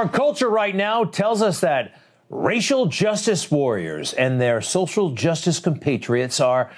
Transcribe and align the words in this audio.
Our 0.00 0.08
culture 0.08 0.48
right 0.48 0.74
now 0.74 1.04
tells 1.04 1.42
us 1.42 1.60
that 1.60 2.00
racial 2.30 2.86
justice 2.86 3.50
warriors 3.50 4.14
and 4.14 4.40
their 4.40 4.62
social 4.62 5.10
justice 5.10 5.58
compatriots 5.58 6.40
are 6.40 6.70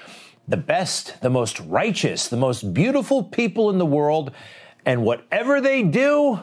the 0.49 0.57
best, 0.57 1.21
the 1.21 1.31
most 1.31 1.61
righteous, 1.61 2.27
the 2.27 2.37
most 2.37 2.75
beautiful 2.75 3.23
people 3.23 3.71
in 3.71 3.79
the 3.79 3.87
world, 3.87 4.33
and 4.85 5.05
whatever 5.05 5.61
they 5.61 5.85
do 5.85 6.41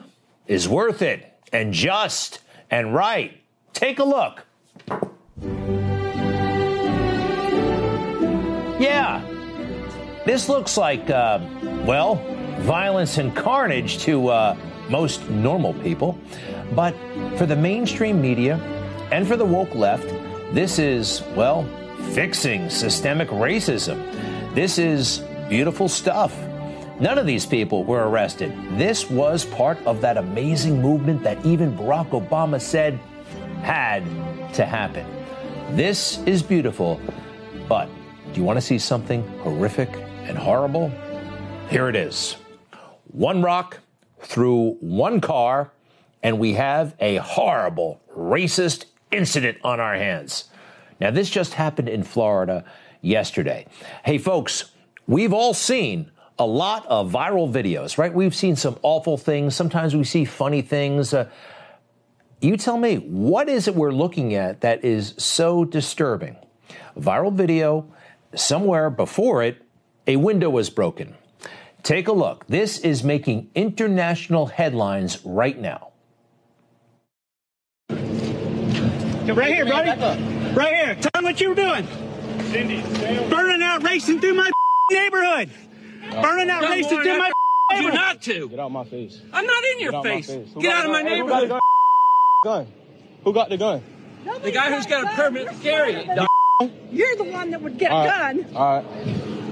is 0.47 0.69
worth 0.69 1.01
it 1.01 1.37
and 1.51 1.73
just 1.73 2.39
and 2.71 2.95
right. 2.95 3.41
Take 3.73 3.99
a 3.99 4.05
look. 4.05 4.45
Yeah, 8.79 9.21
this 10.25 10.47
looks 10.47 10.77
like, 10.77 11.09
uh, 11.09 11.41
well, 11.85 12.15
violence 12.59 13.17
and 13.17 13.35
carnage 13.35 13.97
to 14.03 14.29
uh, 14.29 14.57
most 14.89 15.29
normal 15.29 15.73
people. 15.75 16.17
But 16.73 16.93
for 17.37 17.45
the 17.45 17.55
mainstream 17.55 18.21
media 18.21 18.57
and 19.11 19.27
for 19.27 19.35
the 19.35 19.45
woke 19.45 19.73
left, 19.73 20.07
this 20.53 20.79
is, 20.79 21.23
well, 21.35 21.63
fixing 22.11 22.69
systemic 22.69 23.29
racism. 23.29 23.97
This 24.55 24.77
is 24.77 25.19
beautiful 25.47 25.87
stuff. 25.87 26.35
None 26.99 27.17
of 27.17 27.25
these 27.25 27.45
people 27.45 27.83
were 27.83 28.09
arrested. 28.09 28.53
This 28.77 29.09
was 29.09 29.45
part 29.45 29.77
of 29.85 30.01
that 30.01 30.17
amazing 30.17 30.81
movement 30.81 31.23
that 31.23 31.43
even 31.45 31.77
Barack 31.77 32.09
Obama 32.09 32.59
said 32.59 32.99
had 33.61 34.03
to 34.53 34.65
happen. 34.65 35.05
This 35.75 36.19
is 36.25 36.43
beautiful, 36.43 36.99
but 37.67 37.87
do 38.33 38.39
you 38.39 38.43
want 38.43 38.57
to 38.57 38.61
see 38.61 38.77
something 38.77 39.25
horrific 39.39 39.89
and 40.23 40.37
horrible? 40.37 40.91
Here 41.69 41.89
it 41.89 41.95
is. 41.95 42.35
One 43.05 43.41
rock 43.41 43.79
through 44.21 44.77
one 44.81 45.21
car 45.21 45.71
and 46.21 46.39
we 46.39 46.53
have 46.53 46.95
a 46.99 47.17
horrible 47.17 48.01
racist 48.15 48.85
incident 49.11 49.57
on 49.63 49.79
our 49.79 49.95
hands. 49.95 50.45
Now, 50.99 51.11
this 51.11 51.29
just 51.29 51.53
happened 51.53 51.89
in 51.89 52.03
Florida 52.03 52.65
yesterday. 53.01 53.67
Hey, 54.03 54.17
folks, 54.17 54.71
we've 55.07 55.33
all 55.33 55.53
seen 55.53 56.11
a 56.37 56.45
lot 56.45 56.85
of 56.87 57.11
viral 57.11 57.51
videos, 57.51 57.97
right? 57.97 58.13
We've 58.13 58.35
seen 58.35 58.55
some 58.55 58.77
awful 58.81 59.17
things. 59.17 59.55
Sometimes 59.55 59.95
we 59.95 60.03
see 60.03 60.25
funny 60.25 60.61
things. 60.61 61.13
Uh, 61.13 61.29
you 62.41 62.57
tell 62.57 62.77
me, 62.77 62.95
what 62.97 63.49
is 63.49 63.67
it 63.67 63.75
we're 63.75 63.91
looking 63.91 64.35
at 64.35 64.61
that 64.61 64.83
is 64.83 65.15
so 65.17 65.65
disturbing? 65.65 66.37
viral 66.97 67.33
video, 67.33 67.91
somewhere 68.35 68.89
before 68.89 69.43
it, 69.43 69.61
a 70.07 70.15
window 70.15 70.49
was 70.49 70.69
broken. 70.69 71.15
Take 71.83 72.07
a 72.07 72.11
look. 72.11 72.45
This 72.47 72.79
is 72.79 73.03
making 73.03 73.49
international 73.55 74.47
headlines 74.47 75.23
right 75.23 75.59
now. 75.59 75.88
Right 79.35 79.53
here, 79.53 79.65
buddy. 79.65 79.89
Right 80.53 80.73
here. 80.75 80.95
Tell 80.95 81.21
me 81.21 81.25
what 81.29 81.39
you 81.41 81.49
were 81.49 81.55
doing. 81.55 81.85
Burning 83.29 83.61
out 83.61 83.83
racing 83.83 84.19
through 84.19 84.33
my 84.33 84.49
neighborhood. 84.91 85.49
Burning 86.21 86.49
out 86.49 86.63
racing 86.63 87.01
through 87.01 87.17
my 87.17 87.31
you 87.71 87.75
neighborhood. 87.77 87.93
not 87.93 88.21
to. 88.23 88.49
Get 88.49 88.59
out 88.59 88.71
my 88.71 88.83
face. 88.85 89.21
I'm 89.31 89.45
not 89.45 89.63
in 89.65 89.79
your 89.81 89.91
Get 89.91 90.03
face. 90.03 90.27
face. 90.27 90.49
Get 90.59 90.73
out 90.73 90.85
of 90.85 90.91
my 90.91 91.03
gun? 91.03 91.07
Hey, 91.11 91.19
who 91.19 91.27
got 91.27 91.41
neighborhood. 91.41 91.61
the 92.43 92.49
gun? 92.49 92.67
Who 93.23 93.33
got 93.33 93.49
the 93.49 93.57
gun? 93.57 93.83
The 94.43 94.51
guy 94.51 94.73
who's 94.75 94.85
got 94.85 95.03
a 95.05 95.15
permit 95.15 95.47
to 95.49 95.55
carry 95.55 95.93
it. 95.93 96.27
You're 96.91 97.15
the 97.15 97.23
one 97.25 97.51
that 97.51 97.61
would 97.61 97.77
get 97.77 97.91
All 97.91 98.03
a 98.03 98.07
gun. 98.07 98.55
All 98.55 98.75
right. 98.75 98.85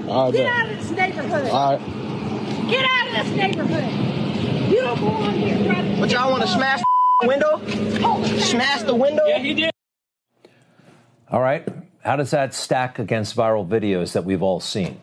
All 0.08 0.24
right. 0.24 0.32
Get 0.34 0.46
out 0.46 0.70
of 0.70 0.78
this 0.78 0.90
neighborhood. 0.90 1.50
All 1.50 1.76
right. 1.76 2.68
Get 2.68 2.84
out 2.90 3.06
of 3.08 3.26
this 3.26 3.36
neighborhood. 3.36 4.70
You 4.70 4.80
don't 4.82 4.98
belong 4.98 5.32
here. 5.34 5.64
Try 5.72 5.96
But 6.00 6.10
y'all 6.10 6.30
want 6.30 6.42
to 6.42 6.48
smash 6.48 6.80
the 6.80 6.86
window? 7.26 7.60
Smash 8.38 8.82
the 8.82 8.94
window? 8.94 9.24
Yeah, 9.26 9.38
he 9.38 9.54
did. 9.54 9.70
All 11.30 11.40
right. 11.40 11.66
How 12.04 12.16
does 12.16 12.30
that 12.30 12.54
stack 12.54 12.98
against 12.98 13.36
viral 13.36 13.66
videos 13.66 14.12
that 14.12 14.24
we've 14.24 14.42
all 14.42 14.60
seen? 14.60 15.00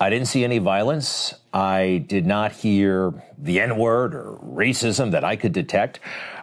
I 0.00 0.10
didn't 0.10 0.28
see 0.28 0.44
any 0.44 0.58
violence. 0.58 1.34
I 1.52 2.04
did 2.06 2.26
not 2.26 2.52
hear 2.52 3.12
the 3.38 3.60
N 3.60 3.76
word 3.76 4.14
or 4.14 4.38
racism 4.42 5.10
that 5.12 5.24
I 5.24 5.36
could 5.36 5.52
detect. 5.52 6.00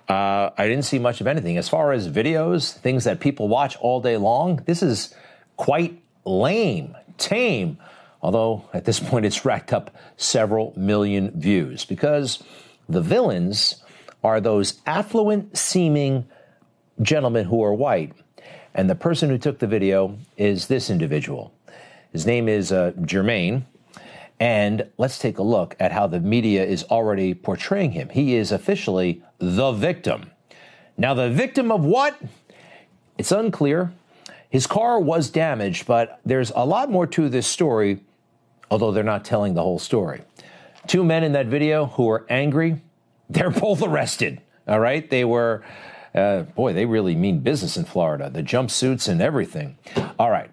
Uh, 0.07 0.49
I 0.57 0.67
didn't 0.67 0.85
see 0.85 0.99
much 0.99 1.21
of 1.21 1.27
anything. 1.27 1.57
As 1.57 1.69
far 1.69 1.91
as 1.91 2.09
videos, 2.09 2.73
things 2.73 3.03
that 3.03 3.19
people 3.19 3.47
watch 3.47 3.77
all 3.77 4.01
day 4.01 4.17
long, 4.17 4.57
this 4.65 4.81
is 4.83 5.13
quite 5.57 6.01
lame, 6.25 6.95
tame. 7.17 7.77
Although 8.21 8.65
at 8.73 8.85
this 8.85 8.99
point 8.99 9.25
it's 9.25 9.45
racked 9.45 9.71
up 9.71 9.95
several 10.17 10.73
million 10.75 11.31
views 11.39 11.85
because 11.85 12.43
the 12.87 13.01
villains 13.01 13.81
are 14.23 14.41
those 14.41 14.81
affluent 14.85 15.57
seeming 15.57 16.27
gentlemen 17.01 17.45
who 17.45 17.63
are 17.63 17.73
white. 17.73 18.13
And 18.73 18.89
the 18.89 18.95
person 18.95 19.29
who 19.29 19.37
took 19.37 19.59
the 19.59 19.67
video 19.67 20.17
is 20.37 20.67
this 20.67 20.89
individual. 20.89 21.53
His 22.11 22.25
name 22.25 22.47
is 22.47 22.71
uh, 22.71 22.91
Jermaine. 23.01 23.63
And 24.39 24.89
let's 24.97 25.19
take 25.19 25.37
a 25.37 25.43
look 25.43 25.75
at 25.79 25.91
how 25.91 26.07
the 26.07 26.19
media 26.19 26.63
is 26.63 26.83
already 26.85 27.33
portraying 27.33 27.91
him. 27.91 28.09
He 28.09 28.35
is 28.35 28.51
officially 28.51 29.21
the 29.37 29.71
victim. 29.73 30.31
Now, 30.97 31.13
the 31.13 31.29
victim 31.29 31.71
of 31.71 31.83
what? 31.83 32.19
It's 33.17 33.31
unclear. 33.31 33.91
His 34.49 34.65
car 34.65 34.99
was 34.99 35.29
damaged, 35.29 35.85
but 35.85 36.19
there's 36.25 36.51
a 36.55 36.65
lot 36.65 36.89
more 36.89 37.05
to 37.07 37.29
this 37.29 37.47
story, 37.47 37.99
although 38.71 38.91
they're 38.91 39.03
not 39.03 39.25
telling 39.25 39.53
the 39.53 39.61
whole 39.61 39.79
story. 39.79 40.21
Two 40.87 41.03
men 41.03 41.23
in 41.23 41.33
that 41.33 41.47
video 41.47 41.85
who 41.85 42.09
are 42.09 42.25
angry, 42.29 42.81
they're 43.29 43.51
both 43.51 43.81
arrested. 43.81 44.41
All 44.67 44.79
right? 44.79 45.09
They 45.09 45.23
were, 45.25 45.63
uh, 46.13 46.41
boy, 46.41 46.73
they 46.73 46.85
really 46.85 47.15
mean 47.15 47.39
business 47.39 47.77
in 47.77 47.85
Florida, 47.85 48.29
the 48.29 48.43
jumpsuits 48.43 49.07
and 49.07 49.21
everything. 49.21 49.77
All 50.17 50.31
right, 50.31 50.49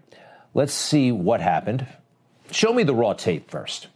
let's 0.54 0.72
see 0.72 1.12
what 1.12 1.40
happened. 1.40 1.86
Show 2.50 2.72
me 2.72 2.82
the 2.82 2.94
raw 2.94 3.12
tape 3.12 3.50
first. 3.50 3.88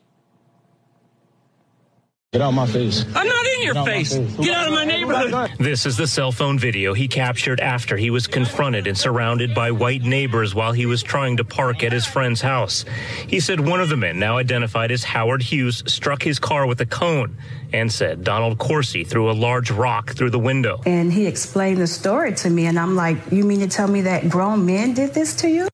Get 2.32 2.42
out 2.42 2.50
of 2.50 2.54
my 2.54 2.66
face. 2.66 3.04
I'm 3.16 3.26
not 3.26 3.46
in 3.56 3.62
your 3.64 3.74
Get 3.74 3.84
face. 3.86 4.16
face. 4.16 4.36
Get 4.36 4.54
out 4.54 4.68
of 4.68 4.72
my 4.72 4.86
gun? 4.86 5.00
Who 5.00 5.08
got 5.08 5.24
the 5.24 5.30
neighborhood. 5.30 5.58
This 5.58 5.84
is 5.84 5.96
the 5.96 6.06
cell 6.06 6.30
phone 6.30 6.60
video 6.60 6.94
he 6.94 7.08
captured 7.08 7.58
after 7.58 7.96
he 7.96 8.10
was 8.10 8.28
confronted 8.28 8.86
and 8.86 8.96
surrounded 8.96 9.52
by 9.52 9.72
white 9.72 10.02
neighbors 10.02 10.54
while 10.54 10.70
he 10.70 10.86
was 10.86 11.02
trying 11.02 11.38
to 11.38 11.44
park 11.44 11.82
at 11.82 11.90
his 11.90 12.06
friend's 12.06 12.40
house. 12.40 12.84
He 13.26 13.40
said 13.40 13.58
one 13.58 13.80
of 13.80 13.88
the 13.88 13.96
men, 13.96 14.20
now 14.20 14.38
identified 14.38 14.92
as 14.92 15.02
Howard 15.02 15.42
Hughes, 15.42 15.82
struck 15.92 16.22
his 16.22 16.38
car 16.38 16.69
with 16.69 16.80
a 16.80 16.86
cone 16.86 17.36
and 17.72 17.90
said 17.90 18.22
Donald 18.22 18.58
Corsi 18.58 19.02
threw 19.02 19.28
a 19.28 19.32
large 19.32 19.72
rock 19.72 20.12
through 20.12 20.30
the 20.30 20.38
window. 20.38 20.80
And 20.86 21.12
he 21.12 21.26
explained 21.26 21.78
the 21.78 21.88
story 21.88 22.32
to 22.34 22.48
me, 22.48 22.66
and 22.66 22.78
I'm 22.78 22.94
like, 22.94 23.16
You 23.32 23.42
mean 23.42 23.58
to 23.58 23.69
tell 23.69 23.88
me 23.88 24.02
that 24.02 24.28
grown 24.28 24.64
men 24.64 24.94
did 24.94 25.14
this 25.14 25.34
to 25.38 25.48
you? 25.48 25.66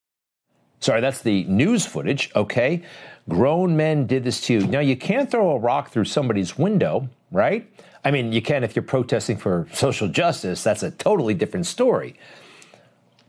Sorry, 0.80 1.02
that's 1.02 1.20
the 1.20 1.44
news 1.44 1.84
footage, 1.84 2.30
okay? 2.34 2.82
Grown 3.28 3.76
men 3.76 4.06
did 4.06 4.24
this 4.24 4.40
to 4.42 4.54
you. 4.54 4.66
Now, 4.66 4.80
you 4.80 4.96
can't 4.96 5.30
throw 5.30 5.50
a 5.50 5.58
rock 5.58 5.90
through 5.90 6.04
somebody's 6.04 6.56
window, 6.56 7.08
right? 7.32 7.68
I 8.04 8.12
mean, 8.12 8.32
you 8.32 8.40
can 8.40 8.62
if 8.62 8.76
you're 8.76 8.84
protesting 8.84 9.36
for 9.36 9.66
social 9.72 10.06
justice. 10.06 10.62
That's 10.62 10.84
a 10.84 10.92
totally 10.92 11.34
different 11.34 11.66
story. 11.66 12.14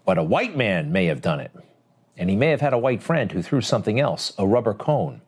But 0.06 0.19
a 0.19 0.24
white 0.24 0.56
man 0.56 0.91
may 0.91 1.06
have 1.06 1.22
done 1.22 1.40
it. 1.40 1.52
And 2.16 2.30
he 2.30 2.35
may 2.35 2.50
have 2.50 2.62
had 2.62 2.74
a 2.74 2.78
white 2.78 3.02
friend 3.02 3.31
who 3.31 3.41
threw 3.41 3.62
something 3.62 4.00
else, 4.00 4.34
a 4.38 4.46
rubber 4.47 4.74
cone. 4.74 5.22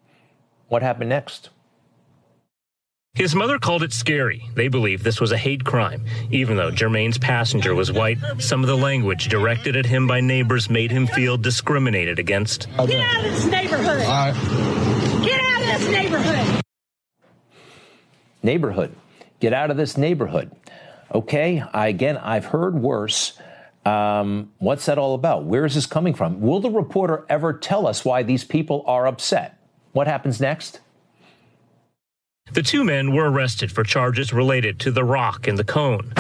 What 0.68 0.84
happened 0.84 1.10
next? 1.10 1.50
His 3.16 3.36
mother 3.36 3.58
called 3.58 3.84
it 3.84 3.92
scary. 3.92 4.48
They 4.54 4.68
believe 4.68 5.04
this 5.04 5.20
was 5.20 5.32
a 5.32 5.38
hate 5.38 5.66
crime. 5.66 6.06
Even 6.32 6.58
though 6.58 6.72
Jermaine's 6.72 7.18
passenger 7.18 7.74
was 7.74 7.92
white, 7.92 8.18
some 8.38 8.62
of 8.62 8.68
the 8.68 8.78
language 8.78 9.28
directed 9.30 9.76
at 9.76 9.86
him 9.86 10.08
by 10.08 10.22
neighbors 10.22 10.70
made 10.70 10.92
him 10.92 11.08
feel 11.08 11.36
discriminated 11.36 12.20
against. 12.20 12.68
Get 12.78 13.02
out 13.02 13.26
of 13.26 13.32
this 13.32 13.46
neighborhood. 13.46 14.02
All 14.04 14.32
right. 14.32 15.24
Get 15.24 15.42
out 15.42 15.62
of 15.62 15.82
this 15.82 15.90
neighborhood. 15.92 16.62
neighborhood. 18.44 18.96
Get 19.40 19.54
out 19.54 19.72
of 19.72 19.78
this 19.78 19.98
neighborhood. 19.98 20.52
Okay, 21.14 21.64
I, 21.74 21.88
again, 21.88 22.16
I've 22.18 22.46
heard 22.46 22.76
worse. 22.76 23.34
Um, 23.86 24.52
what's 24.60 24.86
that 24.86 25.00
all 25.00 25.16
about? 25.16 25.46
Where 25.46 25.66
is 25.66 25.74
this 25.74 25.88
coming 25.88 26.14
from? 26.14 26.42
Will 26.42 26.60
the 26.60 26.70
reporter 26.70 27.26
ever 27.28 27.54
tell 27.54 27.88
us 27.88 28.06
why 28.06 28.22
these 28.22 28.44
people 28.44 28.84
are 28.86 29.08
upset? 29.08 29.58
What 29.94 30.06
happens 30.08 30.40
next? 30.40 30.80
The 32.54 32.64
two 32.64 32.84
men 32.84 33.14
were 33.14 33.30
arrested 33.30 33.72
for 33.72 33.84
charges 33.84 34.34
related 34.34 34.80
to 34.80 34.92
the 34.92 35.04
rock 35.04 35.48
and 35.48 35.58
the 35.58 35.64
cone. 35.64 36.14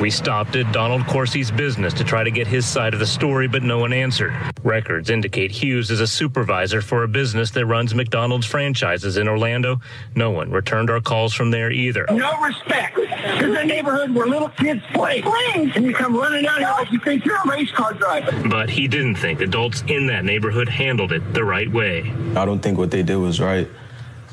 We 0.00 0.10
stopped 0.10 0.56
at 0.56 0.70
Donald 0.72 1.02
Corsi's 1.02 1.50
business 1.50 1.94
to 1.94 2.04
try 2.04 2.22
to 2.22 2.30
get 2.30 2.46
his 2.46 2.66
side 2.66 2.92
of 2.92 3.00
the 3.00 3.06
story, 3.06 3.48
but 3.48 3.62
no 3.62 3.78
one 3.78 3.94
answered. 3.94 4.34
Records 4.62 5.08
indicate 5.08 5.50
Hughes 5.50 5.90
is 5.90 6.00
a 6.00 6.06
supervisor 6.06 6.82
for 6.82 7.02
a 7.02 7.08
business 7.08 7.50
that 7.52 7.64
runs 7.64 7.94
McDonald's 7.94 8.46
franchises 8.46 9.16
in 9.16 9.26
Orlando. 9.26 9.80
No 10.14 10.30
one 10.30 10.50
returned 10.50 10.90
our 10.90 11.00
calls 11.00 11.32
from 11.32 11.50
there 11.50 11.70
either. 11.70 12.04
No 12.10 12.38
respect. 12.42 12.96
This 12.96 13.42
is 13.42 13.56
a 13.56 13.64
neighborhood 13.64 14.14
where 14.14 14.26
little 14.26 14.50
kids 14.50 14.82
play. 14.92 15.22
Playing. 15.22 15.72
And 15.74 15.86
you 15.86 15.94
come 15.94 16.14
running 16.14 16.44
down 16.44 16.58
here 16.58 16.68
like 16.68 16.92
you 16.92 16.98
think 16.98 17.24
you're 17.24 17.36
a 17.36 17.48
race 17.48 17.70
car 17.72 17.94
driver. 17.94 18.48
But 18.48 18.68
he 18.68 18.88
didn't 18.88 19.16
think 19.16 19.40
adults 19.40 19.82
in 19.88 20.06
that 20.08 20.26
neighborhood 20.26 20.68
handled 20.68 21.12
it 21.12 21.32
the 21.32 21.44
right 21.44 21.70
way. 21.72 22.12
I 22.36 22.44
don't 22.44 22.60
think 22.60 22.76
what 22.76 22.90
they 22.90 23.02
did 23.02 23.16
was 23.16 23.40
right. 23.40 23.68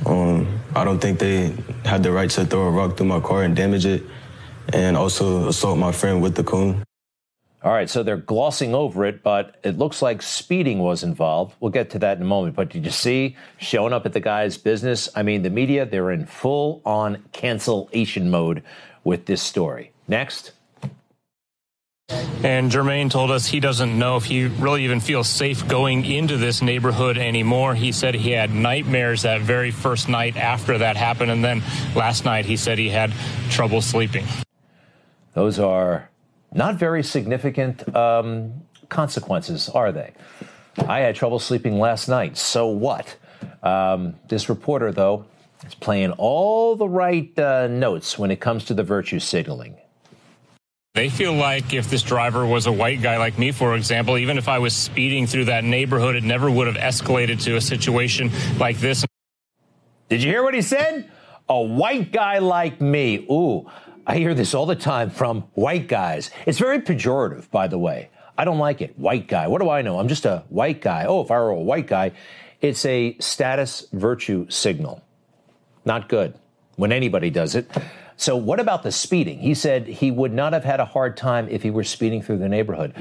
Um, 0.05 0.59
I 0.75 0.83
don't 0.83 0.99
think 0.99 1.19
they 1.19 1.55
had 1.85 2.03
the 2.03 2.11
right 2.11 2.29
to 2.31 2.45
throw 2.45 2.67
a 2.67 2.71
rock 2.71 2.97
through 2.97 3.07
my 3.07 3.19
car 3.19 3.43
and 3.43 3.55
damage 3.55 3.85
it. 3.85 4.03
and 4.71 4.95
also 4.95 5.47
assault 5.49 5.77
my 5.77 5.91
friend 5.91 6.21
with 6.21 6.35
the 6.35 6.43
coon. 6.43 6.83
All 7.63 7.71
right, 7.71 7.89
so 7.89 8.03
they're 8.03 8.17
glossing 8.17 8.75
over 8.75 9.05
it, 9.05 9.23
but 9.23 9.55
it 9.63 9.77
looks 9.77 10.01
like 10.01 10.21
speeding 10.21 10.79
was 10.79 11.03
involved. 11.03 11.55
We'll 11.59 11.71
get 11.71 11.89
to 11.91 11.99
that 11.99 12.17
in 12.17 12.23
a 12.23 12.25
moment. 12.25 12.55
But 12.55 12.69
did 12.69 12.83
you 12.83 12.91
see 12.91 13.37
showing 13.57 13.93
up 13.93 14.05
at 14.05 14.13
the 14.13 14.19
guy's 14.19 14.57
business? 14.57 15.07
I 15.15 15.23
mean, 15.23 15.43
the 15.43 15.49
media, 15.49 15.85
they're 15.85 16.11
in 16.11 16.25
full 16.25 16.81
on 16.85 17.23
cancellation 17.31 18.29
mode 18.29 18.63
with 19.03 19.25
this 19.25 19.41
story. 19.41 19.91
Next. 20.07 20.51
And 22.43 22.69
Jermaine 22.69 23.09
told 23.09 23.31
us 23.31 23.45
he 23.45 23.61
doesn't 23.61 23.97
know 23.97 24.17
if 24.17 24.25
he 24.25 24.47
really 24.47 24.83
even 24.83 24.99
feels 24.99 25.29
safe 25.29 25.65
going 25.65 26.03
into 26.03 26.35
this 26.35 26.61
neighborhood 26.61 27.17
anymore. 27.17 27.73
He 27.73 27.93
said 27.93 28.15
he 28.15 28.31
had 28.31 28.51
nightmares 28.51 29.21
that 29.21 29.39
very 29.39 29.71
first 29.71 30.09
night 30.09 30.35
after 30.35 30.77
that 30.79 30.97
happened. 30.97 31.31
And 31.31 31.41
then 31.41 31.63
last 31.95 32.25
night 32.25 32.45
he 32.45 32.57
said 32.57 32.77
he 32.77 32.89
had 32.89 33.13
trouble 33.49 33.81
sleeping. 33.81 34.25
Those 35.33 35.57
are 35.57 36.09
not 36.51 36.75
very 36.75 37.01
significant 37.01 37.95
um, 37.95 38.65
consequences, 38.89 39.69
are 39.69 39.93
they? 39.93 40.11
I 40.85 40.99
had 40.99 41.15
trouble 41.15 41.39
sleeping 41.39 41.79
last 41.79 42.09
night. 42.09 42.35
So 42.35 42.67
what? 42.67 43.15
Um, 43.63 44.15
this 44.27 44.49
reporter, 44.49 44.91
though, 44.91 45.25
is 45.65 45.75
playing 45.75 46.11
all 46.11 46.75
the 46.75 46.89
right 46.89 47.39
uh, 47.39 47.67
notes 47.67 48.19
when 48.19 48.31
it 48.31 48.41
comes 48.41 48.65
to 48.65 48.73
the 48.73 48.83
virtue 48.83 49.19
signaling. 49.19 49.77
They 50.95 51.09
feel 51.09 51.33
like 51.33 51.73
if 51.73 51.89
this 51.89 52.03
driver 52.03 52.45
was 52.45 52.67
a 52.67 52.71
white 52.71 53.01
guy 53.01 53.17
like 53.17 53.39
me, 53.39 53.51
for 53.51 53.75
example, 53.75 54.15
even 54.19 54.37
if 54.37 54.47
I 54.47 54.59
was 54.59 54.75
speeding 54.75 55.25
through 55.25 55.45
that 55.45 55.63
neighborhood, 55.63 56.15
it 56.15 56.23
never 56.23 56.51
would 56.51 56.67
have 56.67 56.75
escalated 56.75 57.41
to 57.45 57.55
a 57.55 57.61
situation 57.61 58.29
like 58.59 58.77
this. 58.77 59.03
Did 60.09 60.21
you 60.21 60.29
hear 60.29 60.43
what 60.43 60.53
he 60.53 60.61
said? 60.61 61.09
A 61.49 61.59
white 61.59 62.11
guy 62.11 62.37
like 62.37 62.79
me. 62.79 63.25
Ooh, 63.31 63.67
I 64.05 64.17
hear 64.17 64.35
this 64.35 64.53
all 64.53 64.67
the 64.67 64.75
time 64.75 65.09
from 65.09 65.41
white 65.55 65.87
guys. 65.87 66.29
It's 66.45 66.59
very 66.59 66.79
pejorative, 66.79 67.49
by 67.49 67.67
the 67.67 67.79
way. 67.79 68.11
I 68.37 68.45
don't 68.45 68.59
like 68.59 68.79
it. 68.79 68.93
White 68.99 69.27
guy. 69.27 69.47
What 69.47 69.61
do 69.63 69.71
I 69.71 69.81
know? 69.81 69.97
I'm 69.97 70.07
just 70.07 70.25
a 70.25 70.43
white 70.49 70.79
guy. 70.79 71.05
Oh, 71.05 71.23
if 71.23 71.31
I 71.31 71.39
were 71.39 71.49
a 71.49 71.55
white 71.55 71.87
guy, 71.87 72.11
it's 72.61 72.85
a 72.85 73.17
status 73.17 73.87
virtue 73.93 74.45
signal. 74.51 75.03
Not 75.85 76.07
good 76.07 76.35
when 76.75 76.91
anybody 76.91 77.31
does 77.31 77.55
it. 77.55 77.67
So, 78.23 78.37
what 78.37 78.61
about 78.61 78.83
the 78.83 78.91
speeding? 78.93 79.39
He 79.39 79.53
said 79.53 79.85
he 79.85 80.09
would 80.09 80.31
not 80.31 80.53
have 80.53 80.63
had 80.63 80.79
a 80.79 80.85
hard 80.85 81.17
time 81.17 81.49
if 81.49 81.61
he 81.61 81.69
were 81.69 81.83
speeding 81.83 82.21
through 82.21 82.37
the 82.37 82.47
neighborhood. 82.47 82.93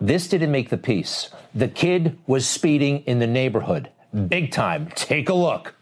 This 0.00 0.26
didn't 0.26 0.50
make 0.50 0.70
the 0.70 0.76
peace. 0.76 1.30
The 1.54 1.68
kid 1.68 2.18
was 2.26 2.44
speeding 2.44 3.04
in 3.04 3.20
the 3.20 3.28
neighborhood. 3.28 3.90
Big 4.26 4.50
time. 4.50 4.88
Take 4.96 5.28
a 5.28 5.34
look. 5.34 5.76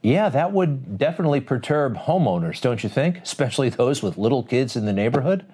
Yeah, 0.00 0.28
that 0.28 0.52
would 0.52 0.96
definitely 0.96 1.40
perturb 1.40 1.96
homeowners, 1.96 2.60
don't 2.60 2.84
you 2.84 2.88
think? 2.88 3.16
Especially 3.16 3.68
those 3.68 4.00
with 4.00 4.16
little 4.16 4.44
kids 4.44 4.76
in 4.76 4.84
the 4.84 4.92
neighborhood. 4.92 5.44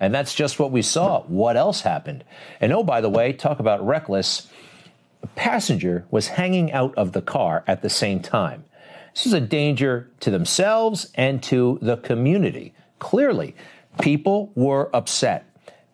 And 0.00 0.14
that's 0.14 0.34
just 0.34 0.58
what 0.58 0.70
we 0.72 0.82
saw. 0.82 1.22
What 1.22 1.56
else 1.56 1.82
happened? 1.82 2.24
And 2.60 2.72
oh, 2.72 2.82
by 2.82 3.00
the 3.00 3.08
way, 3.08 3.32
talk 3.32 3.60
about 3.60 3.86
reckless. 3.86 4.48
A 5.22 5.26
passenger 5.28 6.04
was 6.10 6.28
hanging 6.28 6.72
out 6.72 6.94
of 6.96 7.12
the 7.12 7.22
car 7.22 7.64
at 7.66 7.82
the 7.82 7.90
same 7.90 8.20
time. 8.20 8.64
This 9.14 9.26
is 9.26 9.32
a 9.32 9.40
danger 9.40 10.10
to 10.20 10.30
themselves 10.30 11.10
and 11.14 11.42
to 11.44 11.78
the 11.80 11.96
community. 11.96 12.74
Clearly, 12.98 13.54
people 14.00 14.50
were 14.54 14.94
upset. 14.94 15.46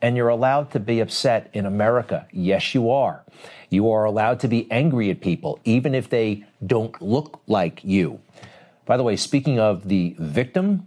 And 0.02 0.16
you're 0.16 0.28
allowed 0.28 0.70
to 0.70 0.80
be 0.80 1.00
upset 1.00 1.50
in 1.52 1.66
America. 1.66 2.26
Yes, 2.32 2.74
you 2.74 2.90
are. 2.90 3.22
You 3.68 3.90
are 3.90 4.04
allowed 4.04 4.40
to 4.40 4.48
be 4.48 4.70
angry 4.70 5.10
at 5.10 5.20
people, 5.20 5.60
even 5.64 5.94
if 5.94 6.08
they 6.08 6.44
don't 6.66 7.00
look 7.02 7.42
like 7.46 7.84
you. 7.84 8.20
By 8.86 8.96
the 8.96 9.02
way, 9.02 9.16
speaking 9.16 9.60
of 9.60 9.88
the 9.88 10.16
victim, 10.18 10.86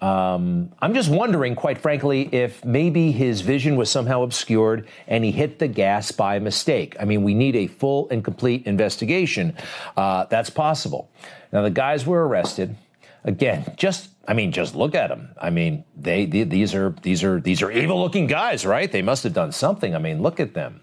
um, 0.00 0.72
I'm 0.80 0.94
just 0.94 1.10
wondering, 1.10 1.54
quite 1.54 1.78
frankly, 1.78 2.28
if 2.32 2.64
maybe 2.64 3.12
his 3.12 3.42
vision 3.42 3.76
was 3.76 3.90
somehow 3.90 4.22
obscured 4.22 4.88
and 5.06 5.24
he 5.24 5.30
hit 5.30 5.58
the 5.58 5.68
gas 5.68 6.10
by 6.10 6.38
mistake. 6.38 6.96
I 6.98 7.04
mean, 7.04 7.22
we 7.22 7.34
need 7.34 7.54
a 7.56 7.66
full 7.66 8.08
and 8.10 8.24
complete 8.24 8.66
investigation. 8.66 9.56
Uh, 9.96 10.24
that's 10.24 10.50
possible. 10.50 11.10
Now, 11.52 11.62
the 11.62 11.70
guys 11.70 12.06
were 12.06 12.26
arrested. 12.26 12.76
Again, 13.24 13.74
just 13.76 14.08
I 14.26 14.32
mean, 14.32 14.52
just 14.52 14.76
look 14.76 14.94
at 14.94 15.08
them. 15.08 15.30
I 15.40 15.50
mean, 15.50 15.84
they, 15.96 16.24
they 16.24 16.44
these 16.44 16.74
are 16.74 16.94
these 17.02 17.24
are 17.24 17.40
these 17.40 17.62
are 17.62 17.70
evil-looking 17.70 18.28
guys, 18.28 18.64
right? 18.64 18.90
They 18.90 19.02
must 19.02 19.24
have 19.24 19.34
done 19.34 19.52
something. 19.52 19.94
I 19.94 19.98
mean, 19.98 20.22
look 20.22 20.38
at 20.38 20.54
them, 20.54 20.80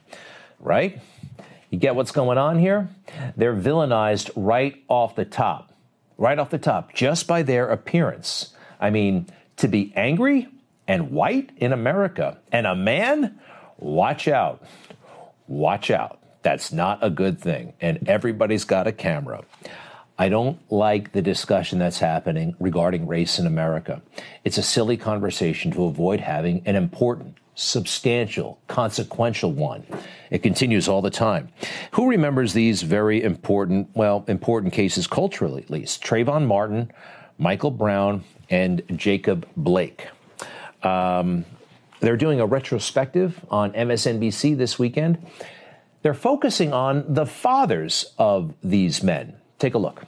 right? 0.59 0.99
You 1.69 1.79
get 1.79 1.95
what's 1.95 2.11
going 2.11 2.37
on 2.37 2.59
here? 2.59 2.89
They're 3.35 3.55
villainized 3.55 4.31
right 4.35 4.83
off 4.87 5.15
the 5.15 5.25
top, 5.25 5.73
right 6.17 6.37
off 6.37 6.49
the 6.49 6.57
top, 6.57 6.93
just 6.93 7.25
by 7.25 7.41
their 7.41 7.69
appearance. 7.69 8.53
I 8.79 8.89
mean, 8.89 9.27
to 9.57 9.67
be 9.67 9.93
angry 9.95 10.47
and 10.87 11.11
white 11.11 11.51
in 11.57 11.73
America 11.73 12.37
and 12.51 12.65
a 12.65 12.75
man, 12.75 13.39
watch 13.77 14.27
out. 14.27 14.63
Watch 15.47 15.91
out. 15.91 16.19
That's 16.43 16.71
not 16.71 16.99
a 17.03 17.09
good 17.09 17.39
thing. 17.39 17.73
And 17.81 18.07
everybody's 18.07 18.63
got 18.63 18.87
a 18.87 18.91
camera. 18.91 19.43
I 20.19 20.29
don't 20.29 20.59
like 20.71 21.11
the 21.11 21.21
discussion 21.21 21.77
that's 21.77 21.99
happening 21.99 22.55
regarding 22.59 23.05
race 23.05 23.37
in 23.37 23.45
America. 23.45 24.01
It's 24.43 24.57
a 24.57 24.63
silly 24.63 24.97
conversation 24.97 25.71
to 25.71 25.85
avoid 25.85 26.19
having 26.19 26.63
an 26.65 26.75
important 26.75 27.37
substantial, 27.53 28.59
consequential 28.67 29.51
one. 29.51 29.83
It 30.31 30.43
continues 30.43 30.87
all 30.87 31.01
the 31.01 31.09
time. 31.09 31.49
Who 31.91 32.07
remembers 32.07 32.53
these 32.53 32.81
very 32.83 33.21
important, 33.21 33.89
well, 33.95 34.23
important 34.27 34.73
cases 34.73 35.05
culturally 35.05 35.63
at 35.63 35.69
least? 35.69 36.03
Trayvon 36.03 36.45
Martin, 36.45 36.91
Michael 37.37 37.71
Brown, 37.71 38.23
and 38.49 38.81
Jacob 38.95 39.47
Blake. 39.55 40.07
Um, 40.83 41.45
they're 41.99 42.17
doing 42.17 42.39
a 42.39 42.45
retrospective 42.45 43.43
on 43.49 43.71
MSNBC 43.73 44.57
this 44.57 44.77
weekend. 44.77 45.25
They're 46.01 46.13
focusing 46.13 46.73
on 46.73 47.05
the 47.13 47.25
fathers 47.25 48.13
of 48.17 48.53
these 48.63 49.03
men. 49.03 49.35
Take 49.59 49.73
a 49.73 49.79
look. 49.79 50.05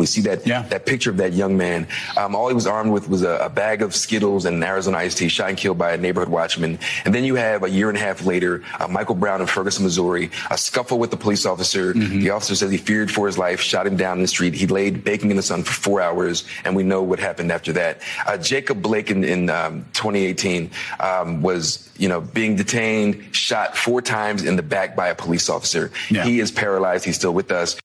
We 0.00 0.06
see 0.06 0.22
that 0.22 0.46
yeah. 0.46 0.62
that 0.68 0.86
picture 0.86 1.10
of 1.10 1.18
that 1.18 1.34
young 1.34 1.56
man. 1.56 1.86
Um, 2.16 2.34
all 2.34 2.48
he 2.48 2.54
was 2.54 2.66
armed 2.66 2.90
with 2.90 3.08
was 3.08 3.22
a, 3.22 3.36
a, 3.36 3.50
bag 3.50 3.82
of 3.82 3.94
Skittles 3.94 4.46
and 4.46 4.56
an 4.56 4.62
Arizona 4.62 4.96
iced 4.96 5.18
tea, 5.18 5.28
shot 5.28 5.50
and 5.50 5.58
killed 5.58 5.76
by 5.76 5.92
a 5.92 5.96
neighborhood 5.98 6.30
watchman. 6.30 6.78
And 7.04 7.14
then 7.14 7.24
you 7.24 7.34
have 7.34 7.62
a 7.64 7.68
year 7.68 7.90
and 7.90 7.98
a 7.98 8.00
half 8.00 8.24
later, 8.24 8.62
uh, 8.78 8.88
Michael 8.88 9.14
Brown 9.14 9.42
in 9.42 9.46
Ferguson, 9.46 9.84
Missouri, 9.84 10.30
a 10.50 10.56
scuffle 10.56 10.98
with 10.98 11.10
the 11.10 11.18
police 11.18 11.44
officer. 11.44 11.92
Mm-hmm. 11.92 12.20
The 12.20 12.30
officer 12.30 12.54
says 12.54 12.70
he 12.70 12.78
feared 12.78 13.10
for 13.10 13.26
his 13.26 13.36
life, 13.36 13.60
shot 13.60 13.86
him 13.86 13.96
down 13.96 14.16
in 14.16 14.22
the 14.22 14.28
street. 14.28 14.54
He 14.54 14.66
laid 14.66 15.04
baking 15.04 15.30
in 15.30 15.36
the 15.36 15.42
sun 15.42 15.64
for 15.64 15.72
four 15.72 16.00
hours, 16.00 16.46
and 16.64 16.74
we 16.74 16.82
know 16.82 17.02
what 17.02 17.18
happened 17.18 17.52
after 17.52 17.72
that. 17.74 18.00
Uh, 18.26 18.38
Jacob 18.38 18.80
Blake 18.80 19.10
in, 19.10 19.22
in 19.22 19.50
um, 19.50 19.84
2018 19.92 20.70
um, 21.00 21.42
was, 21.42 21.90
you 21.98 22.08
know, 22.08 22.22
being 22.22 22.56
detained, 22.56 23.36
shot 23.36 23.76
four 23.76 24.00
times 24.00 24.44
in 24.44 24.56
the 24.56 24.62
back 24.62 24.96
by 24.96 25.08
a 25.08 25.14
police 25.14 25.50
officer. 25.50 25.90
Yeah. 26.08 26.24
He 26.24 26.40
is 26.40 26.50
paralyzed. 26.50 27.04
He's 27.04 27.16
still 27.16 27.34
with 27.34 27.50
us. 27.50 27.76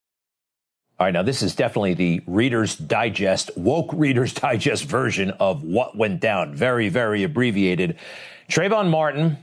All 0.98 1.06
right, 1.06 1.12
now 1.12 1.24
this 1.24 1.42
is 1.42 1.56
definitely 1.56 1.94
the 1.94 2.22
Reader's 2.26 2.78
Digest, 2.78 3.52
woke 3.58 3.92
Reader's 3.92 4.34
Digest 4.34 4.86
version 4.86 5.32
of 5.32 5.62
what 5.62 5.98
went 5.98 6.22
down. 6.22 6.56
Very, 6.56 6.88
very 6.88 7.24
abbreviated. 7.24 7.98
Trayvon 8.48 8.90
Martin, 8.90 9.38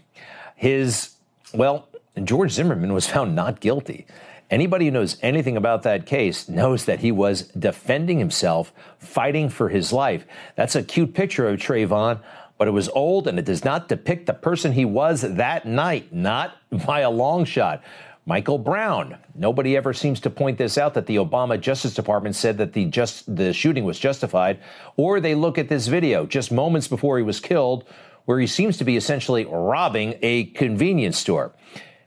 his, 0.56 1.14
well, 1.52 1.88
George 2.24 2.52
Zimmerman 2.52 2.94
was 2.94 3.06
found 3.10 3.34
not 3.34 3.60
guilty. 3.60 4.06
Anybody 4.50 4.86
who 4.86 4.92
knows 4.92 5.18
anything 5.20 5.58
about 5.58 5.82
that 5.82 6.06
case 6.06 6.48
knows 6.48 6.86
that 6.86 7.00
he 7.00 7.12
was 7.12 7.42
defending 7.48 8.18
himself, 8.18 8.72
fighting 8.98 9.50
for 9.50 9.68
his 9.68 9.92
life. 9.92 10.24
That's 10.56 10.74
a 10.74 10.82
cute 10.82 11.12
picture 11.12 11.48
of 11.48 11.58
Trayvon, 11.58 12.20
but 12.56 12.66
it 12.66 12.70
was 12.70 12.88
old 12.90 13.28
and 13.28 13.38
it 13.38 13.44
does 13.44 13.64
not 13.64 13.88
depict 13.88 14.24
the 14.24 14.32
person 14.32 14.72
he 14.72 14.86
was 14.86 15.20
that 15.20 15.66
night, 15.66 16.14
not 16.14 16.56
by 16.86 17.00
a 17.00 17.10
long 17.10 17.44
shot. 17.44 17.82
Michael 18.24 18.58
Brown. 18.58 19.18
Nobody 19.34 19.76
ever 19.76 19.92
seems 19.92 20.20
to 20.20 20.30
point 20.30 20.56
this 20.56 20.78
out 20.78 20.94
that 20.94 21.06
the 21.06 21.16
Obama 21.16 21.60
Justice 21.60 21.92
Department 21.92 22.36
said 22.36 22.58
that 22.58 22.72
the 22.72 22.84
just 22.84 23.34
the 23.34 23.52
shooting 23.52 23.84
was 23.84 23.98
justified, 23.98 24.60
or 24.96 25.18
they 25.18 25.34
look 25.34 25.58
at 25.58 25.68
this 25.68 25.88
video 25.88 26.24
just 26.24 26.52
moments 26.52 26.86
before 26.86 27.18
he 27.18 27.24
was 27.24 27.40
killed, 27.40 27.84
where 28.24 28.38
he 28.38 28.46
seems 28.46 28.76
to 28.76 28.84
be 28.84 28.96
essentially 28.96 29.44
robbing 29.44 30.14
a 30.22 30.44
convenience 30.44 31.18
store. 31.18 31.52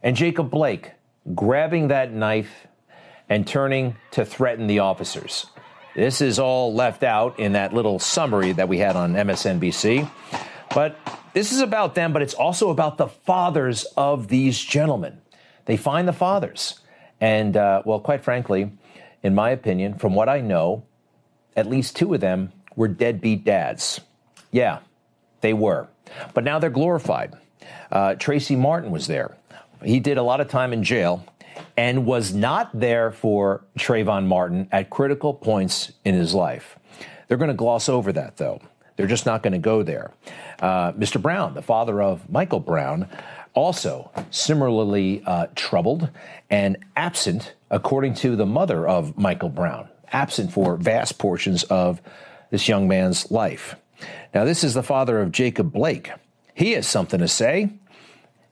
And 0.01 0.15
Jacob 0.15 0.49
Blake 0.49 0.91
grabbing 1.33 1.89
that 1.89 2.13
knife 2.13 2.67
and 3.27 3.45
turning 3.45 3.97
to 4.11 4.23
threaten 4.23 4.67
the 4.67 4.79
officers. 4.79 5.47
This 5.95 6.21
is 6.21 6.39
all 6.39 6.73
left 6.73 7.03
out 7.03 7.39
in 7.39 7.53
that 7.53 7.73
little 7.73 7.99
summary 7.99 8.53
that 8.53 8.69
we 8.69 8.77
had 8.77 8.95
on 8.95 9.13
MSNBC. 9.13 10.09
But 10.73 10.97
this 11.33 11.51
is 11.51 11.59
about 11.59 11.95
them, 11.95 12.13
but 12.13 12.21
it's 12.21 12.33
also 12.33 12.69
about 12.69 12.97
the 12.97 13.07
fathers 13.07 13.85
of 13.97 14.27
these 14.27 14.59
gentlemen. 14.59 15.21
They 15.65 15.77
find 15.77 16.07
the 16.07 16.13
fathers. 16.13 16.79
And, 17.19 17.55
uh, 17.57 17.81
well, 17.85 17.99
quite 17.99 18.23
frankly, 18.23 18.71
in 19.23 19.33
my 19.33 19.49
opinion, 19.49 19.97
from 19.97 20.13
what 20.13 20.29
I 20.29 20.41
know, 20.41 20.83
at 21.55 21.67
least 21.67 21.95
two 21.95 22.13
of 22.13 22.21
them 22.21 22.51
were 22.75 22.87
deadbeat 22.87 23.43
dads. 23.45 24.01
Yeah, 24.51 24.79
they 25.41 25.53
were. 25.53 25.87
but 26.33 26.43
now 26.43 26.59
they're 26.59 26.69
glorified. 26.69 27.33
Uh, 27.91 28.15
Tracy 28.15 28.55
Martin 28.55 28.91
was 28.91 29.07
there. 29.07 29.35
He 29.83 29.99
did 29.99 30.17
a 30.17 30.23
lot 30.23 30.39
of 30.39 30.47
time 30.47 30.71
in 30.73 30.83
jail 30.83 31.25
and 31.77 32.05
was 32.05 32.33
not 32.33 32.77
there 32.77 33.11
for 33.11 33.63
Trayvon 33.77 34.27
Martin 34.27 34.67
at 34.71 34.89
critical 34.89 35.33
points 35.33 35.91
in 36.03 36.15
his 36.15 36.33
life. 36.33 36.77
They're 37.27 37.37
going 37.37 37.49
to 37.49 37.55
gloss 37.55 37.89
over 37.89 38.11
that, 38.13 38.37
though. 38.37 38.61
They're 38.95 39.07
just 39.07 39.25
not 39.25 39.43
going 39.43 39.53
to 39.53 39.59
go 39.59 39.83
there. 39.83 40.11
Uh, 40.59 40.93
Mr. 40.93 41.21
Brown, 41.21 41.53
the 41.53 41.61
father 41.61 42.01
of 42.01 42.29
Michael 42.29 42.61
Brown, 42.61 43.09
also 43.55 44.11
similarly 44.29 45.23
uh, 45.25 45.47
troubled 45.55 46.09
and 46.49 46.77
absent, 46.95 47.53
according 47.71 48.13
to 48.13 48.35
the 48.35 48.45
mother 48.45 48.87
of 48.87 49.17
Michael 49.17 49.49
Brown, 49.49 49.89
absent 50.11 50.51
for 50.51 50.75
vast 50.75 51.17
portions 51.17 51.63
of 51.63 52.01
this 52.51 52.67
young 52.67 52.87
man's 52.87 53.31
life. 53.31 53.75
Now, 54.33 54.43
this 54.43 54.63
is 54.63 54.73
the 54.73 54.83
father 54.83 55.21
of 55.21 55.31
Jacob 55.31 55.71
Blake. 55.71 56.11
He 56.53 56.73
has 56.73 56.85
something 56.85 57.19
to 57.19 57.27
say, 57.27 57.71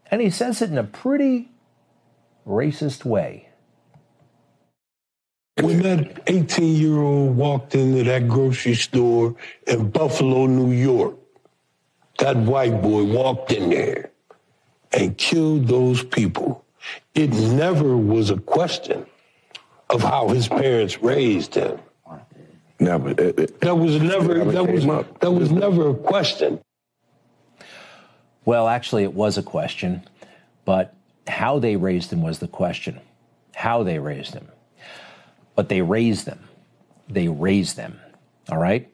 and 0.10 0.22
he 0.22 0.30
says 0.30 0.62
it 0.62 0.72
in 0.72 0.78
a 0.78 0.84
pretty 0.84 1.52
racist 2.48 3.06
way. 3.06 3.50
When 5.62 5.84
that 5.84 6.24
18 6.28 6.76
year 6.76 6.98
old 6.98 7.38
walked 7.38 7.76
into 7.76 8.04
that 8.06 8.28
grocery 8.28 8.74
store 8.74 9.36
in 9.68 9.92
Buffalo, 9.92 10.48
New 10.48 10.72
York, 10.72 11.16
that 12.18 12.36
white 12.38 12.82
boy 12.82 13.04
walked 13.04 13.52
in 13.52 13.70
there 13.70 14.13
and 14.94 15.18
killed 15.18 15.68
those 15.68 16.04
people. 16.04 16.66
It 17.16 17.32
never 17.32 17.96
was 17.98 18.30
a 18.30 18.38
question 18.38 19.06
of 19.90 20.02
how 20.02 20.30
his 20.30 20.48
parents 20.48 21.02
raised 21.02 21.56
him. 21.56 21.80
Never. 22.80 23.12
It, 23.12 23.40
it, 23.40 23.62
that 23.62 23.76
was 23.76 24.02
never 24.02 24.44
that 24.44 24.68
was 24.72 24.86
up. 24.86 25.20
that 25.22 25.32
was 25.32 25.52
never 25.52 25.90
a 25.90 25.96
question. 25.96 26.60
Well, 28.46 28.68
actually, 28.68 29.04
it 29.04 29.14
was 29.14 29.38
a 29.38 29.44
question, 29.44 30.04
but 30.66 30.94
how 31.28 31.60
they 31.60 31.78
raised 31.78 32.12
him 32.12 32.22
was 32.22 32.40
the 32.40 32.48
question. 32.48 33.00
How 33.56 33.84
they 33.84 34.00
raised 34.00 34.34
him. 34.34 34.50
But 35.56 35.70
they 35.70 35.82
raised 35.82 36.26
them. 36.26 36.50
They 37.08 37.30
raised 37.30 37.78
them. 37.78 38.00
All 38.50 38.58
right? 38.58 38.90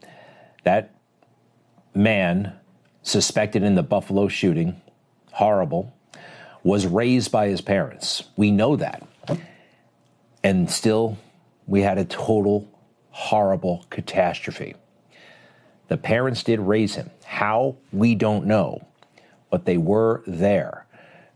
That 0.63 0.93
man 1.95 2.53
suspected 3.01 3.63
in 3.63 3.73
the 3.75 3.81
Buffalo 3.81 4.27
shooting, 4.27 4.79
horrible, 5.39 5.93
was 6.63 6.85
raised 6.85 7.31
by 7.31 7.47
his 7.47 7.61
parents. 7.61 8.25
We 8.35 8.51
know 8.51 8.75
that. 8.75 9.07
And 10.43 10.69
still, 10.69 11.17
we 11.65 11.81
had 11.81 11.97
a 11.97 12.03
total 12.03 12.67
horrible 13.11 13.85
catastrophe. 13.89 14.75
The 15.87 15.95
parents 15.95 16.43
did 16.43 16.59
raise 16.59 16.95
him. 16.95 17.09
How? 17.23 17.77
We 17.93 18.15
don't 18.15 18.47
know. 18.47 18.85
But 19.49 19.63
they 19.63 19.77
were 19.77 20.23
there. 20.27 20.85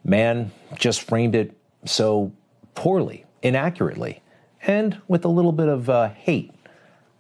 Man 0.04 0.52
just 0.76 1.02
framed 1.02 1.34
it 1.34 1.58
so 1.86 2.34
poorly, 2.76 3.24
inaccurately, 3.42 4.22
and 4.64 5.00
with 5.08 5.24
a 5.24 5.30
little 5.30 5.54
bit 5.54 5.70
of 5.70 5.90
uh, 5.90 6.10
hate, 6.10 6.52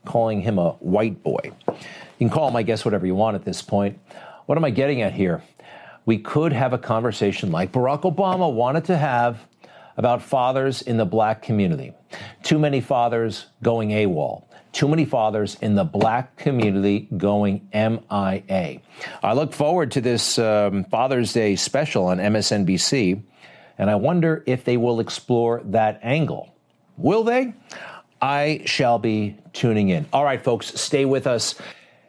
calling 0.04 0.42
him 0.42 0.60
a 0.60 0.72
white 0.72 1.24
boy. 1.24 1.52
You 1.66 1.76
can 2.20 2.30
call 2.30 2.50
him, 2.50 2.58
I 2.58 2.64
guess, 2.64 2.84
whatever 2.84 3.06
you 3.06 3.16
want 3.16 3.36
at 3.36 3.46
this 3.46 3.62
point. 3.62 4.00
What 4.48 4.58
am 4.58 4.66
I 4.66 4.70
getting 4.70 5.02
at 5.02 5.14
here? 5.14 5.42
We 6.06 6.18
could 6.18 6.54
have 6.54 6.74
a 6.74 6.78
conversation 6.78 7.52
like 7.52 7.72
Barack 7.72 8.02
Obama 8.02 8.54
wanted 8.54 8.86
to 8.86 8.98
have 8.98 9.46
about 9.98 10.22
fathers 10.22 10.82
in 10.82 10.98
the 10.98 11.06
black 11.06 11.42
community. 11.42 11.94
Too 12.42 12.60
many 12.60 12.82
fathers 12.82 13.48
going 13.62 13.90
AWOL. 13.90 14.46
Too 14.72 14.88
many 14.88 15.06
fathers 15.06 15.56
in 15.62 15.76
the 15.76 15.84
black 15.84 16.36
community 16.36 17.08
going 17.16 17.70
MIA. 17.74 18.82
I 19.22 19.34
look 19.34 19.54
forward 19.54 19.92
to 19.92 20.02
this 20.02 20.40
um, 20.40 20.84
Father's 20.86 21.32
Day 21.32 21.56
special 21.56 22.06
on 22.08 22.18
MSNBC, 22.18 23.22
and 23.78 23.90
I 23.90 23.96
wonder 23.96 24.44
if 24.48 24.66
they 24.66 24.78
will 24.78 25.00
explore 25.00 25.62
that 25.66 26.00
angle. 26.02 26.56
Will 26.98 27.24
they? 27.24 27.54
I 28.20 28.64
shall 28.66 28.98
be 28.98 29.38
tuning 29.52 29.90
in. 29.90 30.08
All 30.12 30.24
right, 30.24 30.44
folks, 30.44 30.80
stay 30.80 31.06
with 31.06 31.28
us. 31.28 31.56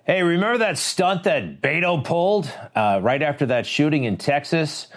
Hey, 0.07 0.23
remember 0.23 0.59
that 0.59 0.77
stunt 0.77 1.23
that 1.23 1.63
Beto 1.63 2.05
pulled 2.05 2.53
uh, 2.75 3.01
right 3.03 3.23
after 3.23 3.47
that 3.47 3.65
shooting 3.65 4.05
in 4.05 4.19
Texas? 4.19 4.89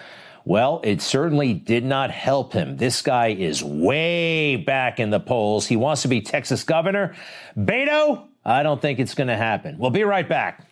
Well, 0.43 0.81
it 0.83 1.01
certainly 1.01 1.53
did 1.53 1.85
not 1.85 2.11
help 2.11 2.51
him. 2.51 2.75
This 2.75 3.01
guy 3.01 3.27
is 3.27 3.63
way 3.63 4.57
back 4.57 4.99
in 4.99 5.09
the 5.09 5.21
polls. 5.21 5.65
He 5.65 5.77
wants 5.77 6.01
to 6.01 6.09
be 6.09 6.19
Texas 6.19 6.65
governor. 6.65 7.15
Beto, 7.57 8.27
I 8.43 8.63
don't 8.63 8.81
think 8.81 8.99
it's 8.99 9.15
going 9.15 9.29
to 9.29 9.37
happen. 9.37 9.77
We'll 9.77 9.91
be 9.91 10.03
right 10.03 10.27
back. 10.27 10.66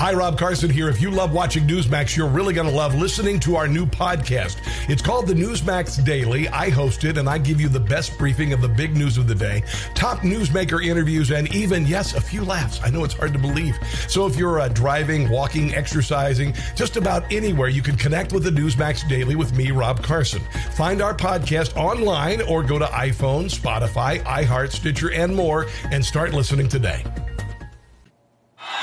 Hi, 0.00 0.14
Rob 0.14 0.38
Carson 0.38 0.70
here. 0.70 0.88
If 0.88 1.02
you 1.02 1.10
love 1.10 1.34
watching 1.34 1.66
Newsmax, 1.66 2.16
you're 2.16 2.26
really 2.26 2.54
going 2.54 2.66
to 2.66 2.74
love 2.74 2.94
listening 2.94 3.38
to 3.40 3.56
our 3.56 3.68
new 3.68 3.84
podcast. 3.84 4.56
It's 4.88 5.02
called 5.02 5.26
the 5.26 5.34
Newsmax 5.34 6.02
Daily. 6.02 6.48
I 6.48 6.70
host 6.70 7.04
it 7.04 7.18
and 7.18 7.28
I 7.28 7.36
give 7.36 7.60
you 7.60 7.68
the 7.68 7.80
best 7.80 8.16
briefing 8.16 8.54
of 8.54 8.62
the 8.62 8.68
big 8.68 8.96
news 8.96 9.18
of 9.18 9.28
the 9.28 9.34
day, 9.34 9.62
top 9.94 10.20
newsmaker 10.20 10.82
interviews, 10.82 11.30
and 11.30 11.54
even, 11.54 11.84
yes, 11.84 12.14
a 12.14 12.20
few 12.22 12.42
laughs. 12.46 12.80
I 12.82 12.88
know 12.88 13.04
it's 13.04 13.12
hard 13.12 13.34
to 13.34 13.38
believe. 13.38 13.76
So 14.08 14.26
if 14.26 14.36
you're 14.36 14.60
uh, 14.60 14.68
driving, 14.68 15.28
walking, 15.28 15.74
exercising, 15.74 16.54
just 16.74 16.96
about 16.96 17.30
anywhere, 17.30 17.68
you 17.68 17.82
can 17.82 17.96
connect 17.96 18.32
with 18.32 18.44
the 18.44 18.50
Newsmax 18.50 19.06
Daily 19.06 19.36
with 19.36 19.54
me, 19.54 19.70
Rob 19.70 20.02
Carson. 20.02 20.40
Find 20.72 21.02
our 21.02 21.14
podcast 21.14 21.76
online 21.76 22.40
or 22.40 22.62
go 22.62 22.78
to 22.78 22.86
iPhone, 22.86 23.54
Spotify, 23.54 24.22
iHeart, 24.22 24.72
Stitcher, 24.72 25.12
and 25.12 25.36
more 25.36 25.66
and 25.90 26.02
start 26.02 26.32
listening 26.32 26.70
today. 26.70 27.04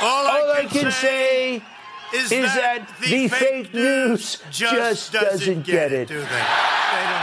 All 0.01 0.27
I, 0.27 0.39
All 0.41 0.51
I 0.51 0.61
can, 0.65 0.83
can 0.83 0.91
say, 0.91 1.59
say 1.59 1.63
is, 2.13 2.31
is 2.31 2.53
that, 2.53 2.87
that 2.87 2.99
the 3.01 3.27
fake 3.27 3.73
news 3.73 4.41
just 4.51 5.11
doesn't 5.11 5.65
get 5.65 5.91
it. 5.91 6.07
do 6.07 6.19
they? 6.19 6.25
They. 6.25 6.67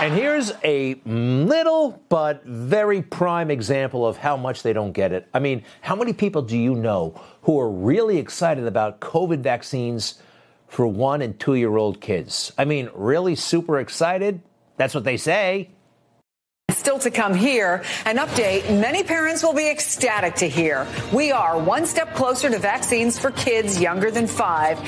And 0.00 0.14
here's 0.14 0.52
a 0.62 0.94
little 1.06 2.02
but 2.08 2.44
very 2.44 3.00
prime 3.00 3.50
example 3.50 4.06
of 4.06 4.16
how 4.16 4.36
much 4.36 4.62
they 4.62 4.72
don't 4.72 4.92
get 4.92 5.12
it. 5.12 5.28
I 5.32 5.38
mean, 5.38 5.64
how 5.80 5.96
many 5.96 6.12
people 6.12 6.42
do 6.42 6.58
you 6.58 6.74
know 6.74 7.20
who 7.42 7.58
are 7.60 7.70
really 7.70 8.18
excited 8.18 8.66
about 8.66 9.00
COVID 9.00 9.38
vaccines 9.40 10.20
for 10.66 10.86
one 10.86 11.22
and 11.22 11.38
two 11.38 11.54
year 11.54 11.76
old 11.76 12.00
kids? 12.00 12.52
I 12.58 12.64
mean, 12.64 12.90
really 12.94 13.36
super 13.36 13.78
excited? 13.78 14.42
That's 14.76 14.94
what 14.94 15.04
they 15.04 15.16
say. 15.16 15.70
Still 16.84 16.98
to 16.98 17.10
come 17.10 17.32
here, 17.32 17.82
an 18.04 18.18
update 18.18 18.68
many 18.78 19.02
parents 19.02 19.42
will 19.42 19.54
be 19.54 19.70
ecstatic 19.70 20.34
to 20.34 20.46
hear. 20.46 20.86
We 21.14 21.32
are 21.32 21.58
one 21.58 21.86
step 21.86 22.14
closer 22.14 22.50
to 22.50 22.58
vaccines 22.58 23.18
for 23.18 23.30
kids 23.30 23.80
younger 23.80 24.10
than 24.10 24.26
five. 24.26 24.78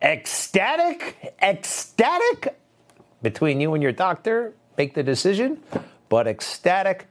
Ecstatic? 0.00 1.34
Ecstatic? 1.42 2.56
Between 3.22 3.60
you 3.60 3.74
and 3.74 3.82
your 3.82 3.90
doctor, 3.90 4.54
make 4.78 4.94
the 4.94 5.02
decision. 5.02 5.58
But 6.08 6.28
ecstatic? 6.28 7.08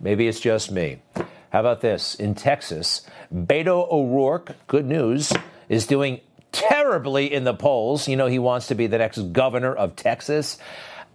Maybe 0.00 0.26
it's 0.26 0.40
just 0.40 0.72
me. 0.72 1.02
How 1.50 1.60
about 1.60 1.82
this? 1.82 2.14
In 2.14 2.34
Texas, 2.34 3.06
Beto 3.30 3.92
O'Rourke, 3.92 4.56
good 4.68 4.86
news, 4.86 5.34
is 5.68 5.86
doing 5.86 6.22
terribly 6.50 7.30
in 7.30 7.44
the 7.44 7.52
polls. 7.52 8.08
You 8.08 8.16
know, 8.16 8.26
he 8.26 8.38
wants 8.38 8.68
to 8.68 8.74
be 8.74 8.86
the 8.86 8.96
next 8.96 9.18
governor 9.34 9.74
of 9.74 9.96
Texas. 9.96 10.56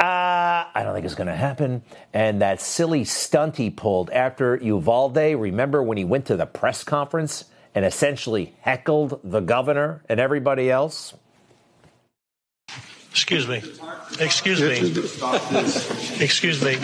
Uh, 0.01 0.65
I 0.74 0.81
don't 0.84 0.96
think 0.96 1.05
it's 1.05 1.15
going 1.15 1.27
to 1.27 1.36
happen. 1.36 1.84
And 2.12 2.41
that 2.41 2.60
silly 2.60 3.03
stunt 3.03 3.58
he 3.58 3.70
pulled 3.70 4.10
after 4.10 4.58
Uvalde, 4.58 5.17
remember 5.39 5.84
when 5.84 6.00
he 6.00 6.05
went 6.05 6.25
to 6.27 6.36
the 6.36 6.48
press 6.48 6.84
conference 6.84 7.46
and 7.75 7.86
essentially 7.86 8.55
heckled 8.62 9.22
the 9.24 9.41
governor 9.41 10.03
and 10.10 10.20
everybody 10.20 10.72
else? 10.72 11.13
Excuse 13.12 13.46
me. 13.46 13.62
Excuse 14.22 14.62
me. 14.62 14.77
Excuse 16.24 16.63
me. 16.63 16.75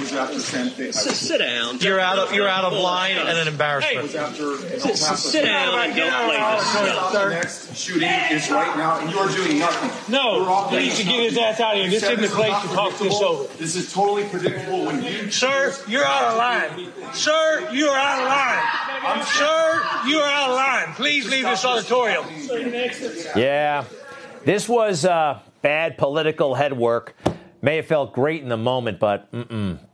Sit 0.91 1.37
down. 1.37 1.79
You're 1.79 2.01
out 2.01 2.19
of 2.19 2.33
you're 2.33 2.49
out 2.49 2.65
of 2.65 2.73
line 2.73 3.17
and 3.17 3.37
an 3.37 3.47
embarrassment. 3.47 4.09
Sit 4.09 4.17
down. 4.17 4.35
Don't 4.35 6.29
play 6.29 7.29
this. 7.29 7.29
Next 7.29 7.75
shooting 7.77 8.09
is 8.09 8.51
right 8.51 8.75
now, 8.75 8.99
and 8.99 9.09
you 9.09 9.17
are 9.17 9.29
doing 9.29 9.59
nothing. 9.59 10.13
No, 10.13 10.67
he 10.67 10.77
needs 10.79 10.97
to 10.97 11.05
get 11.05 11.23
his 11.29 11.37
ass 11.37 11.61
out 11.61 11.75
of 11.77 11.81
here. 11.81 11.91
This 11.91 12.03
isn't 12.03 12.21
the 12.21 12.27
place 12.27 12.61
to 12.61 12.67
talk 12.75 12.97
this 12.97 13.21
over. 13.21 13.47
This 13.57 13.75
is 13.77 13.93
totally 13.93 14.25
predictable 14.27 14.85
when 14.85 15.01
you. 15.03 15.31
Sir, 15.31 15.73
you're 15.87 16.03
out 16.03 16.31
of 16.31 16.37
line. 16.37 16.91
Sir, 17.13 17.69
you 17.71 17.87
are 17.87 17.97
out 17.97 18.21
of 18.21 18.27
line. 18.27 19.25
Sir, 19.25 19.81
you 20.09 20.17
are 20.17 20.29
out 20.29 20.49
of 20.49 20.55
line. 20.55 20.93
Please 20.95 21.29
leave 21.29 21.45
this 21.45 21.63
auditorium. 21.63 22.25
Yeah, 23.35 23.85
this 24.43 24.67
was 24.67 25.05
uh, 25.05 25.39
bad 25.67 25.97
political 25.97 26.55
headwork. 26.55 27.13
May 27.61 27.75
have 27.75 27.87
felt 27.87 28.13
great 28.13 28.41
in 28.41 28.47
the 28.47 28.55
moment, 28.55 28.99
but 28.99 29.29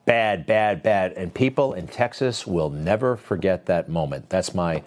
bad, 0.05 0.45
bad, 0.45 0.83
bad. 0.83 1.13
And 1.13 1.33
people 1.33 1.73
in 1.73 1.87
Texas 1.87 2.45
will 2.45 2.69
never 2.69 3.17
forget 3.17 3.65
that 3.65 3.89
moment. 3.89 4.29
That's 4.29 4.53
my, 4.53 4.83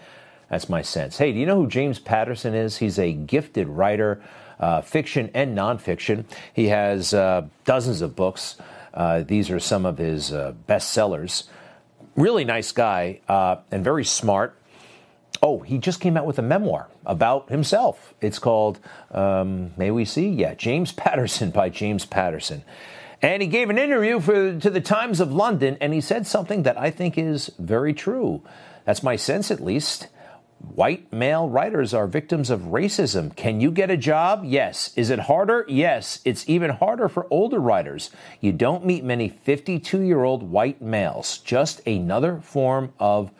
that's 0.48 0.68
my 0.68 0.82
sense. 0.82 1.18
Hey, 1.18 1.32
do 1.32 1.40
you 1.40 1.46
know 1.46 1.56
who 1.56 1.66
James 1.66 1.98
Patterson 1.98 2.54
is? 2.54 2.76
He's 2.76 3.00
a 3.00 3.12
gifted 3.12 3.66
writer, 3.66 4.22
uh, 4.60 4.80
fiction 4.82 5.28
and 5.34 5.58
nonfiction. 5.58 6.24
He 6.52 6.68
has 6.68 7.12
uh, 7.12 7.48
dozens 7.64 8.00
of 8.00 8.14
books. 8.14 8.54
Uh, 8.94 9.24
these 9.24 9.50
are 9.50 9.58
some 9.58 9.86
of 9.86 9.98
his 9.98 10.32
uh, 10.32 10.52
best 10.68 10.92
sellers. 10.92 11.48
Really 12.14 12.44
nice 12.44 12.70
guy 12.70 13.22
uh, 13.28 13.56
and 13.72 13.82
very 13.82 14.04
smart. 14.04 14.56
Oh, 15.42 15.60
he 15.60 15.78
just 15.78 16.00
came 16.00 16.16
out 16.16 16.26
with 16.26 16.38
a 16.38 16.42
memoir 16.42 16.88
about 17.04 17.50
himself. 17.50 18.14
It's 18.20 18.38
called, 18.38 18.78
um, 19.10 19.72
May 19.76 19.90
We 19.90 20.04
See? 20.04 20.28
Yeah, 20.28 20.54
James 20.54 20.92
Patterson 20.96 21.50
by 21.50 21.68
James 21.68 22.04
Patterson. 22.04 22.64
And 23.22 23.40
he 23.40 23.48
gave 23.48 23.70
an 23.70 23.78
interview 23.78 24.20
for, 24.20 24.58
to 24.58 24.70
the 24.70 24.80
Times 24.80 25.20
of 25.20 25.32
London, 25.32 25.78
and 25.80 25.92
he 25.94 26.00
said 26.00 26.26
something 26.26 26.64
that 26.64 26.78
I 26.78 26.90
think 26.90 27.16
is 27.16 27.50
very 27.58 27.94
true. 27.94 28.42
That's 28.84 29.02
my 29.02 29.16
sense, 29.16 29.50
at 29.50 29.60
least. 29.60 30.08
White 30.58 31.12
male 31.12 31.48
writers 31.48 31.92
are 31.94 32.06
victims 32.06 32.50
of 32.50 32.60
racism. 32.62 33.34
Can 33.34 33.60
you 33.60 33.70
get 33.70 33.90
a 33.90 33.96
job? 33.96 34.42
Yes. 34.44 34.92
Is 34.96 35.10
it 35.10 35.18
harder? 35.20 35.64
Yes. 35.68 36.20
It's 36.24 36.48
even 36.48 36.70
harder 36.70 37.08
for 37.08 37.26
older 37.30 37.58
writers. 37.58 38.10
You 38.40 38.52
don't 38.52 38.84
meet 38.84 39.04
many 39.04 39.28
52 39.28 40.00
year 40.00 40.24
old 40.24 40.42
white 40.42 40.80
males. 40.80 41.38
Just 41.38 41.86
another 41.86 42.40
form 42.40 42.92
of 42.98 43.30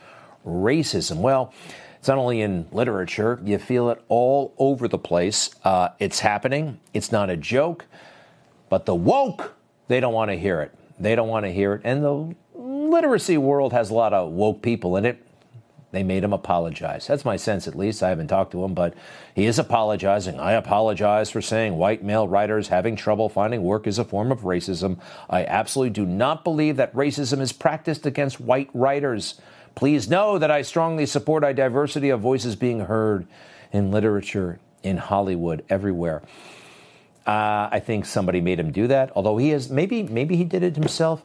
racism. 0.47 1.19
Well, 1.19 1.53
it's 2.07 2.09
not 2.09 2.19
only 2.19 2.41
in 2.41 2.69
literature, 2.71 3.41
you 3.43 3.59
feel 3.59 3.91
it 3.91 4.01
all 4.07 4.55
over 4.59 4.87
the 4.87 4.97
place. 4.97 5.51
Uh, 5.65 5.89
it's 5.99 6.21
happening. 6.21 6.79
It's 6.95 7.11
not 7.11 7.31
a 7.31 7.37
joke. 7.37 7.85
But 8.69 8.87
the 8.87 8.95
woke, 8.95 9.55
they 9.89 9.99
don't 9.99 10.15
want 10.15 10.31
to 10.31 10.39
hear 10.39 10.61
it. 10.61 10.73
They 11.01 11.17
don't 11.17 11.27
want 11.27 11.47
to 11.47 11.53
hear 11.53 11.75
it. 11.75 11.81
And 11.83 12.05
the 12.05 12.37
literacy 12.55 13.39
world 13.39 13.73
has 13.73 13.91
a 13.91 13.95
lot 13.95 14.13
of 14.13 14.31
woke 14.31 14.63
people 14.63 14.97
in 14.97 15.05
it. 15.05 15.21
They 15.91 16.05
made 16.05 16.23
him 16.23 16.33
apologize. 16.33 17.09
That's 17.09 17.25
my 17.25 17.35
sense, 17.35 17.67
at 17.67 17.75
least. 17.75 18.05
I 18.05 18.11
haven't 18.11 18.29
talked 18.29 18.53
to 18.53 18.63
him, 18.63 18.73
but 18.73 18.95
he 19.35 19.47
is 19.47 19.59
apologizing. 19.59 20.39
I 20.39 20.53
apologize 20.53 21.29
for 21.29 21.43
saying 21.43 21.77
white 21.77 22.05
male 22.05 22.29
writers 22.29 22.69
having 22.69 22.95
trouble 22.95 23.29
finding 23.29 23.65
work 23.65 23.89
is 23.89 23.99
a 23.99 24.05
form 24.05 24.31
of 24.31 24.43
racism. 24.43 25.01
I 25.29 25.45
absolutely 25.45 25.91
do 25.91 26.07
not 26.07 26.45
believe 26.45 26.77
that 26.77 26.95
racism 26.95 27.41
is 27.41 27.53
practiced 27.53 28.07
against 28.07 28.41
white 28.41 28.71
writers. 28.73 29.41
Please 29.77 30.09
know 30.09 30.39
that 30.39 30.51
I 30.51 30.63
strongly 30.63 31.05
support 31.05 31.45
a 31.45 31.53
diversity 31.53 32.09
of 32.09 32.21
voices 32.21 32.57
being 32.57 32.81
heard 32.81 33.27
in 33.73 33.91
literature, 33.91 34.59
in 34.83 34.97
Hollywood, 34.97 35.65
everywhere. 35.69 36.23
Uh, 37.27 37.69
I 37.71 37.81
think 37.85 38.07
somebody 38.07 38.41
made 38.41 38.59
him 38.59 38.73
do 38.73 38.87
that, 38.87 39.13
although 39.15 39.37
he 39.37 39.51
has 39.51 39.69
maybe 39.69 40.03
maybe 40.03 40.37
he 40.37 40.45
did 40.45 40.63
it 40.63 40.77
himself. 40.77 41.23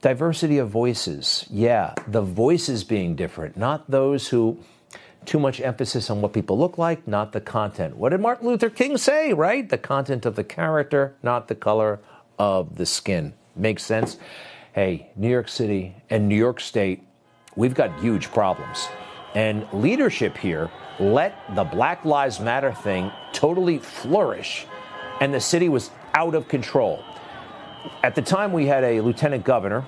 Diversity 0.00 0.58
of 0.58 0.68
voices. 0.68 1.46
Yeah, 1.50 1.94
the 2.06 2.22
voices 2.22 2.84
being 2.84 3.16
different, 3.16 3.56
not 3.56 3.90
those 3.90 4.28
who 4.28 4.58
too 5.24 5.38
much 5.38 5.60
emphasis 5.60 6.08
on 6.08 6.20
what 6.20 6.32
people 6.32 6.58
look 6.58 6.78
like, 6.78 7.06
not 7.08 7.32
the 7.32 7.40
content. 7.40 7.96
What 7.96 8.10
did 8.10 8.20
Martin 8.20 8.46
Luther 8.46 8.70
King 8.70 8.96
say, 8.96 9.32
right? 9.32 9.68
The 9.68 9.78
content 9.78 10.24
of 10.26 10.36
the 10.36 10.44
character, 10.44 11.14
not 11.22 11.48
the 11.48 11.54
color 11.54 12.00
of 12.38 12.76
the 12.76 12.86
skin. 12.86 13.32
Makes 13.56 13.84
sense? 13.84 14.18
Hey, 14.72 15.10
New 15.16 15.28
York 15.28 15.48
City 15.48 15.96
and 16.10 16.28
New 16.28 16.36
York 16.36 16.60
State, 16.60 17.04
we've 17.56 17.74
got 17.74 18.00
huge 18.00 18.30
problems. 18.30 18.88
And 19.34 19.66
leadership 19.72 20.36
here 20.36 20.70
let 21.00 21.54
the 21.54 21.64
Black 21.64 22.04
Lives 22.04 22.38
Matter 22.38 22.72
thing 22.72 23.10
totally 23.32 23.78
flourish, 23.78 24.66
and 25.20 25.32
the 25.32 25.40
city 25.40 25.68
was 25.68 25.90
out 26.14 26.34
of 26.34 26.48
control. 26.48 27.02
At 28.02 28.14
the 28.14 28.22
time, 28.22 28.52
we 28.52 28.66
had 28.66 28.84
a 28.84 29.00
lieutenant 29.00 29.44
governor. 29.44 29.84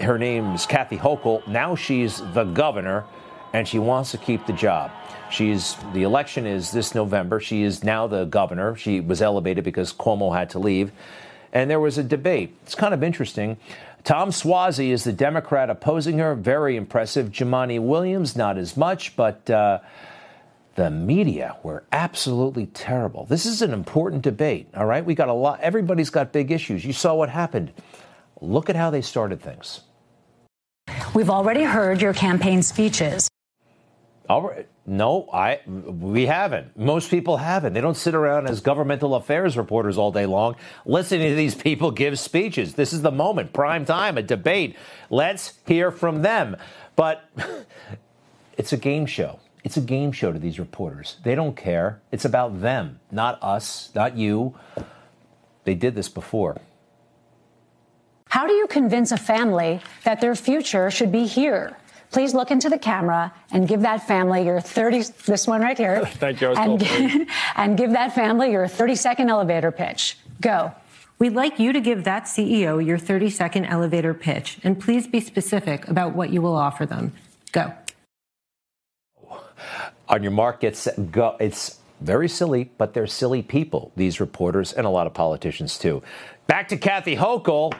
Her 0.00 0.18
name 0.18 0.54
is 0.54 0.66
Kathy 0.66 0.96
Hochul. 0.96 1.46
Now 1.46 1.74
she's 1.74 2.20
the 2.32 2.44
governor, 2.44 3.04
and 3.52 3.66
she 3.66 3.78
wants 3.78 4.10
to 4.10 4.18
keep 4.18 4.46
the 4.46 4.52
job. 4.52 4.90
She's 5.30 5.76
the 5.92 6.02
election 6.02 6.46
is 6.46 6.72
this 6.72 6.94
November. 6.94 7.38
She 7.38 7.62
is 7.62 7.84
now 7.84 8.06
the 8.06 8.24
governor. 8.24 8.74
She 8.76 9.00
was 9.00 9.22
elevated 9.22 9.62
because 9.62 9.92
Cuomo 9.92 10.36
had 10.36 10.50
to 10.50 10.58
leave, 10.58 10.90
and 11.52 11.70
there 11.70 11.80
was 11.80 11.98
a 11.98 12.02
debate. 12.02 12.56
It's 12.62 12.74
kind 12.74 12.92
of 12.92 13.02
interesting. 13.02 13.56
Tom 14.04 14.30
Suozzi 14.30 14.90
is 14.90 15.04
the 15.04 15.12
Democrat 15.12 15.70
opposing 15.70 16.18
her. 16.18 16.34
Very 16.34 16.76
impressive. 16.76 17.30
Jumaane 17.30 17.82
Williams, 17.82 18.36
not 18.36 18.58
as 18.58 18.76
much, 18.76 19.16
but. 19.16 19.48
Uh, 19.48 19.80
the 20.76 20.90
media 20.90 21.56
were 21.62 21.84
absolutely 21.92 22.66
terrible. 22.66 23.26
This 23.26 23.44
is 23.44 23.60
an 23.60 23.72
important 23.72 24.22
debate, 24.22 24.68
all 24.74 24.86
right? 24.86 25.04
We 25.04 25.14
got 25.14 25.28
a 25.28 25.32
lot, 25.34 25.60
everybody's 25.60 26.08
got 26.08 26.32
big 26.32 26.50
issues. 26.50 26.84
You 26.84 26.94
saw 26.94 27.14
what 27.14 27.28
happened. 27.28 27.72
Look 28.40 28.70
at 28.70 28.76
how 28.76 28.88
they 28.88 29.02
started 29.02 29.42
things. 29.42 29.80
We've 31.14 31.28
already 31.28 31.64
heard 31.64 32.00
your 32.00 32.14
campaign 32.14 32.62
speeches. 32.62 33.28
All 34.30 34.42
right. 34.42 34.68
No, 34.86 35.28
I 35.32 35.58
we 35.66 36.26
haven't. 36.26 36.78
Most 36.78 37.10
people 37.10 37.36
haven't. 37.36 37.72
They 37.72 37.80
don't 37.80 37.96
sit 37.96 38.14
around 38.14 38.46
as 38.46 38.60
governmental 38.60 39.16
affairs 39.16 39.56
reporters 39.56 39.98
all 39.98 40.12
day 40.12 40.24
long 40.24 40.54
listening 40.86 41.30
to 41.30 41.34
these 41.34 41.56
people 41.56 41.90
give 41.90 42.16
speeches. 42.16 42.74
This 42.74 42.92
is 42.92 43.02
the 43.02 43.10
moment, 43.10 43.52
prime 43.52 43.84
time, 43.84 44.16
a 44.18 44.22
debate. 44.22 44.76
Let's 45.10 45.58
hear 45.66 45.90
from 45.90 46.22
them. 46.22 46.56
But 46.94 47.28
it's 48.56 48.72
a 48.72 48.76
game 48.76 49.04
show. 49.04 49.40
It's 49.64 49.76
a 49.76 49.80
game 49.80 50.12
show 50.12 50.30
to 50.30 50.38
these 50.38 50.60
reporters. 50.60 51.16
They 51.24 51.34
don't 51.34 51.56
care. 51.56 52.00
It's 52.12 52.24
about 52.24 52.60
them, 52.60 53.00
not 53.10 53.42
us, 53.42 53.90
not 53.96 54.16
you. 54.16 54.54
They 55.64 55.74
did 55.74 55.96
this 55.96 56.08
before. 56.08 56.56
How 58.28 58.46
do 58.46 58.52
you 58.52 58.68
convince 58.68 59.10
a 59.10 59.16
family 59.16 59.80
that 60.04 60.20
their 60.20 60.36
future 60.36 60.88
should 60.88 61.10
be 61.10 61.26
here? 61.26 61.76
Please 62.10 62.34
look 62.34 62.50
into 62.50 62.68
the 62.68 62.78
camera 62.78 63.32
and 63.52 63.68
give 63.68 63.82
that 63.82 64.06
family 64.06 64.44
your 64.44 64.60
30, 64.60 65.02
this 65.26 65.46
one 65.46 65.60
right 65.60 65.78
here. 65.78 66.04
Thank 66.14 66.40
you. 66.40 66.52
And, 66.52 66.80
give, 66.80 67.28
and 67.56 67.76
give 67.76 67.92
that 67.92 68.14
family 68.14 68.50
your 68.50 68.66
30 68.66 68.94
second 68.96 69.30
elevator 69.30 69.70
pitch. 69.70 70.18
Go. 70.40 70.72
We'd 71.18 71.34
like 71.34 71.58
you 71.58 71.72
to 71.72 71.80
give 71.80 72.04
that 72.04 72.24
CEO 72.24 72.84
your 72.84 72.98
30 72.98 73.30
second 73.30 73.66
elevator 73.66 74.14
pitch, 74.14 74.58
and 74.64 74.80
please 74.80 75.06
be 75.06 75.20
specific 75.20 75.86
about 75.86 76.14
what 76.14 76.30
you 76.30 76.40
will 76.40 76.56
offer 76.56 76.86
them. 76.86 77.12
Go 77.52 77.74
on 80.10 80.22
your 80.22 80.32
mark, 80.32 80.60
get 80.60 80.76
set, 80.76 81.12
go. 81.12 81.36
It's 81.40 81.78
very 82.00 82.28
silly, 82.28 82.70
but 82.76 82.92
they're 82.92 83.06
silly 83.06 83.42
people, 83.42 83.92
these 83.96 84.20
reporters, 84.20 84.72
and 84.72 84.86
a 84.86 84.90
lot 84.90 85.06
of 85.06 85.14
politicians 85.14 85.78
too. 85.78 86.02
Back 86.46 86.68
to 86.68 86.76
Kathy 86.76 87.16
Hochul, 87.16 87.72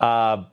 uh, 0.00 0.44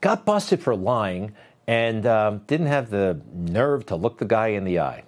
got 0.00 0.24
busted 0.24 0.60
for 0.60 0.74
lying 0.74 1.34
and 1.66 2.06
um, 2.06 2.38
didn't 2.46 2.66
have 2.66 2.90
the 2.90 3.20
nerve 3.32 3.86
to 3.86 3.96
look 3.96 4.18
the 4.18 4.24
guy 4.24 4.48
in 4.48 4.64
the 4.64 4.80
eye. 4.80 5.02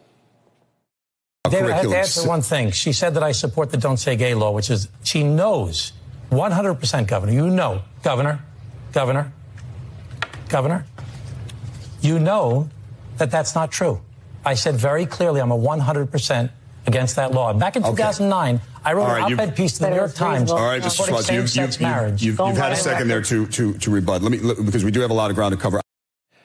David, 1.49 1.71
I 1.71 1.77
have 1.77 1.85
to 1.85 1.97
answer 1.97 2.29
one 2.29 2.43
thing. 2.43 2.73
She 2.73 2.93
said 2.93 3.15
that 3.15 3.23
I 3.23 3.33
support 3.33 3.71
the 3.71 3.79
Don't 3.79 3.97
Say 3.97 4.17
Gay 4.17 4.35
law, 4.35 4.51
which 4.53 4.71
is 4.71 4.89
she 5.03 5.23
knows 5.23 5.93
100%, 6.31 7.07
Governor. 7.07 7.33
You 7.33 7.49
know, 7.49 7.83
Governor, 8.03 8.45
Governor, 8.93 9.33
Governor, 10.49 10.87
you 12.01 12.19
know 12.19 12.69
that 13.17 13.31
that's 13.31 13.55
not 13.55 13.71
true. 13.71 14.01
I 14.45 14.55
said 14.55 14.77
very 14.77 15.07
clearly 15.07 15.41
I'm 15.41 15.51
a 15.51 15.59
100% 15.59 16.51
against 16.87 17.17
that 17.17 17.33
law. 17.33 17.53
Back 17.53 17.77
in 17.77 17.83
2009, 17.83 18.55
okay. 18.55 18.65
I 18.85 18.93
wrote 18.93 19.07
right, 19.07 19.33
an 19.33 19.33
op-ed 19.35 19.57
piece 19.57 19.75
to 19.75 19.81
the 19.81 19.91
New 19.91 19.97
York 19.97 20.15
Times. 20.15 20.51
All 20.51 20.59
right, 20.59 20.81
Mr. 20.81 21.07
Schwartz, 21.07 21.31
you've, 21.31 21.55
you've, 21.55 21.81
you've, 21.81 22.23
you've, 22.23 22.39
you've 22.39 22.57
had 22.57 22.73
a 22.73 22.77
second 22.77 23.09
there 23.09 23.23
to, 23.23 23.47
to, 23.47 23.75
to 23.75 23.91
rebut. 23.91 24.23
Let 24.23 24.33
me, 24.33 24.39
because 24.65 24.85
we 24.85 24.91
do 24.91 25.01
have 25.01 25.11
a 25.11 25.15
lot 25.15 25.31
of 25.31 25.37
ground 25.37 25.53
to 25.53 25.61
cover. 25.61 25.81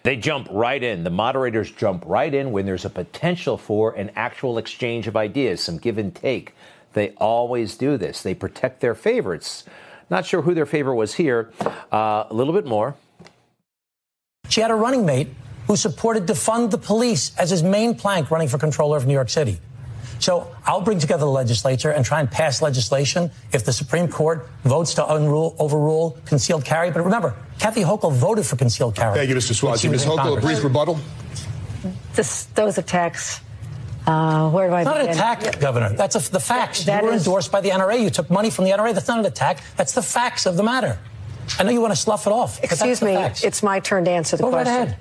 They 0.04 0.18
jump 0.18 0.50
right 0.52 0.84
in. 0.84 1.06
The 1.06 1.10
moderators 1.10 1.72
jump 1.72 2.04
right 2.06 2.34
in 2.34 2.52
when 2.52 2.66
there's 2.66 2.84
a 2.84 2.90
potential 2.90 3.58
for 3.58 3.94
an 3.94 4.12
actual 4.16 4.58
exchange 4.58 5.08
of 5.08 5.16
ideas, 5.16 5.64
some 5.64 5.78
give 5.78 5.98
and 5.98 6.14
take. 6.14 6.54
They 6.92 7.12
always 7.12 7.78
do 7.78 7.98
this. 7.98 8.22
They 8.22 8.36
protect 8.36 8.82
their 8.82 8.96
favorites. 8.96 9.64
Not 10.10 10.26
sure 10.26 10.42
who 10.42 10.54
their 10.54 10.66
favorite 10.66 10.96
was 10.96 11.16
here. 11.16 11.52
Uh, 11.92 12.26
a 12.30 12.34
little 12.34 12.54
bit 12.54 12.66
more. 12.66 12.96
She 14.50 14.60
had 14.60 14.72
a 14.72 14.76
running 14.76 15.06
mate 15.06 15.30
who 15.68 15.78
supported 15.78 16.26
defund 16.28 16.72
the 16.72 16.78
police 16.78 17.36
as 17.38 17.50
his 17.50 17.64
main 17.64 17.96
plank 17.96 18.30
running 18.30 18.50
for 18.50 18.58
controller 18.58 18.98
of 18.98 19.08
New 19.08 19.14
York 19.14 19.30
City. 19.30 19.58
So 20.24 20.50
I'll 20.66 20.80
bring 20.80 21.00
together 21.00 21.26
the 21.26 21.32
legislature 21.32 21.92
and 21.92 22.06
try 22.06 22.22
and 22.22 22.32
pass 22.32 22.62
legislation 22.62 23.30
if 23.52 23.66
the 23.66 23.74
Supreme 23.74 24.08
Court 24.08 24.48
votes 24.64 24.94
to 24.94 25.04
unrule, 25.04 25.54
overrule 25.60 26.18
concealed 26.26 26.64
carry. 26.64 26.92
But 26.92 27.04
remember, 27.04 27.36
Kathy 27.60 27.82
Hochul 27.82 28.14
voted 28.14 28.46
for 28.46 28.56
concealed 28.56 28.96
carry. 28.96 29.18
Thank 29.18 29.30
you, 29.30 29.36
Mr. 29.36 29.52
Suozzi. 29.52 29.92
Ms. 29.92 30.06
Hochul, 30.06 30.38
a 30.38 30.40
brief 30.40 30.64
rebuttal. 30.64 30.98
This, 32.14 32.46
those 32.56 32.78
attacks. 32.78 33.42
Uh, 34.08 34.50
where 34.50 34.70
do 34.70 34.76
I? 34.76 34.82
It's 34.82 34.86
not 34.86 34.96
begin? 34.96 35.10
an 35.10 35.14
attack, 35.14 35.44
yeah. 35.44 35.60
Governor. 35.60 35.90
That's 35.90 36.16
a, 36.16 36.32
the 36.32 36.40
facts. 36.40 36.86
That 36.86 37.02
you 37.02 37.10
were 37.10 37.14
is... 37.16 37.28
endorsed 37.28 37.52
by 37.52 37.60
the 37.60 37.72
NRA. 37.72 38.02
You 38.02 38.10
took 38.10 38.30
money 38.30 38.50
from 38.50 38.64
the 38.64 38.72
NRA. 38.72 38.94
That's 38.94 39.10
not 39.10 39.20
an 39.20 39.26
attack. 39.26 39.62
That's 39.76 39.92
the 39.92 40.02
facts 40.02 40.46
of 40.46 40.56
the 40.56 40.64
matter. 40.64 41.00
I 41.60 41.64
know 41.64 41.72
you 41.72 41.82
want 41.82 41.92
to 41.92 42.00
slough 42.00 42.28
it 42.28 42.32
off. 42.32 42.64
Excuse 42.64 43.02
me. 43.02 43.18
It's 43.18 43.62
my 43.62 43.82
turn 43.82 44.06
to 44.06 44.12
answer 44.12 44.38
the 44.38 44.44
Go 44.44 44.52
question. 44.52 44.74
Right 44.74 44.88
ahead. 44.88 44.98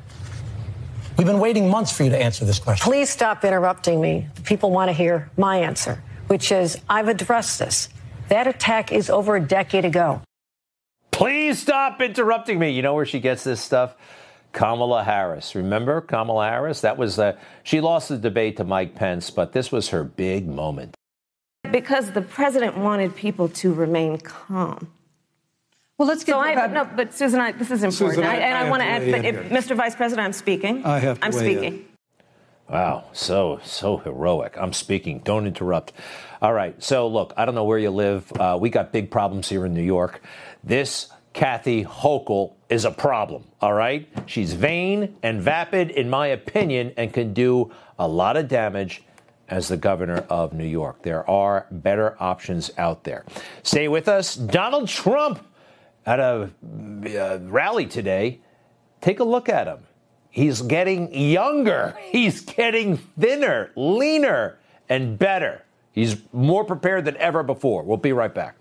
We've 1.23 1.29
been 1.29 1.39
waiting 1.39 1.71
months 1.71 1.93
for 1.93 2.03
you 2.03 2.11
to 2.11 2.21
answer 2.21 2.45
this 2.45 2.59
question. 2.59 2.83
Please 2.83 3.09
stop 3.09 3.45
interrupting 3.45 4.01
me. 4.01 4.27
People 4.43 4.73
want 4.73 4.89
to 4.89 4.93
hear 4.93 5.31
my 5.37 5.59
answer, 5.59 6.03
which 6.27 6.51
is 6.51 6.77
I've 6.89 7.07
addressed 7.07 7.61
this. 7.61 7.91
That 8.29 8.49
attack 8.49 8.91
is 8.91 9.09
over 9.09 9.37
a 9.37 9.41
decade 9.41 9.85
ago. 9.85 10.21
Please 11.13 11.63
stop 11.63 12.03
interrupting 12.03 12.59
me. 12.59 12.71
You 12.71 12.83
know 12.83 12.95
where 12.95 13.07
she 13.07 13.21
gets 13.21 13.45
this 13.45 13.61
stuff? 13.61 13.95
Kamala 14.51 15.05
Harris. 15.05 15.55
Remember 15.55 16.01
Kamala 16.01 16.49
Harris? 16.49 16.81
That 16.81 16.99
was 16.99 17.21
uh, 17.21 17.39
she 17.63 17.81
lost 17.81 18.09
the 18.09 18.19
debate 18.19 18.57
to 18.57 18.65
Mike 18.65 18.97
Pence, 18.97 19.31
but 19.31 19.53
this 19.53 19.71
was 19.71 19.91
her 19.91 20.03
big 20.03 20.49
moment. 20.49 20.97
Because 21.71 22.11
the 22.11 22.23
president 22.23 22.77
wanted 22.77 23.15
people 23.15 23.49
to 23.49 23.73
remain 23.73 24.19
calm. 24.19 24.89
Well, 26.03 26.09
let's 26.09 26.25
get. 26.25 26.33
So 26.33 26.41
I, 26.41 26.67
no, 26.67 26.85
but 26.85 27.15
Susan, 27.15 27.39
I, 27.39 27.53
this 27.53 27.71
is 27.71 27.85
important, 27.85 28.17
Susan, 28.17 28.25
I, 28.25 28.33
I, 28.33 28.39
and 28.39 28.59
I, 28.59 28.67
I 28.67 28.71
want 28.71 28.83
to 28.83 28.89
add. 28.89 29.05
to 29.05 29.13
But 29.13 29.25
if, 29.25 29.37
Mr. 29.51 29.77
Vice 29.77 29.95
President, 29.95 30.25
I'm 30.25 30.33
speaking. 30.33 30.85
I 30.85 30.99
have 30.99 31.21
to 31.21 31.25
I'm 31.25 31.31
weigh 31.31 31.39
in. 31.39 31.61
speaking. 31.61 31.85
Wow, 32.69 33.05
so 33.13 33.61
so 33.63 33.99
heroic. 33.99 34.57
I'm 34.59 34.73
speaking. 34.73 35.21
Don't 35.21 35.47
interrupt. 35.47 35.93
All 36.41 36.53
right. 36.53 36.75
So 36.83 37.07
look, 37.07 37.33
I 37.37 37.45
don't 37.45 37.55
know 37.55 37.63
where 37.63 37.79
you 37.79 37.93
live. 37.93 38.33
Uh, 38.33 38.59
we 38.61 38.69
got 38.69 38.91
big 38.91 39.13
problems 39.13 39.49
here 39.49 39.65
in 39.65 39.75
New 39.75 39.83
York. 39.85 40.21
This 40.65 41.09
Kathy 41.35 41.85
Hochul 41.85 42.55
is 42.69 42.85
a 42.85 42.91
problem. 42.91 43.45
All 43.61 43.75
right. 43.75 44.09
She's 44.27 44.55
vain 44.55 45.15
and 45.23 45.41
vapid, 45.41 45.91
in 45.91 46.11
my 46.11 46.27
opinion, 46.27 46.95
and 46.97 47.13
can 47.13 47.33
do 47.33 47.71
a 47.97 48.09
lot 48.09 48.37
of 48.37 48.49
damage 48.49 49.05
as 49.49 49.69
the 49.69 49.77
governor 49.77 50.25
of 50.29 50.53
New 50.53 50.67
York. 50.67 51.03
There 51.03 51.29
are 51.31 51.69
better 51.71 52.17
options 52.19 52.73
out 52.77 53.05
there. 53.05 53.25
Stay 53.63 53.87
with 53.87 54.09
us. 54.09 54.35
Donald 54.35 54.89
Trump 54.89 55.47
at 56.07 56.21
a 56.21 56.51
uh, 57.07 57.39
rally 57.43 57.87
today. 57.87 58.41
Take 59.01 59.21
a 59.21 59.25
look 59.25 59.49
at 59.49 59.67
him. 59.67 59.81
He's 60.31 60.63
getting 60.63 61.13
younger. 61.15 61.97
He's 62.11 62.41
getting 62.41 62.97
thinner, 62.97 63.71
leaner, 63.77 64.59
and 64.89 65.19
better. 65.19 65.65
He's 65.93 66.17
more 66.33 66.65
prepared 66.65 67.05
than 67.05 67.17
ever 67.19 67.43
before. 67.43 67.83
We'll 67.83 67.99
be 67.99 68.13
right 68.13 68.35
back. 68.35 68.57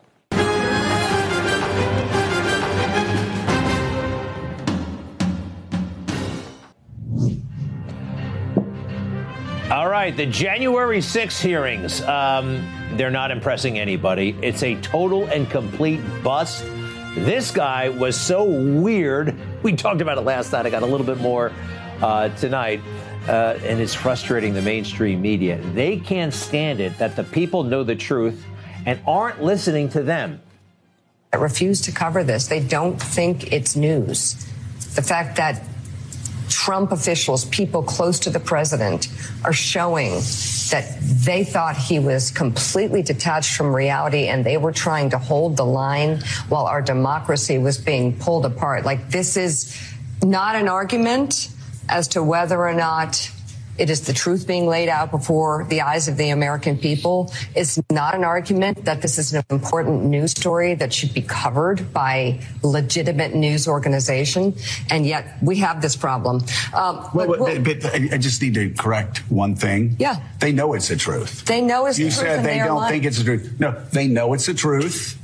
All 9.71 9.87
right, 9.87 10.13
the 10.15 10.25
January 10.25 10.99
6 10.99 11.39
hearings, 11.39 12.01
um, 12.01 12.67
they're 12.97 13.09
not 13.09 13.31
impressing 13.31 13.79
anybody. 13.79 14.35
It's 14.41 14.63
a 14.63 14.75
total 14.81 15.27
and 15.27 15.49
complete 15.49 16.01
bust. 16.21 16.65
This 17.15 17.51
guy 17.51 17.89
was 17.89 18.19
so 18.19 18.43
weird. 18.45 19.35
We 19.63 19.73
talked 19.73 19.99
about 19.99 20.17
it 20.17 20.21
last 20.21 20.53
night. 20.53 20.65
I 20.65 20.69
got 20.69 20.81
a 20.81 20.85
little 20.85 21.05
bit 21.05 21.17
more 21.17 21.51
uh, 22.01 22.29
tonight. 22.29 22.81
Uh, 23.27 23.59
and 23.63 23.79
it's 23.79 23.93
frustrating 23.93 24.53
the 24.53 24.61
mainstream 24.61 25.21
media. 25.21 25.57
They 25.73 25.97
can't 25.97 26.33
stand 26.33 26.79
it 26.79 26.97
that 26.97 27.15
the 27.15 27.23
people 27.23 27.63
know 27.63 27.83
the 27.83 27.95
truth 27.95 28.43
and 28.85 28.99
aren't 29.05 29.43
listening 29.43 29.89
to 29.89 30.01
them. 30.01 30.41
that 31.31 31.37
refuse 31.39 31.81
to 31.81 31.91
cover 31.91 32.23
this. 32.23 32.47
They 32.47 32.61
don't 32.61 32.99
think 32.99 33.53
it's 33.53 33.75
news. 33.75 34.33
The 34.95 35.01
fact 35.01 35.35
that 35.37 35.61
Trump 36.51 36.91
officials, 36.91 37.45
people 37.45 37.81
close 37.81 38.19
to 38.19 38.29
the 38.29 38.39
president, 38.39 39.07
are 39.43 39.53
showing 39.53 40.11
that 40.69 40.97
they 41.01 41.43
thought 41.43 41.77
he 41.77 41.99
was 41.99 42.29
completely 42.31 43.01
detached 43.01 43.55
from 43.55 43.75
reality 43.75 44.27
and 44.27 44.45
they 44.45 44.57
were 44.57 44.71
trying 44.71 45.09
to 45.09 45.17
hold 45.17 45.57
the 45.57 45.65
line 45.65 46.19
while 46.49 46.65
our 46.65 46.81
democracy 46.81 47.57
was 47.57 47.77
being 47.77 48.17
pulled 48.17 48.45
apart. 48.45 48.85
Like, 48.85 49.09
this 49.09 49.37
is 49.37 49.77
not 50.21 50.55
an 50.55 50.67
argument 50.67 51.49
as 51.89 52.09
to 52.09 52.21
whether 52.21 52.59
or 52.59 52.73
not 52.73 53.31
it 53.77 53.89
is 53.89 54.01
the 54.01 54.13
truth 54.13 54.45
being 54.47 54.67
laid 54.67 54.89
out 54.89 55.11
before 55.11 55.65
the 55.69 55.81
eyes 55.81 56.07
of 56.07 56.17
the 56.17 56.29
American 56.29 56.77
people. 56.77 57.31
It's 57.55 57.79
not 57.91 58.15
an 58.15 58.23
argument 58.23 58.85
that 58.85 59.01
this 59.01 59.17
is 59.17 59.33
an 59.33 59.43
important 59.49 60.03
news 60.05 60.31
story 60.31 60.75
that 60.75 60.93
should 60.93 61.13
be 61.13 61.21
covered 61.21 61.91
by 61.93 62.41
legitimate 62.63 63.33
news 63.33 63.67
organization. 63.67 64.55
And 64.89 65.05
yet 65.05 65.37
we 65.41 65.57
have 65.57 65.81
this 65.81 65.95
problem. 65.95 66.43
Um, 66.73 67.07
Well, 67.13 67.27
but- 67.39 67.63
but, 67.63 67.81
but 67.81 67.95
I 67.95 68.17
just 68.17 68.41
need 68.41 68.53
to 68.55 68.69
correct 68.71 69.19
one 69.31 69.55
thing. 69.55 69.95
Yeah. 69.99 70.17
They 70.39 70.51
know 70.51 70.73
it's 70.73 70.87
the 70.89 70.95
truth. 70.95 71.45
they 71.45 71.61
know 71.61 71.85
it's 71.87 71.97
You 71.99 72.05
the 72.05 72.11
truth 72.11 72.19
said 72.21 72.39
and 72.39 72.45
they 72.47 72.57
don't 72.59 72.77
lying. 72.77 72.91
think 72.91 73.05
it's 73.05 73.17
the 73.17 73.23
truth. 73.23 73.55
No, 73.59 73.71
they 73.91 74.07
know 74.07 74.33
it's 74.33 74.45
the 74.45 74.53
truth. 74.53 75.17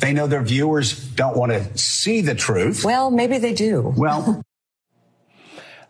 They 0.00 0.12
know 0.12 0.26
their 0.26 0.42
viewers 0.42 0.98
don't 1.14 1.36
want 1.36 1.52
to 1.52 1.78
see 1.78 2.22
the 2.22 2.34
truth. 2.34 2.84
Well, 2.84 3.10
maybe 3.10 3.38
they 3.38 3.54
do. 3.54 3.94
Well, 3.96 4.42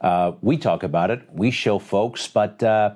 Uh, 0.03 0.33
we 0.43 0.57
talk 0.57 0.83
about 0.83 1.11
it, 1.11 1.23
we 1.33 1.53
show 1.53 1.79
folks, 1.79 2.27
but 2.27 2.61
uh, 2.62 2.95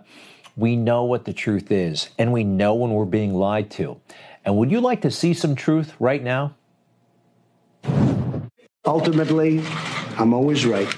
we 0.56 0.74
know 0.74 1.04
what 1.04 1.24
the 1.24 1.32
truth 1.32 1.70
is, 1.70 2.10
and 2.18 2.32
we 2.32 2.42
know 2.42 2.74
when 2.74 2.90
we're 2.90 3.04
being 3.04 3.32
lied 3.32 3.70
to. 3.70 4.00
And 4.44 4.56
would 4.56 4.72
you 4.72 4.80
like 4.80 5.02
to 5.02 5.10
see 5.10 5.32
some 5.32 5.54
truth 5.54 5.94
right 6.00 6.22
now? 6.22 6.56
Ultimately, 8.84 9.62
I'm 10.18 10.34
always 10.34 10.66
right. 10.66 10.88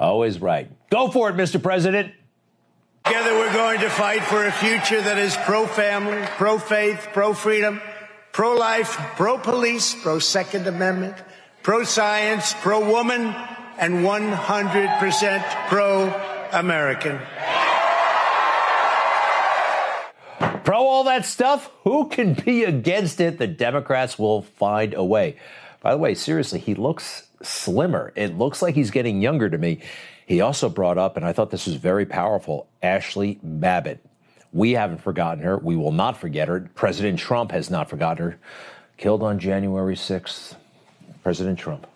Always 0.00 0.40
right. 0.40 0.70
Go 0.90 1.10
for 1.10 1.28
it, 1.28 1.36
Mr. 1.36 1.62
President. 1.62 2.14
Together, 3.04 3.34
we're 3.34 3.52
going 3.52 3.80
to 3.80 3.90
fight 3.90 4.22
for 4.22 4.44
a 4.46 4.52
future 4.52 5.00
that 5.00 5.18
is 5.18 5.36
pro 5.38 5.66
family, 5.66 6.22
pro 6.36 6.58
faith, 6.58 7.08
pro 7.12 7.34
freedom, 7.34 7.80
pro 8.32 8.54
life, 8.54 8.96
pro 9.16 9.38
police, 9.38 9.94
pro 10.00 10.18
Second 10.18 10.66
Amendment, 10.66 11.16
pro 11.68 11.84
science, 11.84 12.54
pro 12.62 12.80
woman, 12.80 13.26
and 13.76 13.96
100% 13.96 15.68
pro 15.68 16.08
American. 16.50 17.18
Pro 20.64 20.78
all 20.78 21.04
that 21.04 21.26
stuff? 21.26 21.70
Who 21.84 22.08
can 22.08 22.32
be 22.32 22.64
against 22.64 23.20
it? 23.20 23.36
The 23.36 23.46
Democrats 23.46 24.18
will 24.18 24.40
find 24.40 24.94
a 24.94 25.04
way. 25.04 25.36
By 25.82 25.90
the 25.90 25.98
way, 25.98 26.14
seriously, 26.14 26.58
he 26.58 26.74
looks 26.74 27.28
slimmer. 27.42 28.14
It 28.16 28.38
looks 28.38 28.62
like 28.62 28.74
he's 28.74 28.90
getting 28.90 29.20
younger 29.20 29.50
to 29.50 29.58
me. 29.58 29.80
He 30.24 30.40
also 30.40 30.70
brought 30.70 30.96
up, 30.96 31.18
and 31.18 31.26
I 31.26 31.34
thought 31.34 31.50
this 31.50 31.66
was 31.66 31.76
very 31.76 32.06
powerful, 32.06 32.66
Ashley 32.82 33.40
Babbitt. 33.42 34.02
We 34.54 34.72
haven't 34.72 35.02
forgotten 35.02 35.44
her. 35.44 35.58
We 35.58 35.76
will 35.76 35.92
not 35.92 36.16
forget 36.16 36.48
her. 36.48 36.70
President 36.74 37.18
Trump 37.18 37.52
has 37.52 37.68
not 37.68 37.90
forgotten 37.90 38.24
her. 38.24 38.38
Killed 38.96 39.22
on 39.22 39.38
January 39.38 39.96
6th. 39.96 40.54
President 41.28 41.58
Trump. 41.58 41.86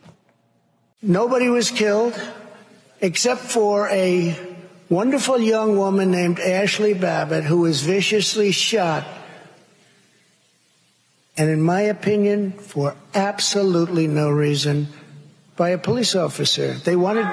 Nobody 1.00 1.48
was 1.48 1.70
killed 1.70 2.12
except 3.00 3.40
for 3.40 3.88
a 3.88 4.36
wonderful 4.90 5.40
young 5.40 5.78
woman 5.78 6.10
named 6.10 6.38
Ashley 6.38 6.92
Babbitt 6.92 7.44
who 7.44 7.60
was 7.60 7.80
viciously 7.80 8.52
shot. 8.52 9.06
And 11.38 11.48
in 11.48 11.62
my 11.62 11.80
opinion, 11.80 12.52
for 12.52 12.94
absolutely 13.14 14.06
no 14.06 14.28
reason 14.28 14.88
by 15.56 15.70
a 15.70 15.78
police 15.78 16.14
officer. 16.14 16.74
They 16.74 16.94
wanted, 16.94 17.26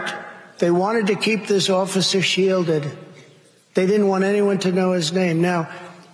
they 0.59 0.71
wanted 0.71 1.07
to 1.07 1.15
keep 1.15 1.47
this 1.47 1.69
officer 1.69 2.21
shielded. 2.21 2.89
They 3.73 3.87
didn't 3.87 4.07
want 4.07 4.23
anyone 4.23 4.59
to 4.59 4.71
know 4.71 4.93
his 4.93 5.11
name. 5.11 5.41
Now, 5.41 5.63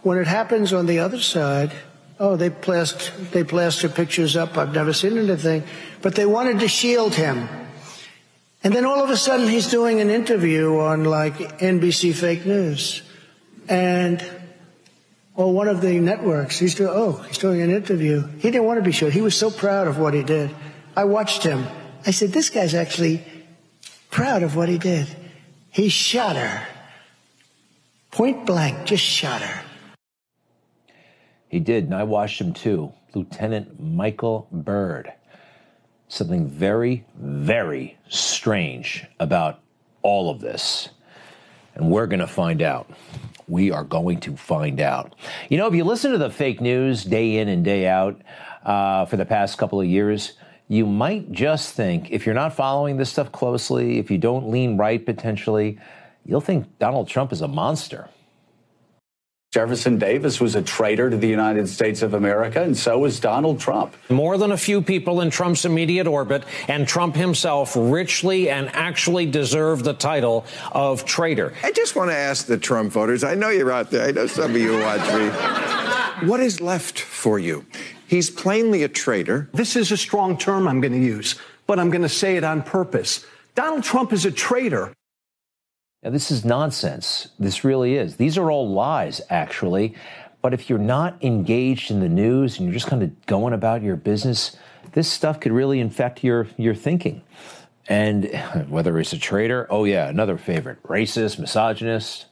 when 0.01 0.17
it 0.17 0.25
happens 0.25 0.73
on 0.73 0.87
the 0.87 0.97
other 0.97 1.19
side, 1.19 1.71
oh, 2.19 2.35
they 2.35 2.49
plaster, 2.49 3.11
they 3.31 3.43
plaster 3.43 3.89
pictures 3.89 4.35
up. 4.35 4.57
I've 4.57 4.73
never 4.73 4.93
seen 4.93 5.17
anything, 5.17 5.63
but 6.01 6.15
they 6.15 6.25
wanted 6.25 6.59
to 6.59 6.67
shield 6.67 7.13
him. 7.15 7.47
And 8.63 8.73
then 8.73 8.85
all 8.85 9.03
of 9.03 9.09
a 9.09 9.17
sudden 9.17 9.47
he's 9.47 9.69
doing 9.69 10.01
an 10.01 10.09
interview 10.09 10.77
on 10.79 11.03
like 11.03 11.35
NBC 11.59 12.15
fake 12.15 12.45
news. 12.45 13.03
And, 13.67 14.23
or 15.35 15.53
one 15.53 15.67
of 15.67 15.81
the 15.81 15.99
networks, 15.99 16.57
he's 16.57 16.75
doing, 16.75 16.91
oh, 16.91 17.13
he's 17.27 17.37
doing 17.37 17.61
an 17.61 17.71
interview. 17.71 18.25
He 18.39 18.49
didn't 18.51 18.65
want 18.65 18.79
to 18.79 18.83
be 18.83 18.91
shot. 18.91 19.11
He 19.11 19.21
was 19.21 19.37
so 19.37 19.51
proud 19.51 19.87
of 19.87 19.99
what 19.99 20.13
he 20.13 20.23
did. 20.23 20.49
I 20.95 21.03
watched 21.03 21.43
him. 21.43 21.65
I 22.05 22.11
said, 22.11 22.31
this 22.31 22.49
guy's 22.49 22.73
actually 22.73 23.23
proud 24.09 24.43
of 24.43 24.55
what 24.55 24.69
he 24.69 24.77
did. 24.77 25.07
He 25.71 25.89
shot 25.89 26.35
her. 26.35 26.67
Point 28.11 28.45
blank, 28.45 28.85
just 28.85 29.03
shot 29.03 29.41
her. 29.41 29.64
He 31.55 31.61
did, 31.61 31.85
and 31.85 31.95
I 31.95 32.03
watched 32.03 32.41
him 32.41 32.51
too. 32.51 32.91
Lieutenant 33.13 33.81
Michael 33.81 34.49
Byrd. 34.51 35.13
Something 36.09 36.49
very, 36.49 37.05
very 37.17 37.97
strange 38.09 39.05
about 39.21 39.61
all 40.01 40.29
of 40.29 40.41
this. 40.41 40.89
And 41.75 41.89
we're 41.89 42.07
going 42.07 42.19
to 42.19 42.27
find 42.27 42.61
out. 42.61 42.91
We 43.47 43.71
are 43.71 43.85
going 43.85 44.19
to 44.19 44.35
find 44.35 44.81
out. 44.81 45.15
You 45.47 45.57
know, 45.57 45.67
if 45.67 45.73
you 45.73 45.85
listen 45.85 46.11
to 46.11 46.17
the 46.17 46.29
fake 46.29 46.59
news 46.59 47.05
day 47.05 47.37
in 47.37 47.47
and 47.47 47.63
day 47.63 47.87
out 47.87 48.21
uh, 48.65 49.05
for 49.05 49.15
the 49.15 49.23
past 49.23 49.57
couple 49.57 49.79
of 49.79 49.87
years, 49.87 50.33
you 50.67 50.85
might 50.85 51.31
just 51.31 51.73
think, 51.73 52.11
if 52.11 52.25
you're 52.25 52.35
not 52.35 52.53
following 52.53 52.97
this 52.97 53.11
stuff 53.11 53.31
closely, 53.31 53.97
if 53.97 54.11
you 54.11 54.17
don't 54.17 54.49
lean 54.49 54.75
right 54.75 55.05
potentially, 55.05 55.79
you'll 56.25 56.41
think 56.41 56.79
Donald 56.79 57.07
Trump 57.07 57.31
is 57.31 57.39
a 57.39 57.47
monster. 57.47 58.09
Jefferson 59.55 59.97
Davis 59.97 60.41
was 60.41 60.55
a 60.55 60.61
traitor 60.61 61.09
to 61.09 61.15
the 61.15 61.29
United 61.29 61.69
States 61.69 62.01
of 62.01 62.13
America, 62.13 62.61
and 62.61 62.75
so 62.75 62.99
was 62.99 63.21
Donald 63.21 63.57
Trump. 63.57 63.95
More 64.09 64.37
than 64.37 64.51
a 64.51 64.57
few 64.57 64.81
people 64.81 65.21
in 65.21 65.29
Trump's 65.29 65.63
immediate 65.63 66.07
orbit, 66.07 66.43
and 66.67 66.85
Trump 66.85 67.15
himself 67.15 67.73
richly 67.77 68.49
and 68.49 68.67
actually 68.75 69.25
deserve 69.25 69.85
the 69.85 69.93
title 69.93 70.45
of 70.73 71.05
traitor. 71.05 71.53
I 71.63 71.71
just 71.71 71.95
want 71.95 72.11
to 72.11 72.17
ask 72.17 72.47
the 72.47 72.57
Trump 72.57 72.91
voters 72.91 73.23
I 73.23 73.35
know 73.35 73.47
you're 73.47 73.71
out 73.71 73.91
there, 73.91 74.05
I 74.05 74.11
know 74.11 74.27
some 74.27 74.51
of 74.51 74.57
you 74.57 74.77
watch 74.77 75.13
me. 75.13 76.27
What 76.27 76.41
is 76.41 76.59
left 76.59 76.99
for 76.99 77.39
you? 77.39 77.65
He's 78.07 78.29
plainly 78.29 78.83
a 78.83 78.89
traitor. 78.89 79.49
This 79.53 79.77
is 79.77 79.89
a 79.89 79.97
strong 79.97 80.37
term 80.37 80.67
I'm 80.67 80.81
going 80.81 80.91
to 80.91 80.99
use, 80.99 81.35
but 81.65 81.79
I'm 81.79 81.91
going 81.91 82.01
to 82.01 82.09
say 82.09 82.35
it 82.35 82.43
on 82.43 82.61
purpose. 82.61 83.25
Donald 83.53 83.85
Trump 83.85 84.11
is 84.11 84.25
a 84.25 84.31
traitor. 84.31 84.93
Now, 86.05 86.11
this 86.11 86.29
is 86.29 86.45
nonsense. 86.45 87.29
This 87.39 87.63
really 87.63 87.95
is. 87.95 88.17
These 88.17 88.37
are 88.37 88.51
all 88.51 88.69
lies, 88.69 89.21
actually. 89.31 89.95
But 90.43 90.53
if 90.53 90.69
you're 90.69 90.77
not 90.77 91.17
engaged 91.23 91.89
in 91.89 91.99
the 91.99 92.07
news 92.07 92.59
and 92.59 92.67
you're 92.67 92.75
just 92.75 92.85
kind 92.85 93.01
of 93.01 93.25
going 93.25 93.55
about 93.55 93.81
your 93.81 93.95
business, 93.95 94.55
this 94.91 95.11
stuff 95.11 95.39
could 95.39 95.51
really 95.51 95.79
infect 95.79 96.23
your, 96.23 96.47
your 96.57 96.75
thinking. 96.75 97.23
And 97.87 98.31
whether 98.69 98.99
it's 98.99 99.13
a 99.13 99.17
traitor, 99.17 99.65
oh 99.71 99.85
yeah, 99.85 100.07
another 100.07 100.37
favorite, 100.37 100.83
racist, 100.83 101.39
misogynist, 101.39 102.27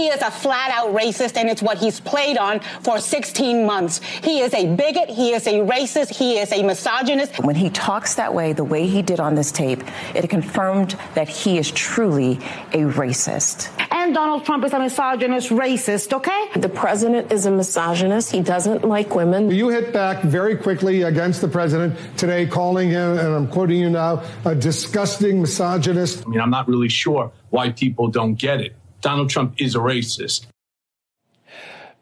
he 0.00 0.08
is 0.08 0.22
a 0.22 0.30
flat 0.30 0.70
out 0.70 0.94
racist, 0.94 1.36
and 1.36 1.48
it's 1.48 1.62
what 1.62 1.78
he's 1.78 2.00
played 2.00 2.38
on 2.38 2.60
for 2.82 2.98
16 2.98 3.66
months. 3.66 3.98
He 4.22 4.40
is 4.40 4.54
a 4.54 4.74
bigot. 4.74 5.08
He 5.10 5.32
is 5.32 5.46
a 5.46 5.60
racist. 5.60 6.10
He 6.10 6.38
is 6.38 6.52
a 6.52 6.62
misogynist. 6.62 7.38
When 7.44 7.54
he 7.54 7.70
talks 7.70 8.14
that 8.14 8.34
way, 8.34 8.52
the 8.52 8.64
way 8.64 8.86
he 8.86 9.02
did 9.02 9.20
on 9.20 9.34
this 9.34 9.52
tape, 9.52 9.82
it 10.14 10.28
confirmed 10.30 10.96
that 11.14 11.28
he 11.28 11.58
is 11.58 11.70
truly 11.70 12.32
a 12.72 12.86
racist. 12.88 13.70
And 13.90 14.14
Donald 14.14 14.44
Trump 14.44 14.64
is 14.64 14.72
a 14.72 14.78
misogynist 14.78 15.50
racist, 15.50 16.12
okay? 16.12 16.48
The 16.56 16.68
president 16.68 17.30
is 17.30 17.46
a 17.46 17.50
misogynist. 17.50 18.30
He 18.30 18.40
doesn't 18.40 18.84
like 18.84 19.14
women. 19.14 19.50
You 19.50 19.68
hit 19.68 19.92
back 19.92 20.22
very 20.22 20.56
quickly 20.56 21.02
against 21.02 21.40
the 21.40 21.48
president 21.48 21.96
today, 22.16 22.46
calling 22.46 22.90
him, 22.90 23.18
and 23.18 23.34
I'm 23.34 23.48
quoting 23.48 23.80
you 23.80 23.90
now, 23.90 24.22
a 24.44 24.54
disgusting 24.54 25.40
misogynist. 25.40 26.24
I 26.26 26.28
mean, 26.30 26.40
I'm 26.40 26.50
not 26.50 26.68
really 26.68 26.88
sure 26.88 27.32
why 27.50 27.70
people 27.70 28.08
don't 28.08 28.34
get 28.34 28.60
it. 28.60 28.76
Donald 29.00 29.30
Trump 29.30 29.54
is 29.58 29.74
a 29.74 29.78
racist. 29.78 30.46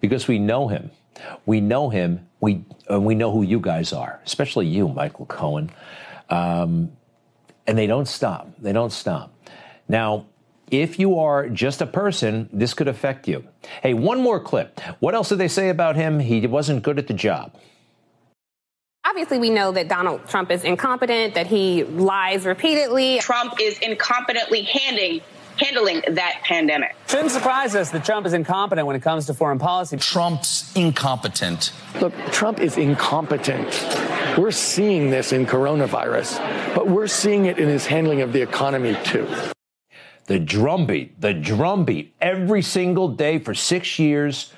Because 0.00 0.28
we 0.28 0.38
know 0.38 0.68
him. 0.68 0.90
We 1.46 1.60
know 1.60 1.90
him. 1.90 2.28
We, 2.40 2.64
uh, 2.90 3.00
we 3.00 3.14
know 3.14 3.32
who 3.32 3.42
you 3.42 3.58
guys 3.58 3.92
are, 3.92 4.20
especially 4.24 4.66
you, 4.66 4.88
Michael 4.88 5.26
Cohen. 5.26 5.70
Um, 6.30 6.92
and 7.66 7.76
they 7.76 7.86
don't 7.86 8.06
stop. 8.06 8.48
They 8.58 8.72
don't 8.72 8.92
stop. 8.92 9.34
Now, 9.88 10.26
if 10.70 10.98
you 10.98 11.18
are 11.18 11.48
just 11.48 11.80
a 11.80 11.86
person, 11.86 12.48
this 12.52 12.74
could 12.74 12.88
affect 12.88 13.26
you. 13.26 13.44
Hey, 13.82 13.94
one 13.94 14.20
more 14.20 14.38
clip. 14.38 14.80
What 15.00 15.14
else 15.14 15.30
did 15.30 15.38
they 15.38 15.48
say 15.48 15.70
about 15.70 15.96
him? 15.96 16.20
He 16.20 16.46
wasn't 16.46 16.82
good 16.82 16.98
at 16.98 17.08
the 17.08 17.14
job. 17.14 17.54
Obviously, 19.04 19.38
we 19.38 19.50
know 19.50 19.72
that 19.72 19.88
Donald 19.88 20.26
Trump 20.28 20.50
is 20.50 20.64
incompetent, 20.64 21.34
that 21.34 21.46
he 21.46 21.84
lies 21.84 22.44
repeatedly. 22.44 23.18
Trump 23.20 23.54
is 23.60 23.78
incompetently 23.78 24.66
handing 24.66 25.22
handling 25.58 26.02
that 26.08 26.40
pandemic. 26.44 26.96
Shouldn't 27.08 27.30
surprise 27.30 27.74
us 27.74 27.90
that 27.90 28.04
Trump 28.04 28.26
is 28.26 28.32
incompetent 28.32 28.86
when 28.86 28.96
it 28.96 29.02
comes 29.02 29.26
to 29.26 29.34
foreign 29.34 29.58
policy. 29.58 29.96
Trump's 29.96 30.74
incompetent. 30.74 31.72
Look, 32.00 32.14
Trump 32.32 32.60
is 32.60 32.76
incompetent. 32.76 33.68
We're 34.38 34.50
seeing 34.50 35.10
this 35.10 35.32
in 35.32 35.46
coronavirus, 35.46 36.38
but 36.74 36.88
we're 36.88 37.06
seeing 37.06 37.46
it 37.46 37.58
in 37.58 37.68
his 37.68 37.86
handling 37.86 38.22
of 38.22 38.32
the 38.32 38.42
economy 38.42 38.96
too. 39.04 39.26
The 40.26 40.38
drumbeat, 40.38 41.20
the 41.20 41.32
drumbeat, 41.32 42.14
every 42.20 42.62
single 42.62 43.08
day 43.08 43.38
for 43.38 43.54
six 43.54 43.98
years. 43.98 44.52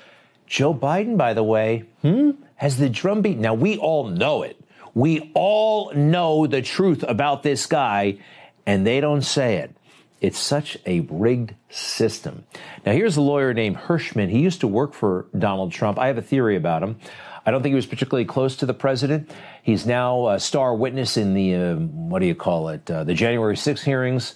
Joe 0.45 0.73
Biden, 0.73 1.17
by 1.17 1.33
the 1.33 1.43
way, 1.43 1.85
hmm, 2.01 2.31
has 2.55 2.77
the 2.77 2.89
drumbeat. 2.89 3.37
Now, 3.37 3.53
we 3.53 3.77
all 3.77 4.09
know 4.09 4.43
it. 4.43 4.57
We 4.93 5.31
all 5.33 5.93
know 5.93 6.45
the 6.45 6.61
truth 6.61 7.03
about 7.07 7.41
this 7.41 7.65
guy, 7.65 8.17
and 8.65 8.85
they 8.85 8.99
don't 8.99 9.21
say 9.21 9.57
it. 9.57 9.73
It's 10.21 10.37
such 10.37 10.77
a 10.85 10.99
rigged 11.01 11.55
system. 11.69 12.45
Now, 12.85 12.91
here's 12.93 13.17
a 13.17 13.21
lawyer 13.21 13.55
named 13.55 13.75
Herschmann. 13.75 14.29
He 14.29 14.39
used 14.39 14.61
to 14.61 14.67
work 14.67 14.93
for 14.93 15.25
Donald 15.37 15.71
Trump. 15.71 15.97
I 15.97 16.07
have 16.07 16.17
a 16.19 16.21
theory 16.21 16.55
about 16.55 16.83
him. 16.83 16.97
I 17.43 17.49
don't 17.49 17.63
think 17.63 17.71
he 17.71 17.75
was 17.75 17.87
particularly 17.87 18.25
close 18.25 18.55
to 18.57 18.67
the 18.67 18.73
president. 18.73 19.31
He's 19.63 19.87
now 19.87 20.29
a 20.29 20.39
star 20.39 20.75
witness 20.75 21.17
in 21.17 21.33
the, 21.33 21.55
uh, 21.55 21.75
what 21.75 22.19
do 22.19 22.27
you 22.27 22.35
call 22.35 22.69
it, 22.69 22.89
uh, 22.89 23.03
the 23.03 23.15
January 23.15 23.57
6 23.57 23.81
hearings. 23.81 24.35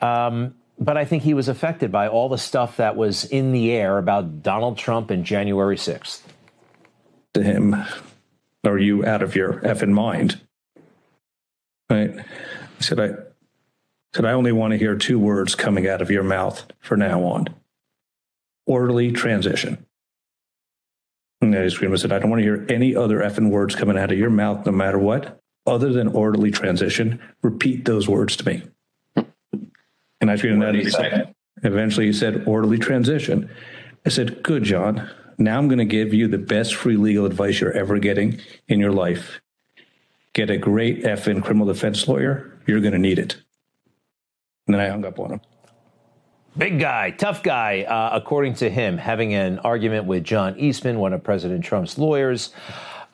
Um, 0.00 0.54
but 0.78 0.96
I 0.96 1.04
think 1.04 1.22
he 1.22 1.34
was 1.34 1.48
affected 1.48 1.92
by 1.92 2.08
all 2.08 2.30
the 2.30 2.38
stuff 2.38 2.78
that 2.78 2.96
was 2.96 3.24
in 3.26 3.52
the 3.52 3.72
air 3.72 3.98
about 3.98 4.42
Donald 4.42 4.78
Trump 4.78 5.10
and 5.10 5.24
January 5.24 5.76
6th. 5.76 6.22
To 7.34 7.42
him, 7.42 7.76
are 8.64 8.78
you 8.78 9.04
out 9.04 9.22
of 9.22 9.36
your 9.36 9.60
effing 9.60 9.90
mind? 9.90 10.40
Right? 11.90 12.18
I 12.18 12.82
said, 12.82 13.00
I, 13.00 13.10
said, 14.16 14.24
I 14.24 14.32
only 14.32 14.52
want 14.52 14.72
to 14.72 14.78
hear 14.78 14.96
two 14.96 15.18
words 15.18 15.54
coming 15.54 15.86
out 15.86 16.00
of 16.00 16.10
your 16.10 16.22
mouth 16.22 16.66
for 16.80 16.96
now 16.96 17.22
on 17.24 17.48
orderly 18.66 19.12
transition. 19.12 19.84
And 21.42 21.54
I 21.54 21.68
screamed 21.68 21.92
and 21.92 22.00
said, 22.00 22.12
I 22.12 22.18
don't 22.18 22.30
want 22.30 22.40
to 22.40 22.44
hear 22.44 22.66
any 22.70 22.96
other 22.96 23.18
effing 23.18 23.50
words 23.50 23.74
coming 23.74 23.98
out 23.98 24.10
of 24.10 24.18
your 24.18 24.30
mouth, 24.30 24.64
no 24.64 24.72
matter 24.72 24.98
what, 24.98 25.40
other 25.66 25.92
than 25.92 26.08
orderly 26.08 26.50
transition. 26.50 27.20
Repeat 27.42 27.84
those 27.84 28.08
words 28.08 28.36
to 28.36 28.46
me. 28.46 28.62
And 30.20 30.30
I 30.30 30.36
screamed 30.36 30.62
at 30.64 30.74
him. 30.74 31.34
Eventually 31.62 32.06
he 32.06 32.12
said, 32.12 32.44
orderly 32.46 32.78
transition. 32.78 33.50
I 34.06 34.08
said, 34.08 34.42
Good, 34.42 34.64
John. 34.64 35.10
Now 35.36 35.58
I'm 35.58 35.68
going 35.68 35.78
to 35.78 35.84
give 35.84 36.14
you 36.14 36.26
the 36.26 36.38
best 36.38 36.74
free 36.74 36.96
legal 36.96 37.26
advice 37.26 37.60
you're 37.60 37.72
ever 37.72 37.98
getting 37.98 38.40
in 38.66 38.80
your 38.80 38.92
life. 38.92 39.42
Get 40.32 40.48
a 40.48 40.56
great 40.56 41.02
effing 41.02 41.44
criminal 41.44 41.66
defense 41.66 42.08
lawyer. 42.08 42.58
You're 42.66 42.80
going 42.80 42.94
to 42.94 42.98
need 42.98 43.18
it. 43.18 43.36
And 44.66 44.74
then 44.74 44.80
I 44.80 44.88
hung 44.88 45.04
up 45.04 45.18
on 45.18 45.32
him. 45.32 45.40
Big 46.56 46.80
guy, 46.80 47.10
tough 47.10 47.42
guy, 47.42 47.82
uh, 47.82 48.10
according 48.16 48.54
to 48.54 48.70
him, 48.70 48.96
having 48.96 49.34
an 49.34 49.58
argument 49.58 50.06
with 50.06 50.24
John 50.24 50.58
Eastman, 50.58 50.98
one 50.98 51.12
of 51.12 51.22
President 51.22 51.62
Trump's 51.64 51.98
lawyers. 51.98 52.52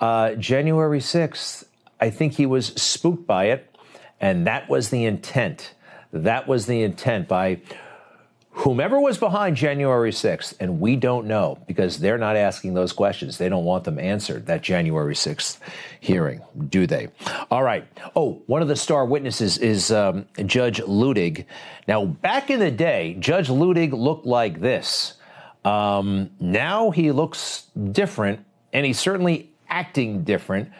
Uh, 0.00 0.34
January 0.34 1.00
6th, 1.00 1.64
I 2.00 2.10
think 2.10 2.34
he 2.34 2.46
was 2.46 2.68
spooked 2.68 3.26
by 3.26 3.46
it, 3.46 3.76
and 4.20 4.46
that 4.46 4.68
was 4.68 4.90
the 4.90 5.04
intent. 5.04 5.74
That 6.12 6.46
was 6.46 6.66
the 6.66 6.82
intent 6.82 7.26
by 7.26 7.60
whomever 8.52 9.00
was 9.00 9.18
behind 9.18 9.56
January 9.56 10.12
6th, 10.12 10.54
and 10.60 10.80
we 10.80 10.96
don't 10.96 11.26
know 11.26 11.58
because 11.66 11.98
they're 11.98 12.18
not 12.18 12.36
asking 12.36 12.74
those 12.74 12.92
questions. 12.92 13.38
They 13.38 13.48
don't 13.48 13.64
want 13.64 13.84
them 13.84 13.98
answered, 13.98 14.46
that 14.46 14.62
January 14.62 15.14
6th 15.14 15.58
hearing, 16.00 16.42
do 16.68 16.86
they? 16.86 17.08
All 17.50 17.62
right. 17.62 17.86
Oh, 18.14 18.42
one 18.46 18.62
of 18.62 18.68
the 18.68 18.76
star 18.76 19.04
witnesses 19.04 19.58
is 19.58 19.90
um, 19.90 20.26
Judge 20.46 20.80
Luttig. 20.80 21.46
Now, 21.88 22.04
back 22.04 22.50
in 22.50 22.60
the 22.60 22.70
day, 22.70 23.16
Judge 23.18 23.48
Luttig 23.48 23.92
looked 23.92 24.26
like 24.26 24.60
this. 24.60 25.14
Um, 25.64 26.30
now 26.38 26.90
he 26.90 27.10
looks 27.10 27.68
different, 27.92 28.44
and 28.72 28.84
he's 28.84 29.00
certainly 29.00 29.50
acting 29.68 30.24
different. 30.24 30.70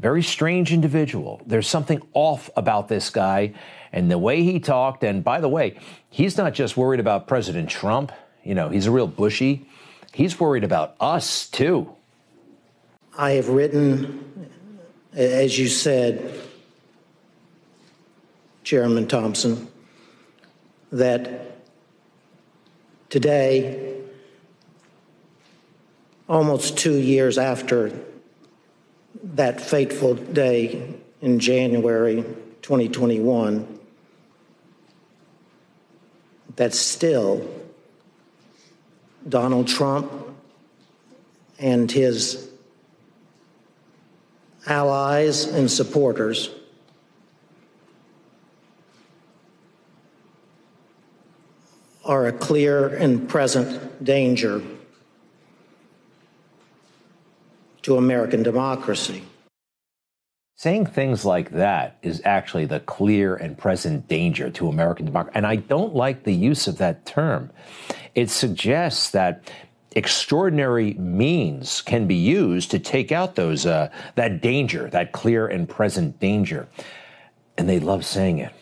Very 0.00 0.22
strange 0.22 0.72
individual. 0.72 1.40
There's 1.46 1.68
something 1.68 2.02
off 2.12 2.50
about 2.56 2.88
this 2.88 3.08
guy 3.08 3.54
and 3.92 4.10
the 4.10 4.18
way 4.18 4.42
he 4.42 4.58
talked. 4.58 5.04
And 5.04 5.22
by 5.22 5.40
the 5.40 5.48
way, 5.48 5.78
he's 6.10 6.36
not 6.36 6.54
just 6.54 6.76
worried 6.76 7.00
about 7.00 7.26
President 7.26 7.68
Trump. 7.68 8.12
You 8.42 8.54
know, 8.54 8.68
he's 8.68 8.86
a 8.86 8.90
real 8.90 9.06
bushy. 9.06 9.66
He's 10.12 10.38
worried 10.38 10.64
about 10.64 10.96
us 11.00 11.46
too. 11.46 11.94
I 13.16 13.32
have 13.32 13.48
written, 13.48 14.48
as 15.12 15.58
you 15.58 15.68
said, 15.68 16.40
Chairman 18.64 19.06
Thompson, 19.06 19.68
that 20.90 21.56
today, 23.10 24.00
almost 26.28 26.78
two 26.78 26.94
years 26.94 27.36
after 27.36 27.92
that 29.22 29.60
fateful 29.60 30.14
day 30.14 30.94
in 31.20 31.38
January 31.38 32.24
2021, 32.62 33.80
that 36.56 36.74
still 36.74 37.48
Donald 39.28 39.68
Trump 39.68 40.10
and 41.58 41.90
his 41.90 42.48
allies 44.66 45.44
and 45.44 45.70
supporters 45.70 46.50
are 52.04 52.26
a 52.26 52.32
clear 52.32 52.88
and 52.88 53.28
present 53.28 54.04
danger 54.04 54.60
to 57.82 57.96
American 57.96 58.42
democracy. 58.42 59.22
Saying 60.62 60.86
things 60.86 61.24
like 61.24 61.50
that 61.50 61.96
is 62.02 62.22
actually 62.24 62.66
the 62.66 62.78
clear 62.78 63.34
and 63.34 63.58
present 63.58 64.06
danger 64.06 64.48
to 64.50 64.68
American 64.68 65.06
democracy. 65.06 65.34
And 65.34 65.44
I 65.44 65.56
don't 65.56 65.92
like 65.92 66.22
the 66.22 66.32
use 66.32 66.68
of 66.68 66.78
that 66.78 67.04
term. 67.04 67.50
It 68.14 68.30
suggests 68.30 69.10
that 69.10 69.50
extraordinary 69.96 70.94
means 70.94 71.80
can 71.82 72.06
be 72.06 72.14
used 72.14 72.70
to 72.70 72.78
take 72.78 73.10
out 73.10 73.34
those 73.34 73.66
uh, 73.66 73.90
that 74.14 74.40
danger, 74.40 74.88
that 74.90 75.10
clear 75.10 75.48
and 75.48 75.68
present 75.68 76.20
danger. 76.20 76.68
And 77.58 77.68
they 77.68 77.80
love 77.80 78.04
saying 78.04 78.38
it 78.38 78.52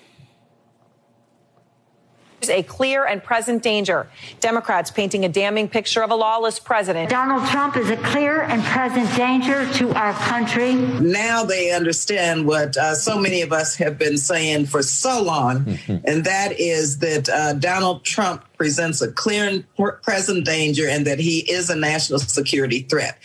a 2.49 2.63
clear 2.63 3.05
and 3.05 3.23
present 3.23 3.63
danger. 3.63 4.09
Democrats 4.41 4.91
painting 4.91 5.25
a 5.25 5.29
damning 5.29 5.69
picture 5.69 6.03
of 6.03 6.11
a 6.11 6.15
lawless 6.15 6.59
president. 6.59 7.11
Donald 7.11 7.47
Trump 7.49 7.77
is 7.77 7.91
a 7.91 7.97
clear 7.99 8.43
and 8.43 8.63
present 8.63 9.15
danger 9.17 9.71
to 9.75 9.91
our 9.95 10.13
country. 10.15 10.75
Now 10.75 11.45
they 11.45 11.73
understand 11.73 12.47
what 12.47 12.77
uh, 12.77 12.95
so 12.95 13.19
many 13.19 13.43
of 13.43 13.53
us 13.53 13.77
have 13.77 13.99
been 13.99 14.17
saying 14.17 14.67
for 14.67 14.83
so 14.83 15.23
long, 15.23 15.79
and 15.89 16.25
that 16.25 16.59
is 16.59 16.99
that 16.99 17.29
uh, 17.29 17.53
Donald 17.55 18.05
Trump 18.05 18.45
presents 18.57 19.03
a 19.03 19.11
clear 19.11 19.49
and 19.49 19.65
present 20.03 20.45
danger 20.45 20.87
and 20.89 21.07
that 21.07 21.19
he 21.19 21.41
is 21.51 21.71
a 21.71 21.77
national 21.77 22.19
security 22.19 22.81
threat. 22.83 23.19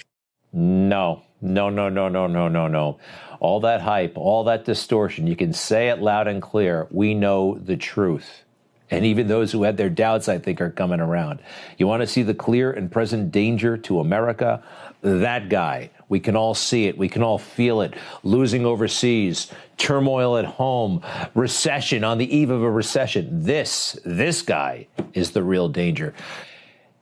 No, 0.53 1.23
no, 1.41 1.69
no, 1.69 1.89
no, 1.89 2.07
no, 2.07 2.27
no, 2.27 2.47
no, 2.47 2.67
no. 2.67 2.99
All 3.41 3.59
that 3.59 3.81
hype, 3.81 4.17
all 4.17 4.45
that 4.45 4.63
distortion, 4.63 5.27
you 5.27 5.35
can 5.35 5.51
say 5.51 5.89
it 5.89 5.99
loud 5.99 6.27
and 6.27 6.41
clear. 6.41 6.87
We 6.89 7.13
know 7.13 7.59
the 7.61 7.75
truth. 7.75 8.44
And 8.91 9.05
even 9.05 9.27
those 9.27 9.51
who 9.51 9.63
had 9.63 9.77
their 9.77 9.89
doubts, 9.89 10.29
I 10.29 10.37
think, 10.37 10.61
are 10.61 10.69
coming 10.69 10.99
around. 10.99 11.39
You 11.77 11.87
want 11.87 12.01
to 12.01 12.07
see 12.07 12.21
the 12.21 12.35
clear 12.35 12.71
and 12.71 12.91
present 12.91 13.31
danger 13.31 13.77
to 13.77 13.99
America? 13.99 14.63
That 15.01 15.49
guy. 15.49 15.89
We 16.07 16.19
can 16.19 16.35
all 16.35 16.53
see 16.53 16.85
it. 16.85 16.97
We 16.97 17.09
can 17.09 17.23
all 17.23 17.39
feel 17.39 17.81
it. 17.81 17.95
Losing 18.21 18.63
overseas, 18.65 19.51
turmoil 19.77 20.37
at 20.37 20.45
home, 20.45 21.01
recession 21.33 22.03
on 22.03 22.19
the 22.19 22.35
eve 22.35 22.51
of 22.51 22.61
a 22.61 22.69
recession. 22.69 23.43
This, 23.43 23.97
this 24.05 24.43
guy 24.43 24.87
is 25.13 25.31
the 25.31 25.41
real 25.41 25.67
danger. 25.67 26.13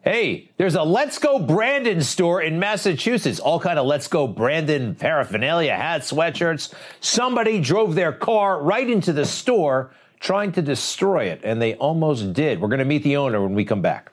Hey, 0.04 0.52
there's 0.58 0.76
a 0.76 0.84
Let's 0.84 1.18
Go 1.18 1.40
Brandon 1.40 2.02
store 2.02 2.42
in 2.42 2.60
Massachusetts. 2.60 3.40
All 3.40 3.60
kind 3.60 3.80
of 3.80 3.86
Let's 3.86 4.08
Go 4.08 4.28
Brandon 4.28 4.96
paraphernalia, 4.96 5.76
hats, 5.76 6.12
sweatshirts. 6.12 6.74
Somebody 7.00 7.62
drove 7.62 7.96
their 7.96 8.12
car 8.12 8.62
right 8.62 8.90
into 8.90 9.14
the 9.14 9.26
store 9.26 9.92
trying 10.24 10.54
to 10.54 10.62
destroy 10.62 11.26
it, 11.26 11.42
and 11.44 11.62
they 11.62 11.76
almost 11.76 12.32
did. 12.32 12.60
We're 12.60 12.70
going 12.70 12.80
to 12.80 12.86
meet 12.86 13.04
the 13.04 13.18
owner 13.18 13.42
when 13.44 13.54
we 13.54 13.66
come 13.66 13.82
back. 13.82 14.10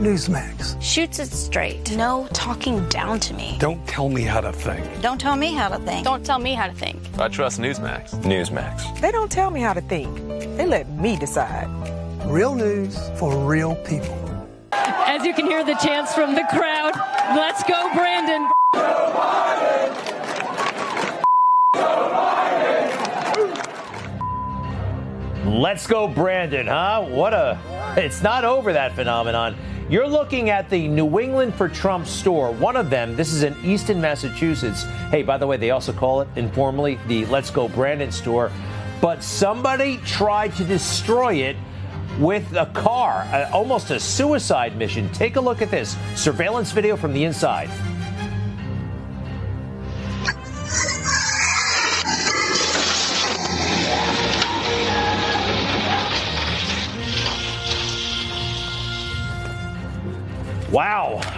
Newsmax. 0.00 0.80
Shoots 0.82 1.18
it 1.20 1.28
straight. 1.28 1.96
No 1.96 2.28
talking 2.32 2.86
down 2.88 3.18
to 3.20 3.34
me. 3.34 3.56
Don't 3.58 3.84
tell 3.88 4.08
me 4.08 4.22
how 4.22 4.40
to 4.40 4.52
think. 4.52 4.84
Don't 5.00 5.20
tell 5.20 5.36
me 5.36 5.52
how 5.52 5.68
to 5.68 5.78
think. 5.78 6.04
Don't 6.04 6.24
tell 6.24 6.38
me 6.38 6.54
how 6.54 6.66
to 6.66 6.74
think. 6.74 7.00
I 7.18 7.28
trust 7.28 7.60
Newsmax. 7.60 8.10
Newsmax. 8.22 9.00
They 9.00 9.10
don't 9.10 9.30
tell 9.30 9.50
me 9.50 9.60
how 9.60 9.72
to 9.72 9.80
think. 9.80 10.14
They 10.56 10.66
let 10.66 10.88
me 10.90 11.16
decide. 11.16 11.68
Real 12.26 12.54
news 12.54 12.98
for 13.18 13.36
real 13.38 13.76
people. 13.76 14.25
As 15.06 15.24
you 15.24 15.34
can 15.34 15.46
hear 15.46 15.64
the 15.64 15.74
chants 15.74 16.14
from 16.14 16.34
the 16.34 16.44
crowd, 16.50 16.94
let's 17.36 17.62
go, 17.64 17.90
Brandon. 17.94 18.50
Let's 25.44 25.86
go, 25.86 26.06
Brandon, 26.06 26.66
huh? 26.66 27.06
What 27.08 27.32
a. 27.32 27.58
It's 27.96 28.22
not 28.22 28.44
over 28.44 28.72
that 28.72 28.94
phenomenon. 28.94 29.56
You're 29.88 30.08
looking 30.08 30.50
at 30.50 30.68
the 30.68 30.88
New 30.88 31.20
England 31.20 31.54
for 31.54 31.68
Trump 31.68 32.06
store. 32.06 32.50
One 32.50 32.76
of 32.76 32.90
them, 32.90 33.14
this 33.14 33.32
is 33.32 33.44
in 33.44 33.56
Easton, 33.64 34.00
Massachusetts. 34.00 34.82
Hey, 35.10 35.22
by 35.22 35.38
the 35.38 35.46
way, 35.46 35.56
they 35.56 35.70
also 35.70 35.92
call 35.92 36.20
it 36.20 36.28
informally 36.34 36.98
the 37.06 37.24
Let's 37.26 37.50
Go 37.50 37.68
Brandon 37.68 38.10
store. 38.10 38.50
But 39.00 39.22
somebody 39.22 39.98
tried 39.98 40.54
to 40.56 40.64
destroy 40.64 41.34
it 41.34 41.56
with 42.18 42.52
a 42.54 42.66
car, 42.66 43.26
uh, 43.32 43.50
almost 43.52 43.90
a 43.90 44.00
suicide 44.00 44.76
mission. 44.76 45.08
Take 45.10 45.36
a 45.36 45.40
look 45.40 45.62
at 45.62 45.70
this 45.70 45.96
surveillance 46.14 46.72
video 46.72 46.96
from 46.96 47.12
the 47.12 47.24
inside. 47.24 47.70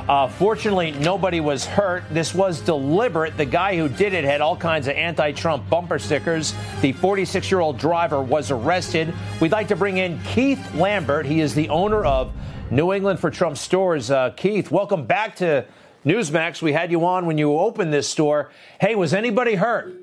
Uh, 0.08 0.26
fortunately, 0.26 0.92
nobody 0.92 1.38
was 1.38 1.66
hurt. 1.66 2.02
This 2.10 2.34
was 2.34 2.62
deliberate. 2.62 3.36
The 3.36 3.44
guy 3.44 3.76
who 3.76 3.90
did 3.90 4.14
it 4.14 4.24
had 4.24 4.40
all 4.40 4.56
kinds 4.56 4.86
of 4.88 4.96
anti 4.96 5.32
Trump 5.32 5.68
bumper 5.68 5.98
stickers. 5.98 6.54
The 6.80 6.92
46 6.92 7.50
year 7.50 7.60
old 7.60 7.76
driver 7.76 8.22
was 8.22 8.50
arrested. 8.50 9.12
We'd 9.38 9.52
like 9.52 9.68
to 9.68 9.76
bring 9.76 9.98
in 9.98 10.18
Keith 10.22 10.74
Lambert. 10.74 11.26
He 11.26 11.40
is 11.40 11.54
the 11.54 11.68
owner 11.68 12.06
of 12.06 12.32
New 12.70 12.94
England 12.94 13.20
for 13.20 13.30
Trump 13.30 13.58
stores. 13.58 14.10
Uh, 14.10 14.30
Keith, 14.30 14.70
welcome 14.70 15.04
back 15.04 15.36
to 15.36 15.66
Newsmax. 16.06 16.62
We 16.62 16.72
had 16.72 16.90
you 16.90 17.04
on 17.04 17.26
when 17.26 17.36
you 17.36 17.58
opened 17.58 17.92
this 17.92 18.08
store. 18.08 18.50
Hey, 18.80 18.94
was 18.94 19.12
anybody 19.12 19.56
hurt? 19.56 19.94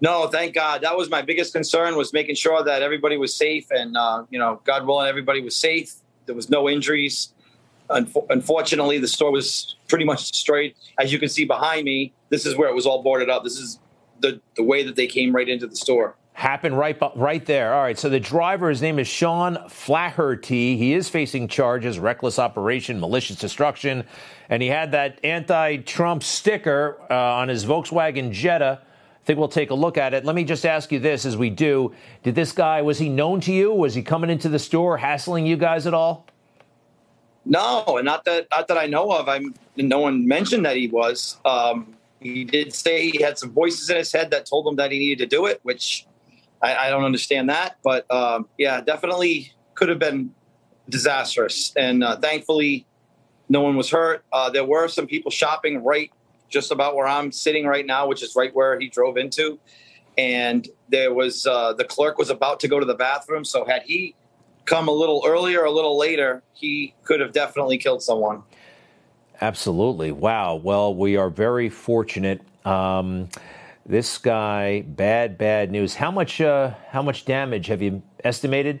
No, 0.00 0.28
thank 0.28 0.54
God. 0.54 0.82
That 0.82 0.96
was 0.96 1.10
my 1.10 1.22
biggest 1.22 1.52
concern 1.52 1.96
was 1.96 2.12
making 2.12 2.36
sure 2.36 2.62
that 2.62 2.82
everybody 2.82 3.16
was 3.16 3.34
safe 3.34 3.66
and, 3.72 3.96
uh, 3.96 4.26
you 4.30 4.38
know, 4.38 4.60
God 4.62 4.86
willing, 4.86 5.08
everybody 5.08 5.42
was 5.42 5.56
safe. 5.56 5.92
There 6.26 6.36
was 6.36 6.48
no 6.48 6.68
injuries 6.68 7.32
unfortunately, 7.90 8.98
the 8.98 9.08
store 9.08 9.32
was 9.32 9.76
pretty 9.88 10.04
much 10.04 10.30
destroyed. 10.30 10.74
As 10.98 11.12
you 11.12 11.18
can 11.18 11.28
see 11.28 11.44
behind 11.44 11.84
me, 11.84 12.12
this 12.28 12.46
is 12.46 12.56
where 12.56 12.68
it 12.68 12.74
was 12.74 12.86
all 12.86 13.02
boarded 13.02 13.30
up. 13.30 13.44
This 13.44 13.58
is 13.58 13.80
the, 14.20 14.40
the 14.56 14.62
way 14.62 14.82
that 14.82 14.96
they 14.96 15.06
came 15.06 15.34
right 15.34 15.48
into 15.48 15.66
the 15.66 15.76
store. 15.76 16.16
Happened 16.34 16.78
right 16.78 16.96
right 17.16 17.44
there. 17.46 17.74
All 17.74 17.82
right. 17.82 17.98
So 17.98 18.08
the 18.08 18.20
driver, 18.20 18.68
his 18.68 18.80
name 18.80 19.00
is 19.00 19.08
Sean 19.08 19.58
Flaherty. 19.68 20.76
He 20.76 20.94
is 20.94 21.08
facing 21.08 21.48
charges: 21.48 21.98
reckless 21.98 22.38
operation, 22.38 23.00
malicious 23.00 23.34
destruction, 23.36 24.04
and 24.48 24.62
he 24.62 24.68
had 24.68 24.92
that 24.92 25.18
anti-Trump 25.24 26.22
sticker 26.22 26.96
uh, 27.10 27.14
on 27.14 27.48
his 27.48 27.66
Volkswagen 27.66 28.30
Jetta. 28.30 28.80
I 28.80 29.24
think 29.24 29.40
we'll 29.40 29.48
take 29.48 29.70
a 29.70 29.74
look 29.74 29.98
at 29.98 30.14
it. 30.14 30.24
Let 30.24 30.36
me 30.36 30.44
just 30.44 30.64
ask 30.64 30.92
you 30.92 31.00
this: 31.00 31.26
as 31.26 31.36
we 31.36 31.50
do, 31.50 31.92
did 32.22 32.36
this 32.36 32.52
guy 32.52 32.82
was 32.82 32.98
he 32.98 33.08
known 33.08 33.40
to 33.40 33.52
you? 33.52 33.72
Was 33.72 33.94
he 33.94 34.02
coming 34.02 34.30
into 34.30 34.48
the 34.48 34.60
store 34.60 34.96
hassling 34.98 35.44
you 35.44 35.56
guys 35.56 35.88
at 35.88 35.94
all? 35.94 36.24
No, 37.48 37.82
and 37.96 38.04
not 38.04 38.26
that 38.26 38.46
not 38.50 38.68
that 38.68 38.76
I 38.76 38.86
know 38.86 39.10
of. 39.10 39.26
I'm 39.26 39.54
no 39.76 40.00
one 40.00 40.28
mentioned 40.28 40.66
that 40.66 40.76
he 40.76 40.86
was. 40.86 41.38
Um, 41.46 41.94
he 42.20 42.44
did 42.44 42.74
say 42.74 43.10
he 43.10 43.22
had 43.22 43.38
some 43.38 43.52
voices 43.52 43.88
in 43.88 43.96
his 43.96 44.12
head 44.12 44.30
that 44.32 44.44
told 44.44 44.66
him 44.66 44.76
that 44.76 44.92
he 44.92 44.98
needed 44.98 45.30
to 45.30 45.36
do 45.36 45.46
it, 45.46 45.60
which 45.62 46.06
I, 46.62 46.74
I 46.74 46.90
don't 46.90 47.04
understand 47.04 47.48
that. 47.48 47.78
But 47.82 48.10
um, 48.10 48.48
yeah, 48.58 48.82
definitely 48.82 49.52
could 49.74 49.88
have 49.88 49.98
been 49.98 50.34
disastrous. 50.90 51.72
And 51.74 52.04
uh, 52.04 52.16
thankfully, 52.16 52.86
no 53.48 53.62
one 53.62 53.76
was 53.76 53.88
hurt. 53.88 54.24
Uh, 54.30 54.50
there 54.50 54.64
were 54.64 54.86
some 54.88 55.06
people 55.06 55.30
shopping 55.30 55.82
right 55.82 56.12
just 56.50 56.70
about 56.70 56.96
where 56.96 57.06
I'm 57.06 57.32
sitting 57.32 57.66
right 57.66 57.86
now, 57.86 58.06
which 58.08 58.22
is 58.22 58.36
right 58.36 58.54
where 58.54 58.78
he 58.78 58.88
drove 58.88 59.16
into. 59.16 59.58
And 60.18 60.68
there 60.90 61.14
was 61.14 61.46
uh, 61.46 61.72
the 61.72 61.84
clerk 61.84 62.18
was 62.18 62.28
about 62.28 62.60
to 62.60 62.68
go 62.68 62.78
to 62.78 62.84
the 62.84 62.94
bathroom, 62.94 63.44
so 63.44 63.64
had 63.64 63.82
he 63.84 64.14
come 64.68 64.86
a 64.86 64.92
little 64.92 65.24
earlier, 65.26 65.64
a 65.64 65.70
little 65.70 65.98
later, 65.98 66.42
he 66.52 66.94
could 67.02 67.20
have 67.20 67.32
definitely 67.32 67.78
killed 67.78 68.02
someone. 68.02 68.42
Absolutely. 69.40 70.12
Wow. 70.12 70.56
Well, 70.56 70.94
we 70.94 71.16
are 71.16 71.30
very 71.30 71.70
fortunate. 71.70 72.42
Um, 72.64 73.28
this 73.86 74.18
guy, 74.18 74.82
bad, 74.82 75.38
bad 75.38 75.70
news. 75.70 75.94
How 75.94 76.10
much? 76.10 76.40
Uh, 76.40 76.74
how 76.90 77.02
much 77.02 77.24
damage 77.24 77.68
have 77.68 77.80
you 77.80 78.02
estimated? 78.22 78.80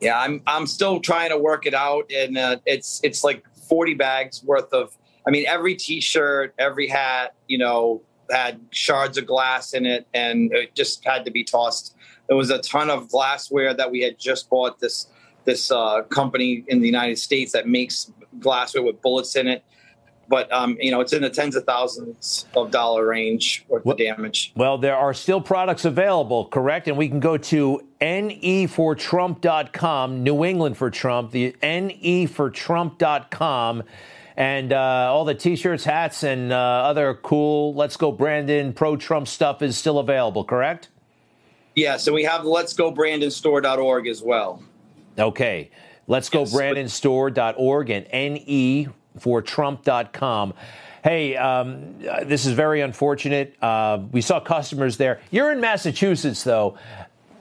Yeah, 0.00 0.18
I'm. 0.20 0.42
I'm 0.46 0.66
still 0.66 1.00
trying 1.00 1.30
to 1.30 1.38
work 1.38 1.66
it 1.66 1.74
out, 1.74 2.10
and 2.14 2.38
uh, 2.38 2.58
it's 2.64 3.00
it's 3.02 3.24
like 3.24 3.44
40 3.68 3.94
bags 3.94 4.44
worth 4.44 4.72
of. 4.72 4.96
I 5.26 5.30
mean, 5.30 5.44
every 5.46 5.74
T-shirt, 5.74 6.54
every 6.58 6.88
hat, 6.88 7.34
you 7.48 7.58
know, 7.58 8.02
had 8.30 8.60
shards 8.70 9.18
of 9.18 9.26
glass 9.26 9.72
in 9.72 9.86
it, 9.86 10.06
and 10.14 10.52
it 10.52 10.74
just 10.74 11.04
had 11.04 11.24
to 11.24 11.30
be 11.30 11.42
tossed 11.42 11.96
there 12.28 12.36
was 12.36 12.50
a 12.50 12.58
ton 12.58 12.90
of 12.90 13.08
glassware 13.08 13.74
that 13.74 13.90
we 13.90 14.00
had 14.00 14.18
just 14.18 14.48
bought 14.48 14.80
this 14.80 15.08
this 15.44 15.70
uh, 15.70 16.02
company 16.02 16.64
in 16.68 16.80
the 16.80 16.86
United 16.86 17.18
States 17.18 17.52
that 17.52 17.66
makes 17.66 18.12
glassware 18.38 18.82
with 18.82 19.02
bullets 19.02 19.36
in 19.36 19.48
it. 19.48 19.64
But 20.28 20.52
um, 20.52 20.76
you 20.80 20.90
know, 20.90 21.00
it's 21.00 21.12
in 21.12 21.22
the 21.22 21.30
tens 21.30 21.54
of 21.56 21.64
thousands 21.64 22.46
of 22.56 22.70
dollar 22.70 23.06
range 23.06 23.66
worth 23.68 23.84
well, 23.84 23.92
of 23.92 23.98
damage. 23.98 24.52
Well, 24.56 24.78
there 24.78 24.96
are 24.96 25.12
still 25.12 25.42
products 25.42 25.84
available, 25.84 26.46
correct? 26.46 26.88
And 26.88 26.96
we 26.96 27.08
can 27.08 27.20
go 27.20 27.36
to 27.36 27.86
nefortrump.com, 28.00 30.22
New 30.22 30.42
England 30.44 30.78
for 30.78 30.90
Trump, 30.90 31.32
the 31.32 31.52
nefortrump.com, 31.62 33.82
and 34.36 34.72
uh, 34.72 35.12
all 35.12 35.26
the 35.26 35.34
T-shirts, 35.34 35.84
hats, 35.84 36.22
and 36.22 36.50
uh, 36.52 36.56
other 36.56 37.12
cool 37.14 37.74
"Let's 37.74 37.98
Go 37.98 38.12
Brandon" 38.12 38.72
pro-Trump 38.72 39.28
stuff 39.28 39.60
is 39.60 39.76
still 39.76 39.98
available, 39.98 40.44
correct? 40.44 40.88
Yes, 41.74 42.06
and 42.06 42.14
we 42.14 42.24
have 42.24 42.44
Let's 42.44 42.72
Go 42.72 42.90
Brandon 42.90 43.30
Store.org 43.30 44.06
as 44.06 44.22
well. 44.22 44.62
Okay. 45.18 45.70
Let's 46.06 46.28
go 46.28 46.40
yes. 46.40 46.54
brandonstore.org 46.54 47.90
and 47.90 48.06
ne 48.12 48.88
for 49.18 49.42
trump.com. 49.42 50.54
Hey, 51.04 51.36
um, 51.36 51.98
this 52.24 52.46
is 52.46 52.52
very 52.52 52.80
unfortunate. 52.80 53.56
Uh, 53.62 54.00
we 54.12 54.20
saw 54.20 54.40
customers 54.40 54.96
there. 54.96 55.20
You're 55.30 55.52
in 55.52 55.60
Massachusetts, 55.60 56.44
though. 56.44 56.78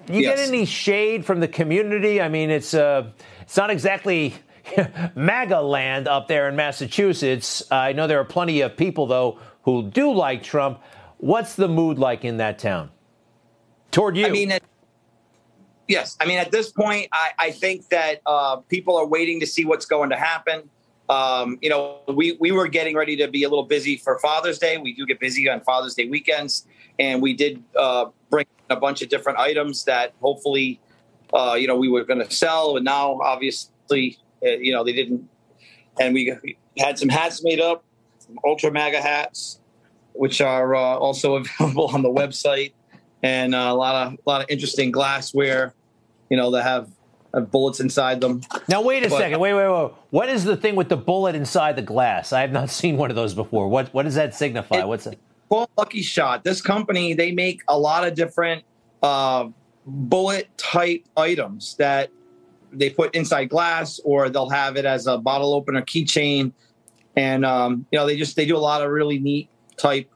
You 0.10 0.22
yes. 0.22 0.38
get 0.38 0.48
any 0.48 0.66
shade 0.66 1.26
from 1.26 1.40
the 1.40 1.48
community? 1.48 2.22
I 2.22 2.28
mean, 2.28 2.50
it's 2.50 2.74
uh, 2.74 3.12
it's 3.42 3.58
not 3.58 3.70
exactly 3.70 4.36
MAGA 5.16 5.62
land 5.62 6.08
up 6.08 6.28
there 6.28 6.50
in 6.50 6.56
Massachusetts. 6.56 7.62
Uh, 7.72 7.76
I 7.76 7.94
know 7.94 8.08
there 8.08 8.20
are 8.20 8.26
plenty 8.26 8.62
of 8.62 8.76
people, 8.76 9.06
though, 9.06 9.40
who 9.64 9.84
do 9.84 10.12
like 10.12 10.44
Trump. 10.44 10.82
What's 11.18 11.56
the 11.56 11.68
mood 11.68 12.00
like 12.00 12.26
in 12.26 12.38
that 12.38 12.58
town? 12.58 12.90
Toward 13.92 14.18
you? 14.18 14.26
I 14.26 14.30
mean, 14.30 14.52
at, 14.52 14.64
yes. 15.88 16.18
I 16.20 16.26
mean, 16.26 16.38
at 16.38 16.52
this 16.52 16.72
point, 16.72 17.08
I, 17.12 17.32
I 17.38 17.52
think 17.52 17.89
that 17.89 18.22
uh, 18.26 18.58
people 18.58 18.96
are 18.98 19.06
waiting 19.06 19.39
to 19.42 19.46
see 19.48 19.66
what's 19.66 19.86
going 19.86 20.10
to 20.10 20.18
happen. 20.18 20.70
um, 21.10 21.60
you 21.62 21.70
know, 21.70 22.00
we 22.08 22.38
we 22.39 22.52
were 22.52 22.68
getting 22.68 22.96
ready 22.96 23.18
to 23.18 23.28
be 23.28 23.44
a 23.44 23.50
little 23.50 23.66
busy 23.66 23.98
for 23.98 24.18
Father's 24.20 24.58
Day. 24.60 24.78
We 24.78 24.94
do 24.94 25.06
get 25.06 25.20
busy 25.20 25.50
on 25.50 25.60
Father's 25.62 25.94
Day 25.94 26.08
weekends, 26.08 26.66
and 27.00 27.22
we 27.22 27.34
did 27.34 27.62
uh, 27.78 28.06
bring 28.30 28.46
a 28.70 28.78
bunch 28.78 29.02
of 29.02 29.10
different 29.10 29.38
items 29.38 29.84
that 29.84 30.14
hopefully, 30.22 30.80
uh, 31.34 31.56
you 31.60 31.68
know, 31.68 31.76
we 31.76 31.89
were 31.89 32.06
going 32.06 32.26
to 32.26 32.32
sell. 32.32 32.78
And 32.78 32.86
now, 32.86 33.20
obviously, 33.22 34.18
uh, 34.46 34.52
you 34.52 34.72
know, 34.72 34.86
they 34.86 34.94
didn't. 34.94 35.28
And 36.00 36.14
we 36.14 36.34
had 36.78 36.98
some 36.98 37.10
hats 37.10 37.44
made 37.44 37.60
up, 37.60 37.84
Ultra 38.46 38.72
MAGA 38.72 39.02
hats, 39.02 39.60
which 40.14 40.39
are 40.39 40.74
uh, 40.74 40.80
also 40.80 41.36
available 41.60 41.88
on 41.88 42.02
the 42.04 42.10
website, 42.10 42.72
and 43.24 43.54
uh, 43.56 43.58
a 43.70 43.74
lot 43.76 44.08
of 44.08 44.14
a 44.14 44.30
lot 44.30 44.42
of 44.42 44.48
interesting 44.50 44.92
glassware, 44.92 45.74
you 46.30 46.38
know, 46.38 46.52
that 46.52 46.64
have 46.64 46.90
have 47.34 47.50
bullets 47.52 47.80
inside 47.80 48.20
them. 48.22 48.42
Now 48.68 48.82
wait 48.82 49.06
a 49.06 49.10
But- 49.10 49.20
second. 49.20 49.40
Wait, 49.40 49.54
wait, 49.54 49.70
wait. 49.70 49.92
What 50.10 50.28
is 50.30 50.44
the 50.44 50.58
thing 50.58 50.76
with 50.76 50.90
the 50.90 50.98
bullet 50.98 51.34
inside 51.36 51.76
the 51.78 51.82
glass? 51.82 52.34
I 52.34 52.42
have 52.42 52.52
not 52.52 52.70
seen 52.82 52.98
one 52.98 53.10
of 53.10 53.16
those 53.16 53.34
before. 53.34 53.68
What 53.68 53.94
what 53.94 54.04
does 54.04 54.16
that 54.16 54.34
signify? 54.36 54.84
What's 54.84 55.08
it? 55.08 55.20
called 55.50 55.70
Lucky 55.78 56.02
Shot. 56.02 56.44
This 56.46 56.62
company 56.62 57.14
they 57.14 57.32
make 57.34 57.62
a 57.68 57.78
lot 57.78 58.08
of 58.08 58.14
different 58.16 58.64
uh, 59.04 59.50
bullet 59.86 60.48
type 60.58 61.04
items 61.18 61.76
that 61.78 62.10
they 62.72 62.90
put 62.90 63.14
inside 63.14 63.50
glass, 63.50 64.00
or 64.06 64.30
they'll 64.30 64.50
have 64.50 64.78
it 64.78 64.86
as 64.86 65.08
a 65.08 65.18
bottle 65.18 65.54
opener 65.54 65.82
keychain, 65.82 66.54
and 67.18 67.46
um, 67.46 67.86
you 67.92 68.00
know 68.00 68.06
they 68.06 68.16
just 68.16 68.36
they 68.38 68.46
do 68.46 68.56
a 68.56 68.60
lot 68.60 68.82
of 68.82 68.90
really 68.90 69.20
neat 69.20 69.50
type 69.78 70.10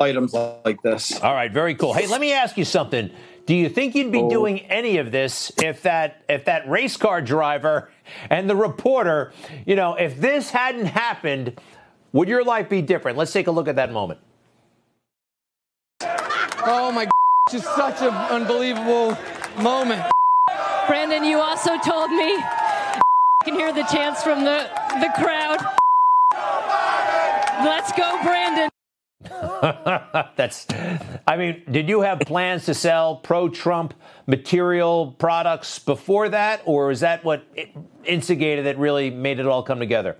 items 0.00 0.32
like 0.32 0.82
this. 0.82 1.20
All 1.20 1.34
right, 1.34 1.52
very 1.52 1.74
cool. 1.74 1.92
Hey, 1.92 2.06
let 2.06 2.20
me 2.20 2.32
ask 2.32 2.56
you 2.56 2.64
something. 2.64 3.10
Do 3.46 3.54
you 3.54 3.68
think 3.68 3.94
you'd 3.94 4.12
be 4.12 4.20
oh. 4.20 4.30
doing 4.30 4.60
any 4.60 4.98
of 4.98 5.10
this 5.10 5.52
if 5.62 5.82
that 5.82 6.22
if 6.28 6.44
that 6.44 6.68
race 6.68 6.96
car 6.96 7.20
driver 7.20 7.90
and 8.28 8.48
the 8.48 8.56
reporter, 8.56 9.32
you 9.66 9.76
know, 9.76 9.94
if 9.94 10.20
this 10.20 10.50
hadn't 10.50 10.86
happened, 10.86 11.60
would 12.12 12.28
your 12.28 12.44
life 12.44 12.68
be 12.68 12.82
different? 12.82 13.18
Let's 13.18 13.32
take 13.32 13.46
a 13.46 13.50
look 13.50 13.68
at 13.68 13.76
that 13.76 13.92
moment. 13.92 14.20
Oh 16.02 16.92
my, 16.94 17.08
just 17.50 17.64
such 17.74 18.00
an 18.02 18.14
unbelievable 18.14 19.16
moment. 19.60 20.02
Brandon, 20.86 21.24
you 21.24 21.38
also 21.38 21.78
told 21.78 22.10
me. 22.10 22.36
I 22.36 23.00
can 23.44 23.54
hear 23.54 23.72
the 23.72 23.84
chants 23.84 24.22
from 24.22 24.44
the, 24.44 24.68
the 25.00 25.10
crowd. 25.16 25.58
Let's 27.64 27.92
go, 27.92 28.22
Brandon. 28.22 28.69
That's, 30.36 30.66
I 31.26 31.36
mean, 31.36 31.62
did 31.70 31.88
you 31.88 32.00
have 32.00 32.20
plans 32.20 32.64
to 32.66 32.74
sell 32.74 33.16
pro 33.16 33.48
Trump 33.48 33.94
material 34.26 35.14
products 35.18 35.78
before 35.78 36.28
that, 36.30 36.62
or 36.64 36.90
is 36.90 37.00
that 37.00 37.24
what 37.24 37.44
instigated 38.04 38.66
that 38.66 38.78
really 38.78 39.10
made 39.10 39.38
it 39.38 39.46
all 39.46 39.62
come 39.62 39.78
together? 39.78 40.16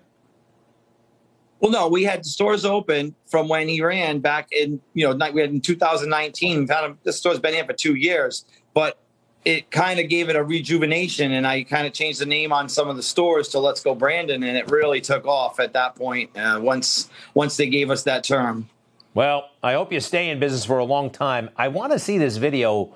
Well, 1.60 1.70
no, 1.70 1.88
we 1.88 2.04
had 2.04 2.24
stores 2.24 2.64
open 2.64 3.14
from 3.26 3.48
when 3.48 3.68
he 3.68 3.82
ran 3.82 4.20
back 4.20 4.48
in, 4.50 4.80
you 4.94 5.06
know, 5.06 5.30
we 5.32 5.40
had 5.40 5.50
in 5.50 5.60
2019. 5.60 6.60
We've 6.60 6.70
had 6.70 6.96
this 7.04 7.18
store's 7.18 7.38
been 7.38 7.52
here 7.52 7.66
for 7.66 7.74
two 7.74 7.94
years, 7.96 8.46
but 8.72 8.98
it 9.44 9.70
kind 9.70 10.00
of 10.00 10.08
gave 10.08 10.30
it 10.30 10.36
a 10.36 10.42
rejuvenation. 10.42 11.32
And 11.32 11.46
I 11.46 11.64
kind 11.64 11.86
of 11.86 11.92
changed 11.92 12.20
the 12.20 12.26
name 12.26 12.52
on 12.52 12.68
some 12.68 12.88
of 12.88 12.96
the 12.96 13.02
stores 13.02 13.48
to 13.48 13.58
Let's 13.58 13.82
Go 13.82 13.94
Brandon, 13.94 14.42
and 14.42 14.56
it 14.56 14.70
really 14.70 15.02
took 15.02 15.26
off 15.26 15.60
at 15.60 15.74
that 15.74 15.96
point. 15.96 16.30
Uh, 16.36 16.58
once 16.62 17.10
once 17.34 17.58
they 17.58 17.68
gave 17.68 17.90
us 17.90 18.04
that 18.04 18.24
term. 18.24 18.68
Well, 19.12 19.50
I 19.60 19.72
hope 19.72 19.92
you 19.92 19.98
stay 19.98 20.30
in 20.30 20.38
business 20.38 20.64
for 20.64 20.78
a 20.78 20.84
long 20.84 21.10
time. 21.10 21.50
I 21.56 21.66
want 21.66 21.90
to 21.92 21.98
see 21.98 22.16
this 22.16 22.36
video, 22.36 22.94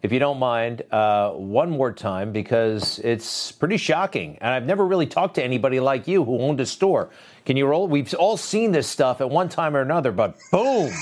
if 0.00 0.12
you 0.12 0.20
don't 0.20 0.38
mind, 0.38 0.82
uh, 0.92 1.32
one 1.32 1.70
more 1.70 1.90
time 1.90 2.30
because 2.30 3.00
it's 3.00 3.50
pretty 3.50 3.76
shocking. 3.76 4.38
And 4.40 4.54
I've 4.54 4.64
never 4.64 4.86
really 4.86 5.08
talked 5.08 5.34
to 5.36 5.42
anybody 5.42 5.80
like 5.80 6.06
you 6.06 6.22
who 6.22 6.38
owned 6.38 6.60
a 6.60 6.66
store. 6.66 7.10
Can 7.44 7.56
you 7.56 7.66
roll? 7.66 7.88
We've 7.88 8.14
all 8.14 8.36
seen 8.36 8.70
this 8.70 8.86
stuff 8.86 9.20
at 9.20 9.28
one 9.28 9.48
time 9.48 9.74
or 9.74 9.80
another, 9.80 10.12
but 10.12 10.36
boom. 10.52 10.92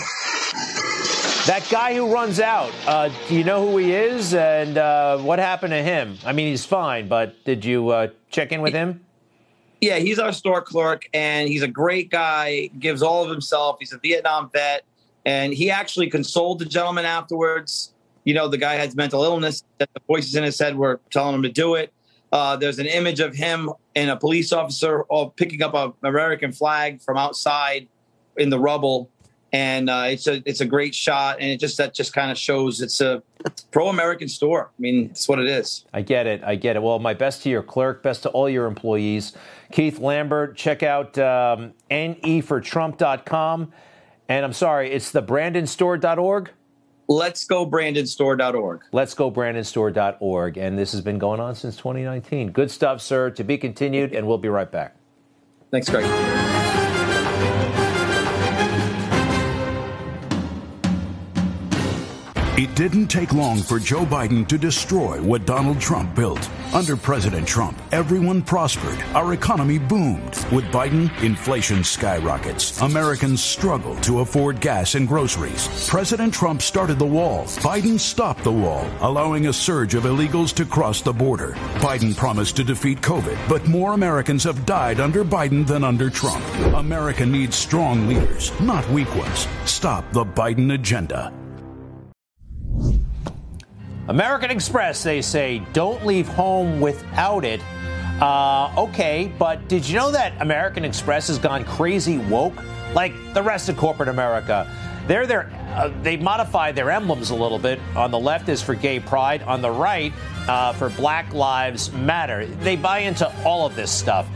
That 1.45 1.69
guy 1.71 1.95
who 1.95 2.11
runs 2.11 2.41
out, 2.41 2.73
uh, 2.87 3.11
do 3.29 3.35
you 3.35 3.45
know 3.45 3.69
who 3.69 3.77
he 3.77 3.93
is 3.93 4.33
and 4.33 4.79
uh, 4.79 5.19
what 5.19 5.39
happened 5.39 5.73
to 5.73 5.83
him? 5.83 6.17
I 6.25 6.33
mean, 6.33 6.47
he's 6.47 6.65
fine, 6.65 7.07
but 7.07 7.45
did 7.45 7.67
you 7.67 7.91
uh, 7.91 8.09
check 8.31 8.51
in 8.51 8.63
with 8.63 8.73
him? 8.73 9.04
Yeah, 9.81 9.99
he's 9.99 10.19
our 10.19 10.33
store 10.33 10.63
clerk, 10.63 11.09
and 11.13 11.49
he's 11.49 11.63
a 11.63 11.69
great 11.69 12.11
guy. 12.11 12.71
Gives 12.79 13.03
all 13.03 13.25
of 13.25 13.31
himself. 13.31 13.77
He's 13.81 13.93
a 13.93 13.99
Vietnam 13.99 14.51
vet, 14.53 14.85
and 15.27 15.53
he 15.53 15.71
actually 15.71 16.09
consoled 16.09 16.59
the 16.59 16.65
gentleman 16.65 17.05
afterwards. 17.05 17.93
You 18.25 18.35
know, 18.35 18.49
the 18.49 18.57
guy 18.57 18.75
has 18.75 18.97
mental 18.97 19.23
illness. 19.23 19.63
That 19.79 19.91
the 19.93 20.01
voices 20.07 20.35
in 20.35 20.45
his 20.45 20.59
head 20.59 20.77
were 20.77 21.01
telling 21.11 21.35
him 21.35 21.43
to 21.43 21.51
do 21.51 21.75
it. 21.75 21.93
Uh, 22.33 22.57
there's 22.57 22.79
an 22.81 22.87
image 22.87 23.21
of 23.21 23.35
him 23.35 23.71
and 23.95 24.11
a 24.11 24.17
police 24.17 24.53
officer 24.53 25.05
all 25.05 25.31
picking 25.31 25.63
up 25.63 25.75
an 25.75 25.93
American 26.03 26.51
flag 26.51 27.01
from 27.01 27.17
outside 27.17 27.87
in 28.37 28.51
the 28.51 28.59
rubble, 28.59 29.09
and 29.55 29.89
uh, 29.89 30.07
it's 30.09 30.27
a 30.27 30.43
it's 30.45 30.61
a 30.61 30.67
great 30.67 30.97
shot, 30.97 31.37
and 31.39 31.49
it 31.49 31.61
just 31.61 31.77
that 31.77 31.95
just 31.95 32.13
kind 32.13 32.33
of 32.33 32.37
shows 32.37 32.81
it's 32.81 33.01
a 33.01 33.23
pro 33.71 33.87
American 33.89 34.27
store. 34.27 34.71
I 34.77 34.83
mean, 34.83 35.11
it's 35.13 35.29
what 35.29 35.39
it 35.39 35.47
is. 35.47 35.85
I 35.95 36.03
get 36.03 36.27
it. 36.27 36.43
I 36.43 36.57
get 36.57 36.75
it. 36.75 36.83
Well, 36.83 36.99
my 36.99 37.15
best 37.15 37.45
to 37.45 37.51
your 37.51 37.63
clerk, 37.63 38.03
best 38.03 38.25
to 38.25 38.31
all 38.31 38.51
your 38.51 38.67
employees. 38.67 39.33
Keith 39.71 40.01
Lambert, 40.01 40.57
check 40.57 40.83
out 40.83 41.17
um, 41.19 41.73
nefortrump.com. 41.89 43.73
And 44.29 44.45
I'm 44.45 44.53
sorry, 44.55 44.91
it's 44.91 45.13
the 45.13 45.23
brandonstore.org? 45.23 46.51
Let's 47.07 47.45
go 47.45 47.65
brandonstore.org. 47.65 48.83
Let's 48.91 49.15
go 49.15 49.31
brandonstore.org. 49.31 50.57
And 50.57 50.77
this 50.77 50.91
has 50.93 51.01
been 51.01 51.19
going 51.19 51.39
on 51.39 51.55
since 51.55 51.77
2019. 51.77 52.51
Good 52.51 52.73
stuff, 52.73 53.01
sir. 53.01 53.31
To 53.31 53.45
be 53.45 53.59
continued, 53.59 54.15
and 54.15 54.27
we'll 54.27 54.39
be 54.39 54.49
right 54.49 54.71
back. 54.71 54.97
Thanks, 55.71 55.89
Greg. 55.89 56.84
It 62.57 62.73
didn't 62.77 63.09
take 63.09 63.33
long 63.33 63.59
for 63.59 63.81
Joe 63.81 64.05
Biden 64.07 64.47
to 64.47 64.57
destroy 64.57 65.21
what 65.21 65.45
Donald 65.45 65.81
Trump 65.81 66.15
built. 66.15 66.49
Under 66.73 66.97
President 66.97 67.49
Trump, 67.49 67.77
everyone 67.91 68.43
prospered. 68.43 69.03
Our 69.13 69.33
economy 69.33 69.79
boomed. 69.79 70.37
With 70.53 70.63
Biden, 70.67 71.11
inflation 71.21 71.83
skyrockets. 71.83 72.81
Americans 72.81 73.43
struggle 73.43 73.97
to 74.03 74.21
afford 74.21 74.61
gas 74.61 74.95
and 74.95 75.09
groceries. 75.09 75.89
President 75.89 76.33
Trump 76.33 76.63
started 76.63 77.01
the 77.01 77.05
wall. 77.05 77.47
Biden 77.59 77.99
stopped 77.99 78.45
the 78.45 78.53
wall, 78.53 78.89
allowing 79.01 79.49
a 79.49 79.53
surge 79.53 79.97
of 79.97 80.05
illegals 80.05 80.55
to 80.55 80.65
cross 80.65 81.03
the 81.03 81.13
border. 81.13 81.55
Biden 81.81 82.17
promised 82.17 82.55
to 82.55 82.63
defeat 82.63 83.01
COVID, 83.01 83.37
but 83.49 83.67
more 83.67 83.95
Americans 83.95 84.45
have 84.45 84.65
died 84.65 85.01
under 85.01 85.25
Biden 85.25 85.67
than 85.67 85.83
under 85.83 86.09
Trump. 86.09 86.45
America 86.77 87.27
needs 87.27 87.57
strong 87.57 88.07
leaders, 88.07 88.53
not 88.61 88.89
weak 88.91 89.13
ones. 89.17 89.49
Stop 89.65 90.05
the 90.13 90.25
Biden 90.25 90.73
agenda. 90.75 91.33
American 94.09 94.51
Express, 94.51 95.03
they 95.03 95.23
say, 95.23 95.61
don't 95.73 96.05
leave 96.05 96.29
home 96.29 96.81
without 96.81 97.45
it. 97.45 97.61
Uh, 98.21 98.73
okay, 98.77 99.33
but 99.39 99.67
did 99.67 99.89
you 99.89 99.97
know 99.97 100.11
that 100.11 100.35
American 100.41 100.85
Express 100.85 101.29
has 101.29 101.39
gone 101.39 101.65
crazy 101.65 102.19
woke? 102.19 102.63
Like 102.95 103.13
the 103.33 103.43
rest 103.43 103.69
of 103.69 103.77
corporate 103.77 104.09
America. 104.09 104.71
They're 105.09 105.51
uh, 105.75 105.91
they 106.03 106.17
modified 106.17 106.77
their 106.77 106.91
emblems 106.91 107.31
a 107.31 107.35
little 107.35 107.59
bit. 107.59 107.81
On 107.97 108.11
the 108.11 108.19
left 108.19 108.49
is 108.49 108.63
for 108.63 108.75
gay 108.75 109.01
pride, 109.01 109.43
on 109.43 109.61
the 109.61 109.71
right 109.71 110.13
uh, 110.49 110.73
for 110.75 110.91
Black 110.91 111.33
Lives 111.35 111.91
Matter. 111.93 112.47
They 112.47 112.77
buy 112.77 113.01
into 113.01 113.31
all 113.45 113.67
of 113.67 113.75
this 113.75 113.91
stuff. 113.91 114.29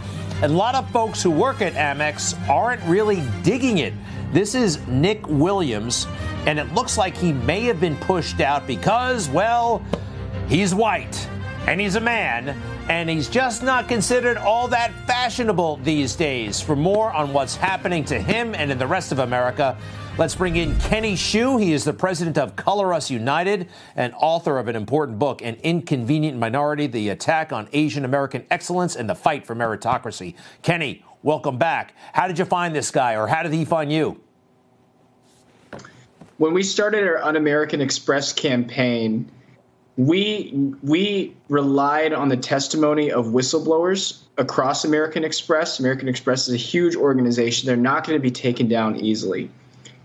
And 0.43 0.53
a 0.53 0.57
lot 0.57 0.75
of 0.75 0.91
folks 0.91 1.23
who 1.23 1.31
work 1.31 1.63
at 1.63 1.75
Amex 1.75 2.37
aren't 2.49 2.83
really 2.85 3.23
digging 3.43 3.79
it. 3.79 3.93
This 4.33 4.55
is 4.55 4.87
Nick 4.87 5.27
Williams, 5.27 6.07
and 6.45 6.59
it 6.59 6.75
looks 6.75 6.99
like 6.99 7.17
he 7.17 7.33
may 7.33 7.63
have 7.63 7.81
been 7.81 7.97
pushed 7.97 8.41
out 8.43 8.67
because, 8.67 9.27
well, 9.31 9.83
he's 10.49 10.75
white 10.75 11.27
and 11.67 11.81
he's 11.81 11.95
a 11.95 12.01
man, 12.01 12.51
and 12.91 13.09
he's 13.09 13.29
just 13.29 13.63
not 13.63 13.89
considered 13.89 14.37
all 14.37 14.69
that 14.69 14.93
fashionable 15.07 15.79
these 15.83 16.15
days. 16.15 16.61
For 16.61 16.77
more 16.77 17.11
on 17.13 17.33
what's 17.33 17.57
happening 17.57 18.05
to 18.07 18.21
him 18.21 18.55
and 18.55 18.71
in 18.71 18.79
the 18.79 18.87
rest 18.87 19.13
of 19.13 19.19
America, 19.19 19.77
let's 20.19 20.35
bring 20.35 20.57
in 20.57 20.79
Kenny 20.81 21.15
Xu. 21.15 21.61
He 21.61 21.73
is 21.73 21.85
the 21.85 21.93
president 21.93 22.37
of 22.37 22.55
Color 22.55 22.93
Us 22.93 23.11
United 23.11 23.69
and 23.97 24.15
author 24.15 24.59
of 24.59 24.69
an 24.69 24.77
important 24.77 25.19
book, 25.19 25.43
An 25.43 25.57
Inconvenient 25.63 26.39
Minority 26.39 26.87
The 26.87 27.11
Attack 27.11 27.53
on 27.53 27.69
Asian 27.73 28.05
American 28.05 28.45
Excellence 28.51 28.95
and 28.97 29.09
the 29.09 29.15
Fight 29.15 29.47
for 29.47 29.55
Meritocracy. 29.55 30.35
Kenny, 30.63 31.05
welcome 31.23 31.59
back. 31.59 31.95
How 32.13 32.27
did 32.29 32.39
you 32.39 32.45
find 32.45 32.75
this 32.75 32.91
guy, 32.91 33.17
or 33.17 33.27
how 33.27 33.43
did 33.43 33.53
he 33.53 33.65
find 33.65 33.93
you? 33.93 34.21
when 36.39 36.55
we 36.55 36.63
started 36.63 37.07
our 37.07 37.23
Un-American 37.23 37.81
Express 37.81 38.33
campaign, 38.33 39.31
we 39.97 40.53
we 40.83 41.37
relied 41.49 42.13
on 42.13 42.29
the 42.29 42.37
testimony 42.37 43.11
of 43.11 43.27
whistleblowers 43.27 44.21
across 44.39 44.85
American 44.85 45.25
Express. 45.25 45.81
American 45.81 46.09
Express 46.09 46.47
is 46.49 46.55
a 46.55 46.57
huge 46.57 46.95
organization; 46.95 47.67
they're 47.67 47.77
not 47.77 48.07
going 48.07 48.17
to 48.17 48.23
be 48.23 48.31
taken 48.31 48.69
down 48.69 48.97
easily. 48.97 49.51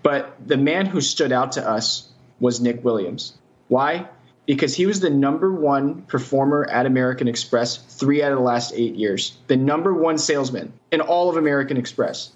But 0.02 0.36
the 0.46 0.58
man 0.58 0.88
who 0.88 1.00
stood 1.00 1.32
out 1.32 1.54
to 1.54 1.68
us 1.68 2.10
was 2.40 2.60
Nick 2.60 2.84
Williams. 2.84 3.38
Why? 3.68 4.08
Because 4.46 4.76
he 4.76 4.86
was 4.86 5.00
the 5.00 5.10
number 5.10 5.54
one 5.54 6.02
performer 6.04 6.68
at 6.70 6.86
American 6.86 7.28
Express 7.28 7.78
three 7.78 8.22
out 8.22 8.32
of 8.32 8.38
the 8.38 8.44
last 8.44 8.74
eight 8.76 8.96
years, 8.96 9.38
the 9.48 9.56
number 9.56 9.94
one 9.94 10.18
salesman 10.18 10.74
in 10.92 11.02
all 11.02 11.30
of 11.30 11.38
American 11.38 11.78
Express. 11.78 12.32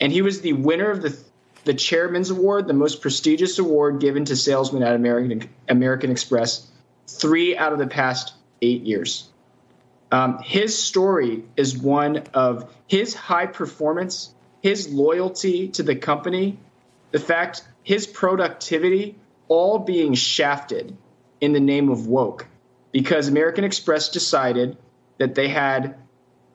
And 0.00 0.12
he 0.12 0.22
was 0.22 0.40
the 0.40 0.52
winner 0.52 0.90
of 0.90 1.02
the 1.02 1.16
the 1.64 1.74
Chairman's 1.74 2.30
Award, 2.30 2.66
the 2.66 2.74
most 2.74 3.00
prestigious 3.00 3.60
award 3.60 4.00
given 4.00 4.24
to 4.24 4.36
salesmen 4.36 4.82
at 4.82 4.96
American 4.96 5.48
American 5.68 6.10
Express, 6.10 6.66
three 7.06 7.56
out 7.56 7.72
of 7.72 7.78
the 7.78 7.86
past 7.86 8.34
eight 8.60 8.82
years. 8.82 9.28
Um, 10.10 10.40
his 10.42 10.76
story 10.76 11.44
is 11.56 11.78
one 11.78 12.24
of 12.34 12.72
his 12.86 13.14
high 13.14 13.46
performance, 13.46 14.34
his 14.60 14.92
loyalty 14.92 15.68
to 15.68 15.82
the 15.82 15.96
company, 15.96 16.58
the 17.12 17.18
fact 17.18 17.62
his 17.82 18.06
productivity, 18.06 19.16
all 19.48 19.78
being 19.78 20.14
shafted 20.14 20.96
in 21.42 21.52
the 21.52 21.60
name 21.60 21.90
of 21.90 22.06
woke, 22.06 22.46
because 22.92 23.28
American 23.28 23.64
Express 23.64 24.08
decided 24.08 24.78
that 25.18 25.34
they 25.34 25.48
had 25.48 25.96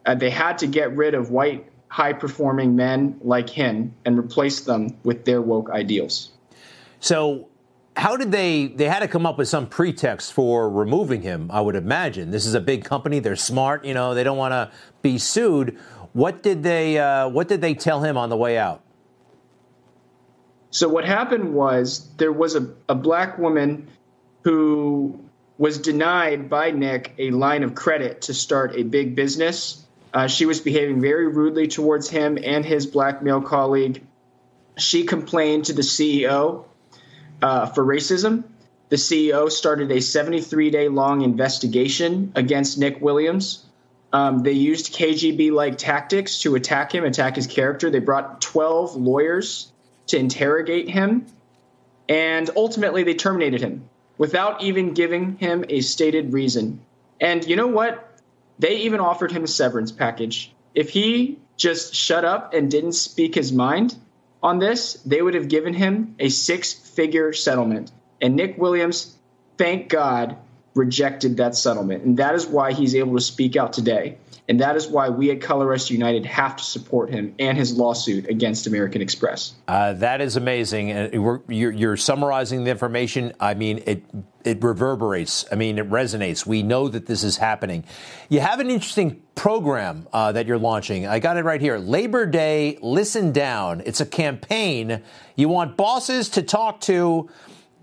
uh, 0.07 0.15
they 0.15 0.29
had 0.31 0.57
to 0.59 0.67
get 0.67 0.95
rid 0.95 1.13
of 1.13 1.29
white 1.29 1.69
high 1.89 2.13
performing 2.13 2.75
men 2.75 3.19
like 3.21 3.49
him 3.49 3.93
and 4.05 4.17
replace 4.17 4.61
them 4.61 4.97
with 5.03 5.25
their 5.25 5.41
woke 5.41 5.69
ideals. 5.69 6.31
So, 7.01 7.49
how 7.97 8.15
did 8.15 8.31
they? 8.31 8.67
They 8.67 8.85
had 8.85 8.99
to 8.99 9.07
come 9.07 9.25
up 9.25 9.37
with 9.37 9.49
some 9.49 9.67
pretext 9.67 10.31
for 10.31 10.69
removing 10.69 11.21
him. 11.21 11.51
I 11.51 11.61
would 11.61 11.75
imagine 11.75 12.31
this 12.31 12.45
is 12.45 12.53
a 12.53 12.61
big 12.61 12.85
company; 12.85 13.19
they're 13.19 13.35
smart. 13.35 13.83
You 13.83 13.93
know, 13.93 14.13
they 14.13 14.23
don't 14.23 14.37
want 14.37 14.53
to 14.53 14.71
be 15.01 15.17
sued. 15.17 15.77
What 16.13 16.41
did 16.41 16.63
they? 16.63 16.97
Uh, 16.97 17.27
what 17.27 17.49
did 17.49 17.59
they 17.59 17.73
tell 17.73 18.01
him 18.01 18.17
on 18.17 18.29
the 18.29 18.37
way 18.37 18.57
out? 18.57 18.83
So 20.69 20.87
what 20.87 21.05
happened 21.05 21.53
was 21.53 22.09
there 22.17 22.31
was 22.31 22.55
a, 22.55 22.73
a 22.87 22.95
black 22.95 23.37
woman 23.37 23.87
who 24.47 25.19
was 25.57 25.79
denied 25.79 26.49
by 26.49 26.71
Nick 26.71 27.13
a 27.17 27.31
line 27.31 27.63
of 27.63 27.75
credit 27.75 28.21
to 28.23 28.33
start 28.33 28.75
a 28.77 28.83
big 28.83 29.13
business 29.13 29.85
uh, 30.13 30.27
she 30.27 30.45
was 30.45 30.61
behaving 30.61 31.01
very 31.01 31.27
rudely 31.27 31.67
towards 31.67 32.09
him 32.09 32.37
and 32.41 32.65
his 32.65 32.85
black 32.85 33.21
male 33.21 33.41
colleague. 33.41 34.03
She 34.77 35.03
complained 35.03 35.65
to 35.65 35.73
the 35.73 35.81
CEO 35.81 36.65
uh, 37.41 37.67
for 37.67 37.85
racism. 37.85 38.43
The 38.89 38.95
CEO 38.95 39.51
started 39.51 39.91
a 39.91 40.01
73 40.01 40.71
day 40.71 40.87
long 40.87 41.21
investigation 41.21 42.31
against 42.35 42.77
Nick 42.77 43.01
Williams. 43.01 43.65
Um, 44.13 44.39
they 44.39 44.53
used 44.53 44.95
KGB 44.95 45.51
like 45.51 45.77
tactics 45.77 46.39
to 46.39 46.55
attack 46.55 46.95
him, 46.95 47.03
attack 47.03 47.35
his 47.35 47.45
character. 47.45 47.89
They 47.89 47.99
brought 47.99 48.39
12 48.39 48.95
lawyers 48.95 49.71
to 50.07 50.17
interrogate 50.17 50.89
him, 50.89 51.25
and 52.07 52.49
ultimately 52.55 53.03
they 53.03 53.13
terminated 53.13 53.59
him 53.61 53.89
without 54.17 54.61
even 54.63 54.93
giving 54.93 55.37
him 55.37 55.65
a 55.69 55.81
stated 55.81 56.33
reason. 56.33 56.79
And 57.19 57.45
you 57.45 57.55
know 57.55 57.67
what? 57.67 58.03
They 58.59 58.77
even 58.77 58.99
offered 58.99 59.31
him 59.31 59.43
a 59.43 59.47
severance 59.47 59.91
package. 59.91 60.51
If 60.73 60.89
he 60.89 61.37
just 61.57 61.93
shut 61.93 62.25
up 62.25 62.53
and 62.53 62.69
didn't 62.69 62.93
speak 62.93 63.35
his 63.35 63.51
mind 63.51 63.95
on 64.41 64.59
this, 64.59 64.93
they 65.05 65.21
would 65.21 65.33
have 65.33 65.47
given 65.47 65.73
him 65.73 66.15
a 66.19 66.29
six 66.29 66.73
figure 66.73 67.33
settlement. 67.33 67.91
And 68.21 68.35
Nick 68.35 68.57
Williams, 68.57 69.15
thank 69.57 69.89
God, 69.89 70.37
rejected 70.73 71.37
that 71.37 71.55
settlement. 71.55 72.03
And 72.03 72.17
that 72.17 72.35
is 72.35 72.45
why 72.47 72.73
he's 72.73 72.95
able 72.95 73.15
to 73.15 73.21
speak 73.21 73.55
out 73.55 73.73
today. 73.73 74.17
And 74.49 74.61
that 74.61 74.77
is 74.77 74.87
why 74.87 75.09
we 75.09 75.29
at 75.31 75.41
Color 75.41 75.73
Us 75.73 75.89
United 75.89 76.25
have 76.25 76.55
to 76.55 76.63
support 76.63 77.09
him 77.09 77.35
and 77.37 77.57
his 77.57 77.73
lawsuit 77.73 78.29
against 78.29 78.65
American 78.65 79.01
Express. 79.01 79.55
Uh, 79.67 79.93
that 79.93 80.21
is 80.21 80.37
amazing. 80.37 80.89
You're, 81.13 81.43
you're, 81.49 81.97
summarizing 81.97 82.63
the 82.63 82.71
information. 82.71 83.33
I 83.39 83.55
mean, 83.55 83.83
it 83.85 84.03
it 84.45 84.63
reverberates. 84.63 85.45
I 85.51 85.55
mean, 85.55 85.77
it 85.77 85.89
resonates. 85.89 86.45
We 86.45 86.63
know 86.63 86.87
that 86.87 87.07
this 87.07 87.23
is 87.23 87.35
happening. 87.35 87.83
You 88.29 88.39
have 88.39 88.61
an 88.61 88.69
interesting 88.69 89.21
program 89.35 90.07
uh, 90.13 90.31
that 90.31 90.47
you're 90.47 90.57
launching. 90.57 91.05
I 91.05 91.19
got 91.19 91.35
it 91.35 91.43
right 91.43 91.59
here. 91.59 91.77
Labor 91.77 92.25
Day 92.25 92.77
Listen 92.81 93.33
Down. 93.33 93.81
It's 93.85 93.99
a 93.99 94.05
campaign. 94.05 95.01
You 95.35 95.49
want 95.49 95.75
bosses 95.75 96.29
to 96.29 96.41
talk 96.41 96.79
to 96.81 97.29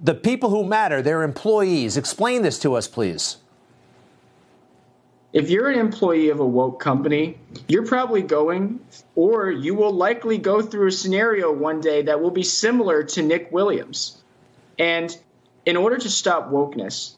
the 0.01 0.15
people 0.15 0.49
who 0.49 0.65
matter, 0.65 1.03
their 1.03 1.23
employees. 1.23 1.99
Explain 1.99 2.41
this 2.41 2.59
to 2.61 2.75
us, 2.75 2.89
please 2.89 3.37
if 5.35 5.51
you're 5.51 5.69
an 5.69 5.81
employee 5.81 6.29
of 6.29 6.39
a 6.39 6.47
woke 6.47 6.79
company, 6.79 7.37
you're 7.67 7.85
probably 7.85 8.23
going, 8.23 8.79
or 9.17 9.51
you 9.51 9.75
will 9.75 9.93
likely 9.93 10.39
go 10.39 10.63
through 10.63 10.87
a 10.87 10.93
scenario 10.93 11.53
one 11.53 11.81
day 11.81 12.03
that 12.03 12.23
will 12.23 12.31
be 12.31 12.45
similar 12.45 13.03
to 13.03 13.21
Nick 13.21 13.51
Williams. 13.51 14.23
And 14.79 15.15
in 15.67 15.77
order 15.77 15.99
to 15.99 16.09
stop 16.09 16.53
wokeness, 16.53 17.17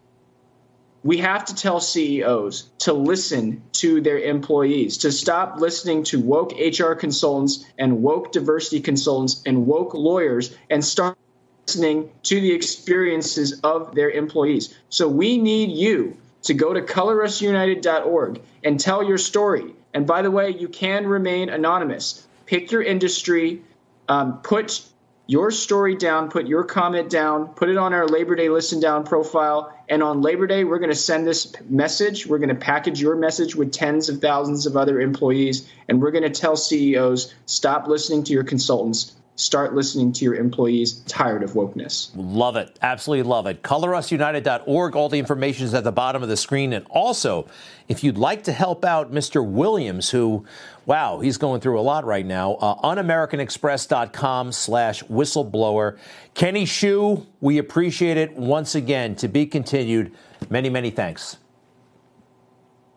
we 1.04 1.18
have 1.18 1.44
to 1.44 1.54
tell 1.54 1.78
CEOs 1.78 2.70
to 2.78 2.94
listen 2.94 3.62
to 3.72 4.00
their 4.00 4.18
employees, 4.18 4.96
to 4.98 5.12
stop 5.12 5.60
listening 5.60 6.02
to 6.04 6.18
woke 6.18 6.52
HR 6.58 6.94
consultants 6.94 7.66
and 7.78 8.02
woke 8.02 8.32
diversity 8.32 8.80
consultants 8.80 9.42
and 9.44 9.66
woke 9.66 9.92
lawyers 9.92 10.56
and 10.70 10.82
start 10.82 11.18
listening 11.66 12.10
to 12.22 12.40
the 12.40 12.52
experiences 12.52 13.60
of 13.60 13.94
their 13.94 14.10
employees. 14.10 14.74
So 14.88 15.06
we 15.06 15.36
need 15.36 15.70
you 15.70 16.16
to 16.46 16.54
go 16.54 16.72
to 16.72 16.80
colorusunited.org 16.80 18.40
and 18.64 18.80
tell 18.80 19.02
your 19.02 19.18
story. 19.18 19.74
And 19.94 20.06
by 20.06 20.22
the 20.22 20.30
way, 20.30 20.50
you 20.50 20.68
can 20.68 21.06
remain 21.06 21.48
anonymous. 21.48 22.26
Pick 22.46 22.70
your 22.70 22.82
industry, 22.82 23.62
um, 24.08 24.38
put 24.42 24.82
your 25.26 25.50
story 25.50 25.96
down, 25.96 26.30
put 26.30 26.46
your 26.46 26.62
comment 26.62 27.10
down, 27.10 27.48
put 27.48 27.68
it 27.68 27.76
on 27.76 27.92
our 27.92 28.06
Labor 28.06 28.36
Day 28.36 28.48
Listen 28.48 28.78
Down 28.78 29.04
profile. 29.04 29.76
And 29.88 30.02
on 30.02 30.22
Labor 30.22 30.46
Day, 30.46 30.64
we're 30.64 30.78
going 30.78 30.90
to 30.90 30.96
send 30.96 31.26
this 31.26 31.52
message. 31.68 32.26
We're 32.26 32.38
going 32.38 32.50
to 32.50 32.54
package 32.54 33.00
your 33.00 33.16
message 33.16 33.56
with 33.56 33.72
tens 33.72 34.08
of 34.08 34.20
thousands 34.20 34.66
of 34.66 34.76
other 34.76 35.00
employees. 35.00 35.68
And 35.88 36.00
we're 36.00 36.12
going 36.12 36.24
to 36.24 36.40
tell 36.40 36.56
CEOs 36.56 37.34
stop 37.46 37.88
listening 37.88 38.22
to 38.24 38.32
your 38.32 38.44
consultants, 38.44 39.16
start 39.36 39.74
listening 39.74 40.12
to 40.14 40.24
your 40.24 40.34
employees 40.34 41.00
tired 41.06 41.42
of 41.42 41.52
wokeness. 41.52 42.10
Love 42.16 42.56
it. 42.56 42.76
Absolutely 42.82 43.22
love 43.22 43.46
it. 43.46 43.62
ColorUsUnited.org. 43.62 44.96
All 44.96 45.08
the 45.08 45.18
information 45.18 45.66
is 45.66 45.74
at 45.74 45.84
the 45.84 45.92
bottom 45.92 46.22
of 46.22 46.28
the 46.28 46.36
screen. 46.36 46.72
And 46.72 46.86
also, 46.88 47.46
if 47.88 48.02
you'd 48.02 48.18
like 48.18 48.44
to 48.44 48.52
help 48.52 48.84
out 48.84 49.12
Mr. 49.12 49.46
Williams, 49.46 50.10
who, 50.10 50.44
wow, 50.86 51.20
he's 51.20 51.36
going 51.36 51.60
through 51.60 51.78
a 51.78 51.82
lot 51.82 52.04
right 52.04 52.26
now, 52.26 52.54
uh, 52.54 52.80
unamericanexpress.com 52.80 54.52
slash 54.52 55.02
whistleblower. 55.04 55.98
Kenny 56.34 56.64
Xu, 56.64 57.26
we 57.40 57.58
appreciate 57.58 58.16
it 58.16 58.34
once 58.34 58.74
again. 58.74 59.14
To 59.16 59.28
be 59.28 59.46
continued. 59.46 60.12
Many, 60.50 60.70
many 60.70 60.90
thanks. 60.90 61.36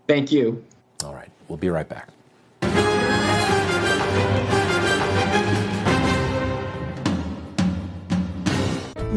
Thank 0.08 0.32
you. 0.32 0.64
All 1.04 1.14
right. 1.14 1.30
We'll 1.48 1.58
be 1.58 1.70
right 1.70 1.88
back. 1.88 2.10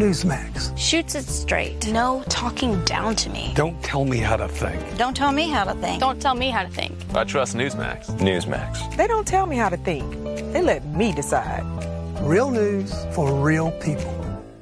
Newsmax. 0.02 0.76
Shoots 0.76 1.14
it 1.14 1.22
straight. 1.26 1.86
No 1.92 2.24
talking 2.28 2.82
down 2.84 3.14
to 3.14 3.30
me. 3.30 3.52
Don't 3.54 3.80
tell 3.84 4.04
me 4.04 4.18
how 4.18 4.36
to 4.36 4.48
think. 4.48 4.98
Don't 4.98 5.16
tell 5.16 5.30
me 5.30 5.48
how 5.48 5.62
to 5.62 5.74
think. 5.74 6.00
Don't 6.00 6.20
tell 6.20 6.34
me 6.34 6.50
how 6.50 6.64
to 6.64 6.68
think. 6.68 6.92
I 7.14 7.22
trust 7.22 7.54
Newsmax. 7.54 8.06
Newsmax. 8.18 8.96
They 8.96 9.06
don't 9.06 9.28
tell 9.28 9.46
me 9.46 9.54
how 9.54 9.68
to 9.68 9.76
think. 9.76 10.04
They 10.52 10.60
let 10.60 10.84
me 10.86 11.12
decide. 11.12 11.62
Real 12.20 12.50
news 12.50 12.92
for 13.14 13.32
real 13.32 13.70
people. 13.80 14.21